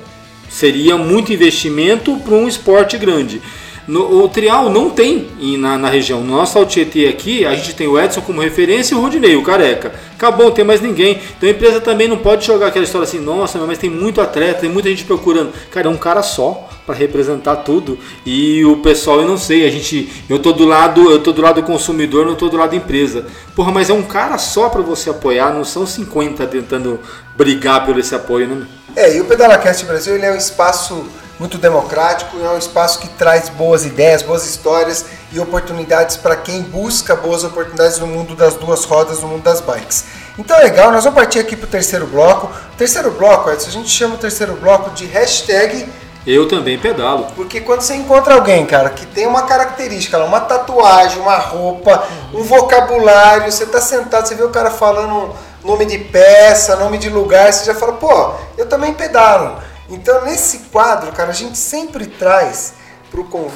seria 0.49 0.97
muito 0.97 1.31
investimento 1.31 2.17
para 2.17 2.33
um 2.33 2.45
esporte 2.45 2.97
grande. 2.97 3.41
No, 3.89 4.23
o 4.23 4.29
trial 4.29 4.69
não 4.69 4.91
tem 4.91 5.27
na, 5.57 5.75
na 5.75 5.89
região. 5.89 6.21
No 6.21 6.37
nosso 6.37 6.59
Altietê 6.59 7.07
aqui, 7.07 7.43
a 7.43 7.55
gente 7.55 7.73
tem 7.73 7.87
o 7.87 7.99
Edson 7.99 8.21
como 8.21 8.39
referência 8.39 8.93
e 8.93 8.97
o 8.97 9.01
Rodinei, 9.01 9.35
o 9.35 9.41
careca. 9.41 9.91
Acabou, 10.13 10.45
não 10.45 10.53
tem 10.53 10.63
mais 10.63 10.79
ninguém. 10.79 11.19
Então 11.35 11.49
a 11.49 11.51
empresa 11.51 11.81
também 11.81 12.07
não 12.07 12.17
pode 12.17 12.45
jogar 12.45 12.67
aquela 12.67 12.85
história 12.85 13.07
assim, 13.07 13.19
nossa, 13.19 13.57
mas 13.65 13.79
tem 13.79 13.89
muito 13.89 14.21
atleta, 14.21 14.61
tem 14.61 14.69
muita 14.69 14.89
gente 14.89 15.05
procurando. 15.05 15.51
Cara, 15.71 15.87
é 15.87 15.89
um 15.89 15.97
cara 15.97 16.21
só 16.21 16.69
para 16.85 16.93
representar 16.93 17.55
tudo. 17.57 17.97
E 18.23 18.63
o 18.63 18.77
pessoal, 18.77 19.21
eu 19.21 19.27
não 19.27 19.39
sei, 19.39 19.65
a 19.65 19.71
gente, 19.71 20.07
eu 20.29 20.37
tô 20.37 20.53
do 20.53 20.65
lado, 20.65 21.09
eu 21.09 21.23
tô 21.23 21.31
do 21.31 21.41
lado 21.41 21.59
do 21.59 21.65
consumidor, 21.65 22.27
não 22.27 22.35
tô 22.35 22.47
do 22.47 22.57
lado 22.57 22.75
empresa. 22.75 23.25
Porra, 23.55 23.71
mas 23.71 23.89
é 23.89 23.93
um 23.93 24.03
cara 24.03 24.37
só 24.37 24.69
para 24.69 24.83
você 24.83 25.09
apoiar, 25.09 25.51
não 25.51 25.65
são 25.65 25.87
50 25.87 26.45
tentando 26.45 26.99
brigar 27.35 27.87
por 27.87 27.97
esse 27.97 28.13
apoio, 28.13 28.47
né? 28.49 28.67
É, 28.99 29.15
e 29.15 29.21
o 29.21 29.25
PedalaCast 29.25 29.85
Brasil 29.85 30.13
ele 30.13 30.25
é 30.25 30.31
um 30.33 30.35
espaço 30.35 31.07
muito 31.39 31.57
democrático, 31.57 32.37
é 32.43 32.49
um 32.49 32.57
espaço 32.57 32.99
que 32.99 33.07
traz 33.07 33.47
boas 33.47 33.85
ideias, 33.85 34.21
boas 34.21 34.45
histórias 34.45 35.05
e 35.31 35.39
oportunidades 35.39 36.17
para 36.17 36.35
quem 36.35 36.63
busca 36.63 37.15
boas 37.15 37.45
oportunidades 37.45 37.97
no 37.97 38.05
mundo 38.05 38.35
das 38.35 38.55
duas 38.55 38.83
rodas, 38.83 39.21
no 39.21 39.29
mundo 39.29 39.43
das 39.43 39.61
bikes. 39.61 40.03
Então 40.37 40.57
é 40.57 40.63
legal, 40.63 40.91
nós 40.91 41.05
vamos 41.05 41.17
partir 41.17 41.39
aqui 41.39 41.55
para 41.55 41.65
o 41.65 41.69
terceiro 41.69 42.07
bloco. 42.07 42.47
O 42.47 42.75
terceiro 42.75 43.09
bloco, 43.11 43.49
Edson, 43.49 43.69
a 43.69 43.71
gente 43.71 43.89
chama 43.89 44.15
o 44.15 44.17
terceiro 44.17 44.57
bloco 44.57 44.89
de 44.89 45.05
hashtag 45.05 45.87
eu 46.27 46.47
também 46.49 46.77
pedalo. 46.77 47.27
Porque 47.35 47.61
quando 47.61 47.81
você 47.81 47.95
encontra 47.95 48.35
alguém, 48.35 48.65
cara, 48.65 48.89
que 48.89 49.05
tem 49.05 49.25
uma 49.25 49.43
característica, 49.43 50.17
uma 50.19 50.41
tatuagem, 50.41 51.19
uma 51.21 51.37
roupa, 51.37 52.05
um 52.33 52.43
vocabulário, 52.43 53.49
você 53.49 53.65
tá 53.65 53.79
sentado, 53.79 54.27
você 54.27 54.35
vê 54.35 54.43
o 54.43 54.49
cara 54.49 54.69
falando 54.69 55.33
nome 55.63 55.85
de 55.85 55.97
peça, 55.97 56.75
nome 56.75 56.97
de 56.97 57.09
lugar, 57.09 57.51
você 57.51 57.65
já 57.65 57.75
fala, 57.75 57.93
pô, 57.93 58.33
eu 58.57 58.67
também 58.67 58.93
pedalo. 58.93 59.61
Então, 59.89 60.23
nesse 60.23 60.59
quadro, 60.71 61.11
cara, 61.11 61.31
a 61.31 61.33
gente 61.33 61.57
sempre 61.57 62.05
traz 62.05 62.73
para 63.09 63.21
o 63.21 63.51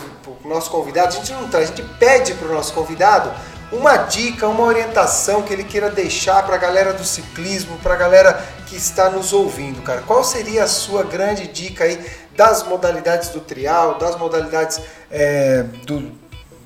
nosso 0.45 0.69
convidado, 0.71 1.09
a 1.09 1.11
gente 1.11 1.31
não 1.31 1.47
traz, 1.47 1.71
a 1.71 1.75
gente 1.75 1.87
pede 1.99 2.33
para 2.33 2.47
o 2.47 2.53
nosso 2.53 2.73
convidado 2.73 3.31
uma 3.71 3.97
dica, 3.97 4.47
uma 4.47 4.63
orientação 4.63 5.41
que 5.41 5.51
ele 5.51 5.63
queira 5.63 5.89
deixar 5.89 6.43
para 6.43 6.55
a 6.55 6.57
galera 6.59 6.93
do 6.93 7.03
ciclismo, 7.03 7.77
para 7.79 7.95
a 7.95 7.97
galera 7.97 8.45
que 8.67 8.75
está 8.75 9.09
nos 9.09 9.33
ouvindo, 9.33 9.81
cara. 9.81 10.01
Qual 10.05 10.23
seria 10.23 10.63
a 10.63 10.67
sua 10.67 11.03
grande 11.03 11.47
dica 11.47 11.83
aí 11.83 11.99
das 12.35 12.63
modalidades 12.63 13.29
do 13.29 13.39
trial, 13.39 13.97
das 13.97 14.15
modalidades 14.15 14.79
é, 15.09 15.63
do 15.85 16.11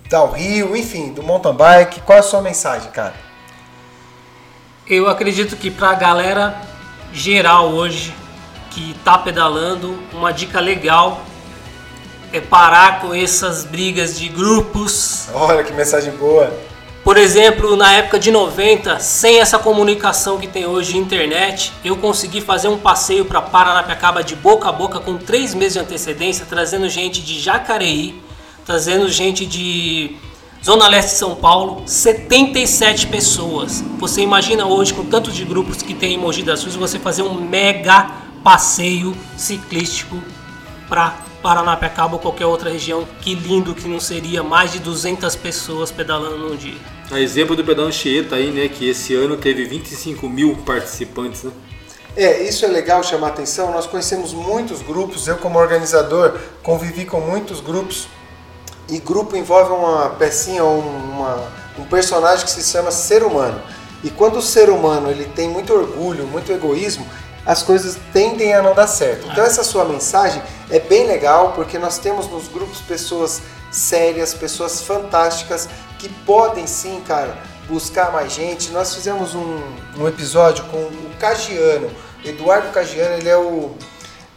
downhill, 0.09 0.75
enfim, 0.75 1.13
do 1.13 1.23
mountain 1.23 1.55
bike? 1.55 2.01
Qual 2.01 2.17
é 2.17 2.19
a 2.19 2.23
sua 2.23 2.41
mensagem, 2.41 2.91
cara? 2.91 3.26
Eu 4.89 5.09
acredito 5.09 5.57
que 5.57 5.69
para 5.69 5.89
a 5.89 5.95
galera 5.95 6.61
geral 7.11 7.71
hoje 7.73 8.15
que 8.71 8.91
está 8.91 9.17
pedalando, 9.17 9.99
uma 10.13 10.31
dica 10.31 10.61
legal 10.61 11.25
é 12.31 12.39
parar 12.39 13.01
com 13.01 13.13
essas 13.13 13.65
brigas 13.65 14.17
de 14.17 14.29
grupos. 14.29 15.27
Olha 15.33 15.61
que 15.61 15.73
mensagem 15.73 16.13
boa. 16.13 16.53
Por 17.03 17.17
exemplo, 17.17 17.75
na 17.75 17.95
época 17.95 18.17
de 18.17 18.31
90, 18.31 18.97
sem 18.99 19.41
essa 19.41 19.59
comunicação 19.59 20.37
que 20.37 20.47
tem 20.47 20.65
hoje 20.65 20.93
de 20.93 20.99
internet, 20.99 21.73
eu 21.83 21.97
consegui 21.97 22.39
fazer 22.39 22.69
um 22.69 22.77
passeio 22.77 23.25
para 23.25 23.41
Paranapiacaba 23.41 24.23
de 24.23 24.37
boca 24.37 24.69
a 24.69 24.71
boca 24.71 25.01
com 25.01 25.17
três 25.17 25.53
meses 25.53 25.73
de 25.73 25.79
antecedência, 25.79 26.45
trazendo 26.49 26.87
gente 26.87 27.21
de 27.21 27.37
Jacareí, 27.37 28.21
trazendo 28.65 29.09
gente 29.09 29.45
de 29.45 30.15
Zona 30.63 30.87
Leste 30.87 31.11
de 31.11 31.17
São 31.17 31.35
Paulo, 31.35 31.83
77 31.85 33.07
pessoas. 33.07 33.83
Você 33.99 34.21
imagina 34.21 34.65
hoje, 34.65 34.93
com 34.93 35.05
tantos 35.05 35.33
de 35.33 35.45
grupos 35.45 35.81
que 35.81 35.93
tem 35.93 36.15
em 36.15 36.17
Mogi 36.17 36.43
das 36.43 36.61
Cruzes, 36.61 36.77
você 36.77 36.99
fazer 36.99 37.21
um 37.21 37.39
mega 37.39 38.11
passeio 38.43 39.15
ciclístico 39.37 40.17
para 40.89 41.25
Paranapiacaba 41.41 42.15
ou 42.15 42.19
qualquer 42.19 42.45
outra 42.45 42.69
região. 42.69 43.07
Que 43.21 43.35
lindo 43.35 43.73
que 43.73 43.87
não 43.87 43.99
seria 43.99 44.43
mais 44.43 44.73
de 44.73 44.79
200 44.79 45.35
pessoas 45.35 45.91
pedalando 45.91 46.37
num 46.37 46.55
dia. 46.55 46.77
A 47.11 47.19
exemplo 47.19 47.55
do 47.55 47.63
pedal 47.63 47.85
Anchieta 47.85 48.35
aí, 48.35 48.51
né, 48.51 48.67
que 48.67 48.89
esse 48.89 49.13
ano 49.15 49.37
teve 49.37 49.63
25 49.63 50.27
mil 50.27 50.55
participantes, 50.65 51.43
né? 51.43 51.51
É, 52.17 52.41
isso 52.43 52.65
é 52.65 52.67
legal 52.67 53.03
chamar 53.03 53.27
atenção. 53.27 53.71
Nós 53.71 53.85
conhecemos 53.85 54.33
muitos 54.33 54.81
grupos. 54.81 55.27
Eu, 55.27 55.37
como 55.37 55.59
organizador, 55.59 56.35
convivi 56.63 57.05
com 57.05 57.21
muitos 57.21 57.61
grupos. 57.61 58.07
E 58.89 58.99
grupo 58.99 59.35
envolve 59.35 59.71
uma 59.71 60.09
pecinha, 60.11 60.63
uma, 60.63 61.51
um 61.77 61.83
personagem 61.85 62.45
que 62.45 62.51
se 62.51 62.63
chama 62.63 62.91
ser 62.91 63.23
humano. 63.23 63.61
E 64.03 64.09
quando 64.09 64.37
o 64.37 64.41
ser 64.41 64.69
humano 64.69 65.09
ele 65.09 65.25
tem 65.25 65.49
muito 65.49 65.73
orgulho, 65.73 66.25
muito 66.25 66.51
egoísmo, 66.51 67.05
as 67.45 67.63
coisas 67.63 67.97
tendem 68.11 68.53
a 68.53 68.61
não 68.61 68.75
dar 68.75 68.87
certo. 68.87 69.27
Então 69.31 69.43
essa 69.43 69.63
sua 69.63 69.85
mensagem 69.85 70.41
é 70.69 70.79
bem 70.79 71.07
legal 71.07 71.53
porque 71.53 71.77
nós 71.77 71.97
temos 71.97 72.29
nos 72.29 72.47
grupos 72.47 72.81
pessoas 72.81 73.41
sérias, 73.71 74.33
pessoas 74.33 74.81
fantásticas 74.81 75.67
que 75.97 76.09
podem 76.25 76.67
sim, 76.67 77.01
cara, 77.07 77.37
buscar 77.67 78.11
mais 78.11 78.33
gente. 78.33 78.71
Nós 78.71 78.93
fizemos 78.93 79.33
um, 79.33 79.61
um 79.97 80.07
episódio 80.07 80.65
com 80.65 80.77
o 80.77 81.11
Cagiano, 81.19 81.89
Eduardo 82.23 82.69
Cagiano, 82.69 83.15
ele 83.15 83.29
é 83.29 83.37
o, 83.37 83.71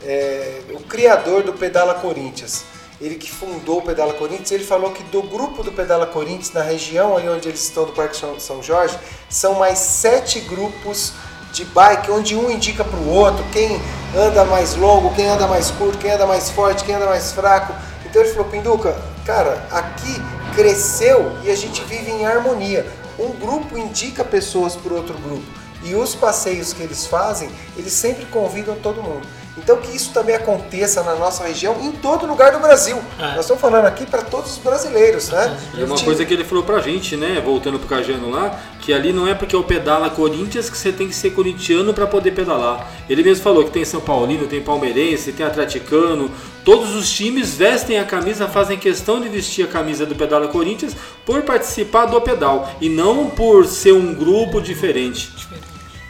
é, 0.03 0.61
o 0.73 0.81
criador 0.81 1.43
do 1.43 1.53
Pedala 1.53 1.95
Corinthians. 1.95 2.65
Ele 3.01 3.15
que 3.15 3.31
fundou 3.31 3.79
o 3.79 3.83
Pedala 3.83 4.13
Corinthians, 4.13 4.51
ele 4.51 4.65
falou 4.65 4.91
que 4.91 5.03
do 5.05 5.23
grupo 5.23 5.63
do 5.63 5.73
Pedala 5.73 6.07
Corinthians, 6.07 6.53
na 6.53 6.63
região 6.63 7.17
ali 7.17 7.31
onde 7.31 7.49
eles 7.49 7.63
estão 7.63 7.87
do 7.87 7.93
Parque 7.93 8.15
São 8.39 8.63
Jorge, 8.63 8.99
são 9.31 9.55
mais 9.55 9.79
sete 9.79 10.39
grupos 10.41 11.15
de 11.51 11.65
bike, 11.65 12.11
onde 12.11 12.37
um 12.37 12.51
indica 12.51 12.85
para 12.85 12.99
o 12.99 13.09
outro 13.09 13.43
quem 13.53 13.81
anda 14.15 14.45
mais 14.45 14.75
longo, 14.75 15.15
quem 15.15 15.27
anda 15.27 15.47
mais 15.47 15.71
curto, 15.71 15.97
quem 15.97 16.11
anda 16.11 16.27
mais 16.27 16.51
forte, 16.51 16.85
quem 16.85 16.95
anda 16.95 17.07
mais 17.07 17.33
fraco. 17.33 17.75
Então 18.05 18.21
ele 18.21 18.33
falou, 18.33 18.51
Pinduca, 18.51 18.95
cara, 19.25 19.67
aqui 19.71 20.23
cresceu 20.55 21.39
e 21.43 21.51
a 21.51 21.57
gente 21.57 21.83
vive 21.85 22.11
em 22.11 22.27
harmonia. 22.27 22.87
Um 23.19 23.31
grupo 23.31 23.79
indica 23.79 24.23
pessoas 24.23 24.77
para 24.77 24.93
outro 24.93 25.17
grupo. 25.19 25.45
E 25.83 25.95
os 25.95 26.15
passeios 26.15 26.75
que 26.75 26.83
eles 26.83 27.07
fazem, 27.07 27.51
eles 27.79 27.95
sempre 27.95 28.27
convidam 28.27 28.77
todo 28.77 29.03
mundo. 29.03 29.27
Então 29.63 29.77
que 29.77 29.95
isso 29.95 30.13
também 30.13 30.35
aconteça 30.35 31.03
na 31.03 31.15
nossa 31.15 31.45
região, 31.45 31.77
em 31.83 31.93
todo 31.93 32.27
lugar 32.27 32.53
do 32.53 32.59
Brasil. 32.59 32.97
É. 33.19 33.33
Nós 33.33 33.41
estamos 33.41 33.61
falando 33.61 33.85
aqui 33.85 34.07
para 34.07 34.23
todos 34.23 34.53
os 34.53 34.59
brasileiros, 34.59 35.29
né? 35.29 35.57
É 35.79 35.85
uma 35.85 35.99
coisa 35.99 36.25
que 36.25 36.33
ele 36.33 36.45
falou 36.45 36.65
pra 36.65 36.81
gente, 36.81 37.17
né, 37.17 37.41
voltando 37.45 37.79
pro 37.79 37.89
Cajano 37.89 38.31
lá, 38.31 38.59
que 38.81 38.93
ali 38.93 39.13
não 39.13 39.29
é 39.29 39.35
porque 39.35 39.55
eu 39.55 39.63
pedala 39.63 40.09
Corinthians 40.11 40.71
que 40.71 40.77
você 40.77 40.91
tem 40.91 41.09
que 41.09 41.15
ser 41.15 41.31
corintiano 41.31 41.93
para 41.93 42.07
poder 42.07 42.33
pedalar. 42.33 42.91
Ele 43.09 43.23
mesmo 43.23 43.45
falou 43.45 43.65
que 43.65 43.71
tem 43.71 43.85
São 43.85 44.01
Paulino, 44.01 44.47
tem 44.47 44.63
palmeirense, 44.63 45.33
tem 45.33 45.45
atleticano, 45.45 46.31
todos 46.65 46.95
os 46.95 47.11
times 47.11 47.55
vestem 47.55 47.99
a 47.99 48.05
camisa, 48.05 48.49
fazem 48.49 48.79
questão 48.79 49.21
de 49.21 49.29
vestir 49.29 49.65
a 49.65 49.69
camisa 49.69 50.07
do 50.07 50.15
Pedala 50.15 50.49
Corinthians 50.49 50.97
por 51.27 51.43
participar 51.43 52.07
do 52.07 52.21
pedal 52.21 52.71
e 52.81 52.89
não 52.89 53.31
por 53.31 53.67
ser 53.67 53.93
um 53.93 54.15
grupo 54.15 54.61
diferente. 54.61 55.31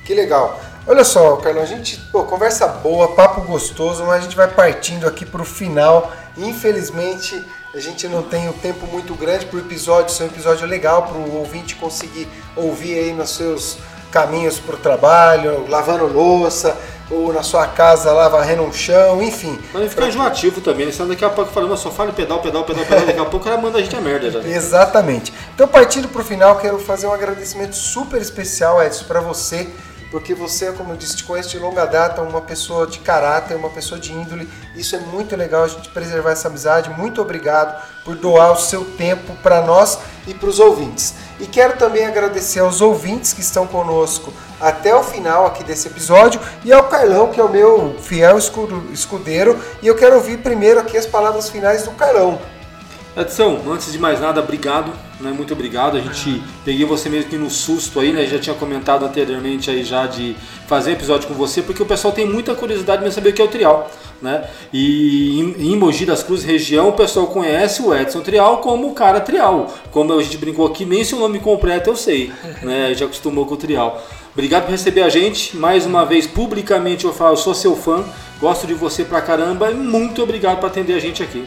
Que 0.04 0.14
legal. 0.14 0.60
Olha 0.90 1.04
só, 1.04 1.36
Carlão, 1.36 1.62
a 1.62 1.66
gente, 1.66 1.98
pô, 2.10 2.24
conversa 2.24 2.66
boa, 2.66 3.14
papo 3.14 3.42
gostoso, 3.42 4.02
mas 4.02 4.18
a 4.18 4.20
gente 4.22 4.34
vai 4.34 4.48
partindo 4.48 5.06
aqui 5.06 5.24
para 5.24 5.40
o 5.40 5.44
final. 5.44 6.10
Infelizmente, 6.36 7.44
a 7.72 7.78
gente 7.78 8.08
não 8.08 8.24
tem 8.24 8.48
um 8.48 8.52
tempo 8.52 8.88
muito 8.88 9.14
grande 9.14 9.46
para 9.46 9.58
o 9.58 9.60
episódio 9.60 10.12
ser 10.12 10.24
um 10.24 10.26
episódio 10.26 10.66
legal 10.66 11.04
para 11.04 11.16
o 11.16 11.36
ouvinte 11.36 11.76
conseguir 11.76 12.26
ouvir 12.56 12.98
aí 12.98 13.12
nos 13.12 13.30
seus 13.30 13.78
caminhos 14.10 14.58
para 14.58 14.74
o 14.74 14.78
trabalho, 14.78 15.64
lavando 15.68 16.08
louça, 16.08 16.76
ou 17.08 17.32
na 17.32 17.44
sua 17.44 17.68
casa 17.68 18.12
lá 18.12 18.28
varrendo 18.28 18.64
um 18.64 18.72
chão, 18.72 19.22
enfim. 19.22 19.60
Mas 19.72 19.82
ele 19.82 19.90
fica 19.90 20.08
enjoativo 20.08 20.60
também, 20.60 20.86
né? 20.86 20.92
Daqui 21.06 21.24
a 21.24 21.30
pouco 21.30 21.52
falando, 21.52 21.76
só 21.76 21.92
fala 21.92 22.12
pedal, 22.12 22.40
pedal, 22.40 22.64
pedal, 22.64 22.84
pedal, 22.84 23.06
daqui 23.06 23.20
a 23.20 23.24
pouco 23.26 23.44
cara 23.44 23.56
manda 23.56 23.78
a 23.78 23.80
gente 23.80 23.94
a 23.94 24.00
merda 24.00 24.28
já. 24.28 24.40
Exatamente. 24.40 25.32
Então, 25.54 25.68
partindo 25.68 26.08
para 26.08 26.20
o 26.20 26.24
final, 26.24 26.56
quero 26.56 26.80
fazer 26.80 27.06
um 27.06 27.12
agradecimento 27.12 27.76
super 27.76 28.20
especial, 28.20 28.82
Edson, 28.82 29.04
para 29.04 29.20
você 29.20 29.68
porque 30.10 30.34
você, 30.34 30.72
como 30.72 30.92
eu 30.92 30.96
disse, 30.96 31.16
te 31.16 31.24
conhece 31.24 31.50
de 31.50 31.58
longa 31.58 31.84
data, 31.84 32.20
uma 32.22 32.40
pessoa 32.40 32.86
de 32.86 32.98
caráter, 32.98 33.56
uma 33.56 33.70
pessoa 33.70 34.00
de 34.00 34.12
índole. 34.12 34.48
Isso 34.74 34.96
é 34.96 34.98
muito 34.98 35.36
legal 35.36 35.62
a 35.62 35.68
gente 35.68 35.88
preservar 35.90 36.32
essa 36.32 36.48
amizade. 36.48 36.90
Muito 36.90 37.22
obrigado 37.22 37.80
por 38.04 38.16
doar 38.16 38.52
o 38.52 38.56
seu 38.56 38.84
tempo 38.84 39.34
para 39.42 39.62
nós 39.62 39.98
e 40.26 40.34
para 40.34 40.48
os 40.48 40.58
ouvintes. 40.58 41.14
E 41.38 41.46
quero 41.46 41.78
também 41.78 42.06
agradecer 42.06 42.58
aos 42.58 42.80
ouvintes 42.80 43.32
que 43.32 43.40
estão 43.40 43.66
conosco 43.66 44.32
até 44.60 44.94
o 44.94 45.02
final 45.02 45.46
aqui 45.46 45.62
desse 45.62 45.86
episódio 45.86 46.40
e 46.64 46.72
ao 46.72 46.84
Carlão, 46.84 47.30
que 47.30 47.40
é 47.40 47.44
o 47.44 47.48
meu 47.48 47.96
fiel 48.00 48.36
escudeiro. 48.92 49.58
E 49.80 49.86
eu 49.86 49.94
quero 49.94 50.16
ouvir 50.16 50.38
primeiro 50.38 50.80
aqui 50.80 50.98
as 50.98 51.06
palavras 51.06 51.48
finais 51.48 51.84
do 51.84 51.92
Carlão. 51.92 52.40
Edson, 53.16 53.62
antes 53.68 53.92
de 53.92 53.98
mais 53.98 54.20
nada, 54.20 54.40
obrigado, 54.40 54.92
né? 55.20 55.30
Muito 55.30 55.52
obrigado. 55.52 55.96
A 55.96 56.00
gente 56.00 56.42
peguei 56.64 56.84
você 56.84 57.08
mesmo 57.08 57.26
aqui 57.26 57.36
no 57.36 57.50
susto 57.50 58.00
aí, 58.00 58.12
né? 58.12 58.26
Já 58.26 58.38
tinha 58.38 58.54
comentado 58.54 59.04
anteriormente 59.04 59.70
aí 59.70 59.84
já 59.84 60.06
de 60.06 60.36
fazer 60.66 60.92
episódio 60.92 61.28
com 61.28 61.34
você, 61.34 61.62
porque 61.62 61.82
o 61.82 61.86
pessoal 61.86 62.12
tem 62.12 62.26
muita 62.26 62.54
curiosidade 62.54 63.04
de 63.04 63.12
saber 63.12 63.30
o 63.30 63.32
que 63.32 63.42
é 63.42 63.44
o 63.44 63.48
trial, 63.48 63.90
né? 64.20 64.48
E 64.72 65.40
em 65.58 65.76
Mogi 65.76 66.06
das 66.06 66.22
Cruzes 66.22 66.44
região, 66.44 66.88
o 66.88 66.92
pessoal 66.92 67.26
conhece 67.26 67.82
o 67.82 67.94
Edson 67.94 68.20
Trial 68.20 68.58
como 68.58 68.88
o 68.88 68.94
cara 68.94 69.20
Trial. 69.20 69.72
Como 69.90 70.12
a 70.12 70.22
gente 70.22 70.36
brincou 70.38 70.66
aqui, 70.66 70.84
nem 70.84 71.04
seu 71.04 71.18
nome 71.18 71.38
completo 71.40 71.90
eu 71.90 71.96
sei, 71.96 72.32
né? 72.62 72.94
Já 72.94 73.06
acostumou 73.06 73.46
com 73.46 73.54
o 73.54 73.56
Trial. 73.56 74.02
Obrigado 74.32 74.64
por 74.64 74.70
receber 74.70 75.02
a 75.02 75.08
gente. 75.08 75.56
Mais 75.56 75.84
uma 75.84 76.04
vez, 76.04 76.26
publicamente 76.26 77.04
eu 77.04 77.12
falo, 77.12 77.32
eu 77.32 77.36
sou 77.36 77.54
seu 77.54 77.76
fã, 77.76 78.04
gosto 78.40 78.66
de 78.66 78.74
você 78.74 79.04
pra 79.04 79.20
caramba 79.20 79.70
e 79.70 79.74
muito 79.74 80.22
obrigado 80.22 80.60
por 80.60 80.66
atender 80.66 80.94
a 80.94 81.00
gente 81.00 81.22
aqui. 81.22 81.44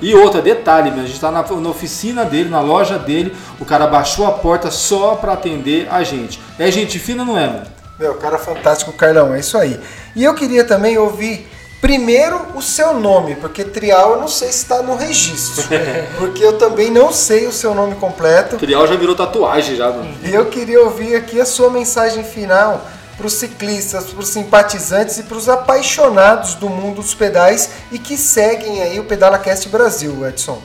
E 0.00 0.14
outra, 0.14 0.42
detalhe, 0.42 0.90
a 0.90 0.96
gente 0.96 1.12
está 1.12 1.30
na, 1.30 1.42
na, 1.42 1.68
oficina 1.68 2.24
dele, 2.24 2.48
na 2.48 2.60
loja 2.60 2.98
dele, 2.98 3.34
o 3.60 3.64
cara 3.64 3.86
baixou 3.86 4.26
a 4.26 4.32
porta 4.32 4.70
só 4.70 5.14
para 5.14 5.32
atender 5.32 5.88
a 5.90 6.02
gente. 6.02 6.40
É 6.58 6.70
gente 6.70 6.98
fina, 6.98 7.24
não 7.24 7.38
é, 7.38 7.46
mano? 7.46 7.66
Meu, 7.98 8.14
cara 8.14 8.38
fantástico, 8.38 8.92
Carlão, 8.92 9.34
é 9.34 9.40
isso 9.40 9.56
aí. 9.56 9.80
E 10.14 10.22
eu 10.22 10.34
queria 10.34 10.64
também 10.64 10.98
ouvir 10.98 11.48
primeiro 11.80 12.40
o 12.54 12.62
seu 12.62 12.94
nome, 12.94 13.36
porque 13.36 13.64
Trial 13.64 14.12
eu 14.12 14.20
não 14.20 14.28
sei 14.28 14.48
se 14.48 14.58
está 14.58 14.82
no 14.82 14.96
registro, 14.96 15.66
porque 16.18 16.44
eu 16.44 16.58
também 16.58 16.90
não 16.90 17.12
sei 17.12 17.46
o 17.46 17.52
seu 17.52 17.74
nome 17.74 17.94
completo. 17.94 18.56
Trial 18.56 18.86
já 18.86 18.96
virou 18.96 19.14
tatuagem 19.14 19.76
já, 19.76 19.90
mano. 19.90 20.14
E 20.22 20.34
eu 20.34 20.46
queria 20.46 20.82
ouvir 20.82 21.14
aqui 21.14 21.40
a 21.40 21.46
sua 21.46 21.70
mensagem 21.70 22.22
final 22.24 22.84
para 23.16 23.26
os 23.26 23.34
ciclistas, 23.34 24.06
para 24.06 24.20
os 24.20 24.28
simpatizantes 24.28 25.18
e 25.18 25.22
para 25.22 25.36
os 25.36 25.48
apaixonados 25.48 26.54
do 26.54 26.68
mundo 26.68 26.96
dos 26.96 27.14
pedais 27.14 27.70
e 27.90 27.98
que 27.98 28.16
seguem 28.16 28.82
aí 28.82 29.00
o 29.00 29.04
PedalaCast 29.04 29.68
Brasil, 29.68 30.26
Edson. 30.26 30.62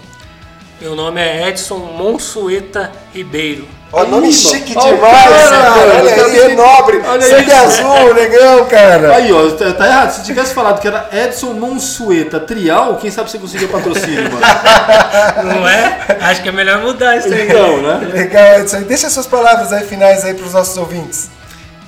Meu 0.82 0.96
nome 0.96 1.22
é 1.22 1.48
Edson 1.48 1.78
Monsueta 1.78 2.92
Ribeiro. 3.14 3.68
Ó, 3.94 4.06
nome 4.06 4.32
chique 4.32 4.74
demais, 4.74 5.50
cara. 5.50 6.00
Olha 6.00 6.26
aí, 6.26 6.40
é 6.40 6.56
nobre. 6.56 7.02
Sangue 7.22 7.52
azul, 7.52 8.14
negão, 8.14 8.66
cara. 8.66 9.16
Aí, 9.16 9.32
ó, 9.32 9.52
tá, 9.52 9.74
tá, 9.74 9.86
errado. 9.86 10.12
Se 10.12 10.24
tivesse 10.24 10.54
falado 10.54 10.80
que 10.80 10.88
era 10.88 11.10
Edson 11.12 11.54
Monsueta 11.54 12.40
Trial, 12.40 12.96
quem 12.96 13.12
sabe 13.12 13.30
você 13.30 13.38
conseguia 13.38 13.68
patrocínio, 13.68 14.24
mano. 14.24 14.40
Não 15.44 15.68
é? 15.68 16.18
Acho 16.22 16.42
que 16.42 16.50
é 16.50 16.52
melhor 16.54 16.80
mudar 16.80 17.18
isso 17.18 17.28
aí. 17.28 17.48
Então, 17.48 17.82
né? 17.82 18.10
Legal, 18.14 18.62
Edson. 18.62 18.82
Deixa 18.84 19.10
suas 19.10 19.28
palavras 19.28 19.74
aí 19.74 19.86
finais 19.86 20.24
aí 20.24 20.34
para 20.34 20.46
os 20.46 20.54
nossos 20.54 20.78
ouvintes. 20.78 21.30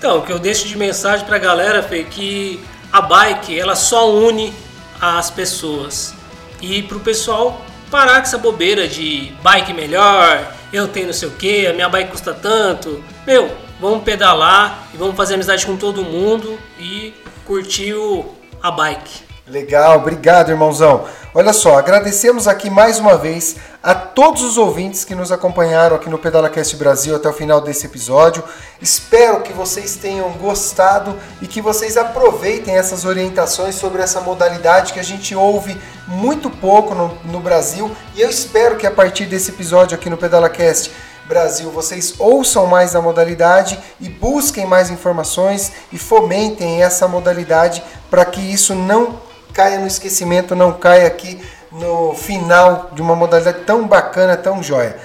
Então, 0.04 0.18
o 0.18 0.22
que 0.22 0.34
eu 0.34 0.38
deixo 0.38 0.68
de 0.68 0.78
mensagem 0.78 1.26
pra 1.26 1.38
galera, 1.38 1.82
Fê, 1.82 2.04
que 2.04 2.60
a 2.92 3.00
bike, 3.00 3.58
ela 3.58 3.74
só 3.74 4.12
une 4.12 4.54
as 5.00 5.32
pessoas. 5.32 6.14
E 6.62 6.84
pro 6.84 7.00
pessoal 7.00 7.62
parar 7.90 8.16
com 8.16 8.24
essa 8.24 8.38
bobeira 8.38 8.86
de 8.86 9.32
bike 9.42 9.72
melhor, 9.72 10.54
eu 10.74 10.90
tenho 10.90 11.06
não 11.06 11.14
sei 11.14 11.30
o 11.30 11.32
que, 11.32 11.68
a 11.68 11.72
minha 11.72 11.88
bike 11.88 12.12
custa 12.12 12.34
tanto. 12.34 13.02
Meu, 13.26 13.56
vamos 13.80 14.04
pedalar 14.04 14.90
e 14.94 14.98
vamos 14.98 15.16
fazer 15.16 15.36
amizade 15.36 15.66
com 15.66 15.78
todo 15.78 16.04
mundo 16.04 16.60
e 16.78 17.14
curtir 17.46 17.94
o, 17.94 18.26
a 18.62 18.72
bike. 18.72 19.33
Legal, 19.46 19.98
obrigado, 19.98 20.52
irmãozão. 20.52 21.04
Olha 21.34 21.52
só, 21.52 21.78
agradecemos 21.78 22.48
aqui 22.48 22.70
mais 22.70 22.98
uma 22.98 23.18
vez 23.18 23.58
a 23.84 23.94
todos 23.94 24.42
os 24.42 24.58
ouvintes 24.58 25.04
que 25.04 25.14
nos 25.14 25.34
acompanharam 25.34 25.98
aqui 25.98 26.10
no 26.10 26.18
PedalaCast 26.18 26.78
Brasil 26.78 27.14
até 27.14 27.28
o 27.28 27.34
final 27.34 27.60
desse 27.60 27.86
episódio. 27.86 28.42
Espero 28.82 29.42
que 29.42 29.52
vocês 29.52 29.98
tenham 29.98 30.32
gostado 30.34 31.20
e 31.42 31.48
que 31.48 31.62
vocês 31.62 31.98
aproveitem 31.98 32.78
essas 32.78 33.04
orientações 33.04 33.76
sobre 33.76 34.02
essa 34.02 34.22
modalidade 34.22 34.94
que 34.94 35.00
a 35.02 35.04
gente 35.04 35.36
ouve 35.36 35.78
muito 36.08 36.50
pouco 36.50 36.96
no, 36.96 37.14
no 37.26 37.42
Brasil. 37.42 37.92
E 38.16 38.22
eu 38.22 38.30
espero 38.30 38.78
que 38.78 38.88
a 38.88 38.92
partir 38.92 39.26
desse 39.26 39.52
episódio 39.52 39.94
aqui 39.94 40.10
no 40.10 40.16
PedalaCast 40.16 40.90
Brasil, 41.28 41.70
vocês 41.70 42.14
ouçam 42.18 42.66
mais 42.66 42.96
a 42.96 43.02
modalidade 43.02 43.78
e 44.00 44.08
busquem 44.08 44.66
mais 44.66 44.90
informações 44.90 45.74
e 45.92 45.98
fomentem 45.98 46.82
essa 46.82 47.10
modalidade 47.10 47.84
para 48.10 48.24
que 48.24 48.40
isso 48.40 48.74
não 48.74 49.33
caia 49.54 49.80
no 49.80 49.88
esquecimento, 49.88 50.56
não 50.56 50.74
caia 50.74 51.08
aqui 51.08 51.40
no 51.72 52.14
final 52.14 52.90
de 52.94 53.02
uma 53.02 53.16
modalidade 53.16 53.62
tão 53.62 53.88
bacana, 53.88 54.36
tão 54.36 54.62
joia. 54.62 54.98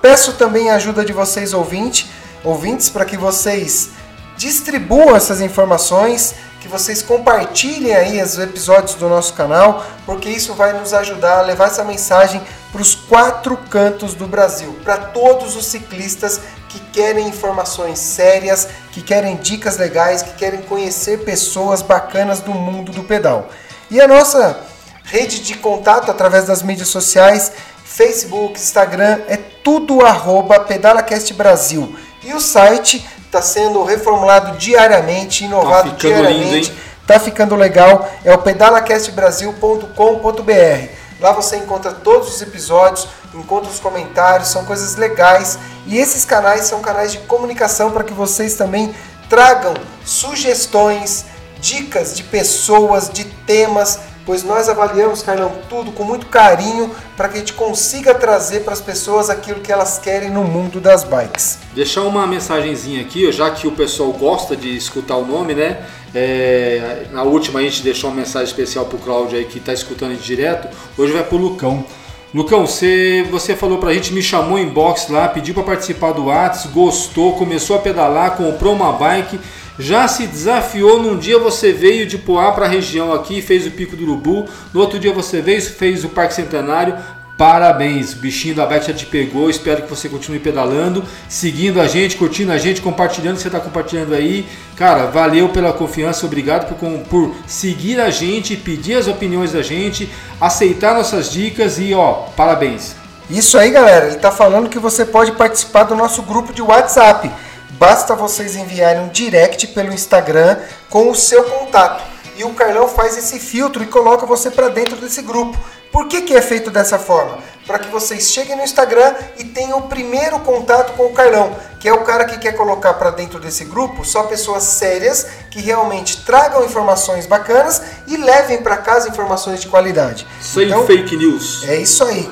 Peço 0.00 0.34
também 0.34 0.70
a 0.70 0.76
ajuda 0.76 1.04
de 1.04 1.12
vocês 1.12 1.52
ouvintes, 1.52 2.06
ouvintes 2.44 2.88
para 2.88 3.04
que 3.04 3.16
vocês 3.16 3.90
distribuam 4.36 5.16
essas 5.16 5.40
informações, 5.40 6.34
que 6.60 6.68
vocês 6.68 7.02
compartilhem 7.02 7.94
aí 7.94 8.22
os 8.22 8.38
episódios 8.38 8.94
do 8.94 9.08
nosso 9.08 9.32
canal, 9.34 9.84
porque 10.04 10.28
isso 10.28 10.54
vai 10.54 10.72
nos 10.72 10.92
ajudar 10.92 11.38
a 11.38 11.42
levar 11.42 11.66
essa 11.66 11.84
mensagem 11.84 12.40
para 12.70 12.82
os 12.82 12.94
quatro 12.94 13.56
cantos 13.70 14.14
do 14.14 14.26
Brasil, 14.26 14.76
para 14.84 14.98
todos 14.98 15.56
os 15.56 15.66
ciclistas 15.66 16.40
que 16.68 16.78
querem 16.92 17.28
informações 17.28 17.98
sérias, 17.98 18.68
que 18.92 19.00
querem 19.00 19.36
dicas 19.36 19.78
legais, 19.78 20.22
que 20.22 20.34
querem 20.34 20.60
conhecer 20.62 21.24
pessoas 21.24 21.80
bacanas 21.80 22.40
do 22.40 22.52
mundo 22.52 22.92
do 22.92 23.02
pedal. 23.02 23.48
E 23.90 24.00
a 24.00 24.08
nossa 24.08 24.60
rede 25.04 25.40
de 25.40 25.54
contato 25.54 26.10
através 26.10 26.46
das 26.46 26.62
mídias 26.62 26.88
sociais, 26.88 27.52
Facebook, 27.84 28.58
Instagram, 28.58 29.20
é 29.28 29.36
tudo 29.36 30.04
arroba 30.04 30.58
PedalaCast 30.60 31.32
Brasil. 31.34 31.94
E 32.22 32.34
o 32.34 32.40
site 32.40 33.06
está 33.24 33.40
sendo 33.40 33.84
reformulado 33.84 34.58
diariamente, 34.58 35.44
inovado 35.44 35.90
tá 35.90 35.96
diariamente. 35.96 36.72
Está 37.00 37.20
ficando 37.20 37.54
legal. 37.54 38.10
É 38.24 38.34
o 38.34 38.38
pedalacastbrasil.com.br. 38.38 40.88
Lá 41.20 41.32
você 41.32 41.56
encontra 41.56 41.92
todos 41.92 42.34
os 42.34 42.42
episódios, 42.42 43.06
encontra 43.32 43.70
os 43.70 43.78
comentários, 43.78 44.48
são 44.48 44.64
coisas 44.64 44.96
legais. 44.96 45.56
E 45.86 45.98
esses 45.98 46.24
canais 46.24 46.64
são 46.64 46.80
canais 46.80 47.12
de 47.12 47.18
comunicação 47.18 47.92
para 47.92 48.02
que 48.02 48.12
vocês 48.12 48.54
também 48.54 48.92
tragam 49.28 49.74
sugestões, 50.04 51.24
dicas 51.66 52.14
de 52.14 52.22
pessoas, 52.22 53.10
de 53.10 53.24
temas, 53.24 53.98
pois 54.24 54.44
nós 54.44 54.68
avaliamos, 54.68 55.20
Carlão, 55.20 55.52
tudo 55.68 55.90
com 55.90 56.04
muito 56.04 56.26
carinho 56.26 56.94
para 57.16 57.28
que 57.28 57.36
a 57.36 57.38
gente 57.40 57.54
consiga 57.54 58.14
trazer 58.14 58.60
para 58.60 58.72
as 58.72 58.80
pessoas 58.80 59.28
aquilo 59.28 59.60
que 59.60 59.72
elas 59.72 59.98
querem 59.98 60.30
no 60.30 60.44
mundo 60.44 60.80
das 60.80 61.02
bikes. 61.02 61.58
Deixar 61.74 62.02
uma 62.02 62.24
mensagenzinha 62.24 63.00
aqui, 63.00 63.30
já 63.32 63.50
que 63.50 63.66
o 63.66 63.72
pessoal 63.72 64.12
gosta 64.12 64.56
de 64.56 64.76
escutar 64.76 65.16
o 65.16 65.26
nome, 65.26 65.54
né? 65.54 65.84
É, 66.14 67.06
na 67.10 67.24
última 67.24 67.58
a 67.58 67.62
gente 67.62 67.82
deixou 67.82 68.10
uma 68.10 68.16
mensagem 68.16 68.46
especial 68.46 68.84
para 68.84 68.96
o 68.96 69.00
Cláudio 69.00 69.36
aí 69.36 69.44
que 69.44 69.58
está 69.58 69.72
escutando 69.72 70.16
direto. 70.16 70.68
Hoje 70.96 71.12
vai 71.12 71.24
para 71.24 71.34
o 71.34 71.38
Lucão. 71.38 71.84
Lucão, 72.32 72.66
você, 72.66 73.26
você 73.30 73.56
falou 73.56 73.78
pra 73.78 73.92
gente, 73.92 74.12
me 74.12 74.22
chamou 74.22 74.58
em 74.58 74.68
box 74.68 75.10
lá, 75.10 75.26
pediu 75.26 75.54
para 75.54 75.62
participar 75.62 76.12
do 76.12 76.26
Whats, 76.26 76.66
gostou, 76.66 77.32
começou 77.32 77.76
a 77.76 77.78
pedalar, 77.78 78.36
comprou 78.36 78.74
uma 78.74 78.92
bike 78.92 79.40
já 79.78 80.08
se 80.08 80.26
desafiou, 80.26 81.02
num 81.02 81.18
dia 81.18 81.38
você 81.38 81.72
veio 81.72 82.06
de 82.06 82.18
Poá 82.18 82.52
para 82.52 82.66
a 82.66 82.68
região 82.68 83.12
aqui, 83.12 83.42
fez 83.42 83.66
o 83.66 83.70
Pico 83.70 83.96
do 83.96 84.04
Urubu, 84.04 84.46
no 84.72 84.80
outro 84.80 84.98
dia 84.98 85.12
você 85.12 85.40
veio, 85.40 85.60
fez 85.62 86.04
o 86.04 86.08
Parque 86.08 86.34
Centenário. 86.34 86.96
Parabéns, 87.36 88.14
bichinho 88.14 88.54
da 88.54 88.64
Bike 88.64 88.86
já 88.86 88.94
te 88.94 89.04
pegou. 89.04 89.50
Espero 89.50 89.82
que 89.82 89.90
você 89.90 90.08
continue 90.08 90.38
pedalando, 90.38 91.04
seguindo 91.28 91.78
a 91.82 91.86
gente, 91.86 92.16
curtindo 92.16 92.50
a 92.50 92.56
gente, 92.56 92.80
compartilhando 92.80 93.36
você 93.36 93.48
está 93.48 93.60
compartilhando 93.60 94.14
aí. 94.14 94.46
Cara, 94.74 95.06
valeu 95.06 95.50
pela 95.50 95.70
confiança, 95.70 96.24
obrigado 96.24 96.66
por, 96.66 96.88
por 97.00 97.34
seguir 97.46 98.00
a 98.00 98.08
gente, 98.08 98.56
pedir 98.56 98.94
as 98.94 99.06
opiniões 99.06 99.52
da 99.52 99.60
gente, 99.60 100.08
aceitar 100.40 100.94
nossas 100.94 101.30
dicas 101.30 101.78
e 101.78 101.92
ó, 101.92 102.24
parabéns. 102.34 102.96
Isso 103.28 103.58
aí, 103.58 103.70
galera. 103.70 104.06
Ele 104.06 104.16
está 104.16 104.30
falando 104.30 104.70
que 104.70 104.78
você 104.78 105.04
pode 105.04 105.32
participar 105.32 105.82
do 105.82 105.94
nosso 105.94 106.22
grupo 106.22 106.54
de 106.54 106.62
WhatsApp. 106.62 107.30
Basta 107.78 108.14
vocês 108.14 108.56
enviarem 108.56 109.02
um 109.02 109.08
direct 109.08 109.66
pelo 109.68 109.92
Instagram 109.92 110.56
com 110.88 111.10
o 111.10 111.14
seu 111.14 111.44
contato. 111.44 112.02
E 112.34 112.42
o 112.42 112.54
Carlão 112.54 112.88
faz 112.88 113.18
esse 113.18 113.38
filtro 113.38 113.82
e 113.82 113.86
coloca 113.86 114.24
você 114.24 114.50
para 114.50 114.68
dentro 114.68 114.96
desse 114.96 115.20
grupo. 115.20 115.58
Por 115.92 116.08
que, 116.08 116.22
que 116.22 116.34
é 116.34 116.40
feito 116.40 116.70
dessa 116.70 116.98
forma? 116.98 117.38
Para 117.66 117.78
que 117.78 117.88
vocês 117.88 118.30
cheguem 118.30 118.56
no 118.56 118.62
Instagram 118.62 119.14
e 119.38 119.44
tenham 119.44 119.78
o 119.78 119.88
primeiro 119.88 120.38
contato 120.40 120.94
com 120.94 121.04
o 121.04 121.12
Carlão, 121.12 121.54
que 121.78 121.88
é 121.88 121.92
o 121.92 122.02
cara 122.02 122.24
que 122.24 122.38
quer 122.38 122.52
colocar 122.52 122.94
para 122.94 123.10
dentro 123.10 123.38
desse 123.38 123.64
grupo 123.64 124.04
só 124.04 124.22
pessoas 124.22 124.62
sérias 124.62 125.26
que 125.50 125.60
realmente 125.60 126.24
tragam 126.24 126.64
informações 126.64 127.26
bacanas 127.26 127.82
e 128.06 128.16
levem 128.16 128.62
para 128.62 128.78
casa 128.78 129.08
informações 129.08 129.60
de 129.60 129.68
qualidade. 129.68 130.26
Sem 130.40 130.66
então, 130.66 130.86
fake 130.86 131.16
news. 131.16 131.66
É 131.68 131.76
isso 131.76 132.04
aí. 132.04 132.30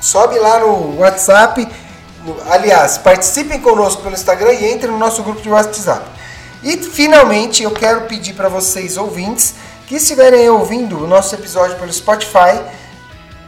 Sobe 0.00 0.38
lá 0.38 0.60
no 0.60 0.98
WhatsApp 0.98 1.68
Aliás, 2.50 2.98
participem 2.98 3.60
conosco 3.60 4.02
pelo 4.02 4.14
Instagram 4.14 4.52
e 4.52 4.72
entrem 4.72 4.92
no 4.92 4.98
nosso 4.98 5.22
grupo 5.22 5.40
de 5.40 5.48
WhatsApp. 5.48 6.04
E 6.62 6.76
finalmente 6.76 7.62
eu 7.62 7.70
quero 7.70 8.02
pedir 8.02 8.34
para 8.34 8.48
vocês 8.48 8.96
ouvintes 8.96 9.54
que 9.86 9.96
estiverem 9.96 10.48
ouvindo 10.50 11.02
o 11.02 11.06
nosso 11.06 11.34
episódio 11.34 11.76
pelo 11.78 11.92
Spotify, 11.92 12.60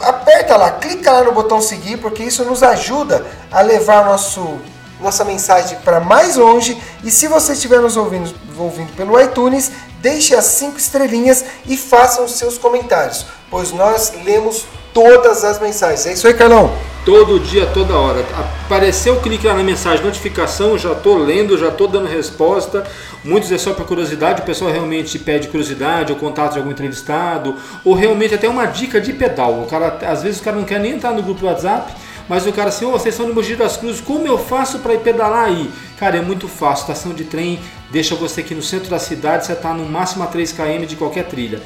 aperta 0.01 0.57
lá, 0.57 0.71
clica 0.73 1.13
lá 1.13 1.25
no 1.25 1.33
botão 1.33 1.61
seguir, 1.61 1.99
porque 1.99 2.23
isso 2.23 2.45
nos 2.45 2.63
ajuda 2.63 3.27
a 3.51 3.61
levar 3.61 4.07
nosso, 4.07 4.59
nossa 5.01 5.25
mensagem 5.25 5.79
para 5.81 6.01
mais 6.01 6.37
longe. 6.37 6.81
E 7.05 7.11
se 7.11 7.27
você 7.29 7.53
estiver 7.53 7.81
nos 7.81 7.97
ouvindo, 7.97 8.33
ouvindo 8.57 8.95
pelo 8.95 9.21
iTunes, 9.21 9.71
deixe 10.01 10.35
as 10.35 10.47
cinco 10.47 10.79
estrelinhas 10.79 11.45
e 11.67 11.77
façam 11.77 12.27
seus 12.27 12.57
comentários, 12.57 13.27
pois 13.51 13.73
nós 13.73 14.13
lemos 14.25 14.67
todas 14.95 15.45
as 15.45 15.61
mensagens. 15.61 16.07
É 16.07 16.13
isso 16.13 16.27
aí, 16.27 16.35
Carlão? 16.35 16.73
Todo 17.05 17.41
dia, 17.41 17.67
toda 17.67 17.97
hora. 17.97 18.25
Apareceu 18.67 19.15
o 19.15 19.21
clique 19.21 19.47
lá 19.47 19.55
na 19.55 19.63
mensagem, 19.63 20.05
notificação, 20.05 20.77
já 20.77 20.93
estou 20.93 21.17
lendo, 21.17 21.57
já 21.57 21.69
estou 21.69 21.89
dando 21.89 22.07
resposta. 22.07 22.85
Muitos 23.25 23.51
é 23.51 23.59
só 23.59 23.73
por 23.73 23.87
curiosidade, 23.87 24.43
o 24.43 24.45
pessoal 24.45 24.71
realmente 24.71 25.19
pede 25.19 25.49
curiosidade, 25.49 26.13
ou 26.13 26.19
contato 26.19 26.53
de 26.53 26.59
algum 26.59 26.71
entrevistado, 26.71 27.57
ou 27.85 27.95
realmente 27.95 28.35
até 28.35 28.49
uma 28.49 28.67
dica 28.67 29.01
de 29.01 29.13
pedal. 29.13 29.63
O 29.63 29.67
cara, 29.67 29.99
às 30.07 30.23
vezes 30.23 30.41
o 30.41 30.43
cara 30.43 30.57
não 30.57 30.65
quer 30.65 30.79
nem 30.79 30.93
entrar 30.93 31.13
no 31.13 31.23
grupo 31.23 31.41
do 31.41 31.47
WhatsApp, 31.47 31.93
mas 32.29 32.47
o 32.47 32.53
cara 32.53 32.69
assim, 32.69 32.85
oh, 32.85 32.93
vocês 32.93 33.15
são 33.15 33.27
de 33.27 33.33
Mogi 33.33 33.57
das 33.57 33.77
Cruzes, 33.77 34.01
como 34.01 34.27
eu 34.27 34.39
faço 34.39 34.79
para 34.79 34.95
ir 34.95 35.01
pedalar 35.01 35.47
aí? 35.47 35.71
Cara, 35.99 36.19
é 36.19 36.21
muito 36.21 36.49
fácil, 36.49 36.83
estação 36.83 37.13
de 37.13 37.25
trem 37.25 37.59
deixa 37.91 38.15
você 38.15 38.41
aqui 38.41 38.55
no 38.55 38.63
centro 38.63 38.89
da 38.89 38.99
cidade, 38.99 39.47
você 39.47 39.53
está 39.53 39.75
no 39.75 39.85
máximo 39.85 40.25
a 40.25 40.27
3 40.27 40.53
km 40.53 40.87
de 40.87 40.97
qualquer 40.97 41.25
trilha. 41.25 41.61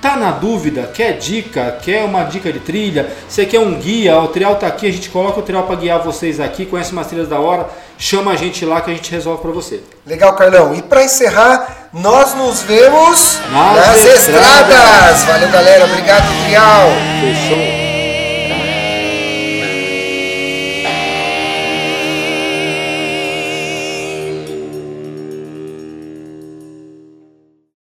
Tá 0.00 0.16
na 0.16 0.30
dúvida? 0.30 0.90
Quer 0.94 1.18
dica? 1.18 1.76
Quer 1.82 2.04
uma 2.04 2.24
dica 2.24 2.50
de 2.50 2.58
trilha? 2.58 3.10
Você 3.28 3.44
quer 3.44 3.58
um 3.60 3.74
guia? 3.74 4.18
O 4.18 4.28
trial 4.28 4.56
tá 4.56 4.66
aqui, 4.66 4.86
a 4.86 4.90
gente 4.92 5.10
coloca 5.10 5.40
o 5.40 5.42
trial 5.42 5.64
para 5.64 5.76
guiar 5.76 5.98
vocês 6.00 6.40
aqui, 6.40 6.64
conhece 6.64 6.92
umas 6.92 7.06
trilhas 7.06 7.28
da 7.28 7.38
hora, 7.38 7.68
chama 7.98 8.32
a 8.32 8.36
gente 8.36 8.64
lá 8.64 8.80
que 8.80 8.90
a 8.90 8.94
gente 8.94 9.10
resolve 9.10 9.42
para 9.42 9.50
você. 9.50 9.80
Legal, 10.06 10.32
Carlão. 10.34 10.74
E 10.74 10.80
para 10.80 11.04
encerrar, 11.04 11.90
nós 11.92 12.34
nos 12.34 12.62
vemos 12.62 13.38
Nas 13.52 13.76
nas, 13.76 14.04
estradas. 14.04 14.68
estradas. 14.70 15.24
Valeu, 15.24 15.50
galera. 15.50 15.84
Obrigado, 15.84 16.26
Trial. 16.46 16.88
Fechou. 17.20 17.69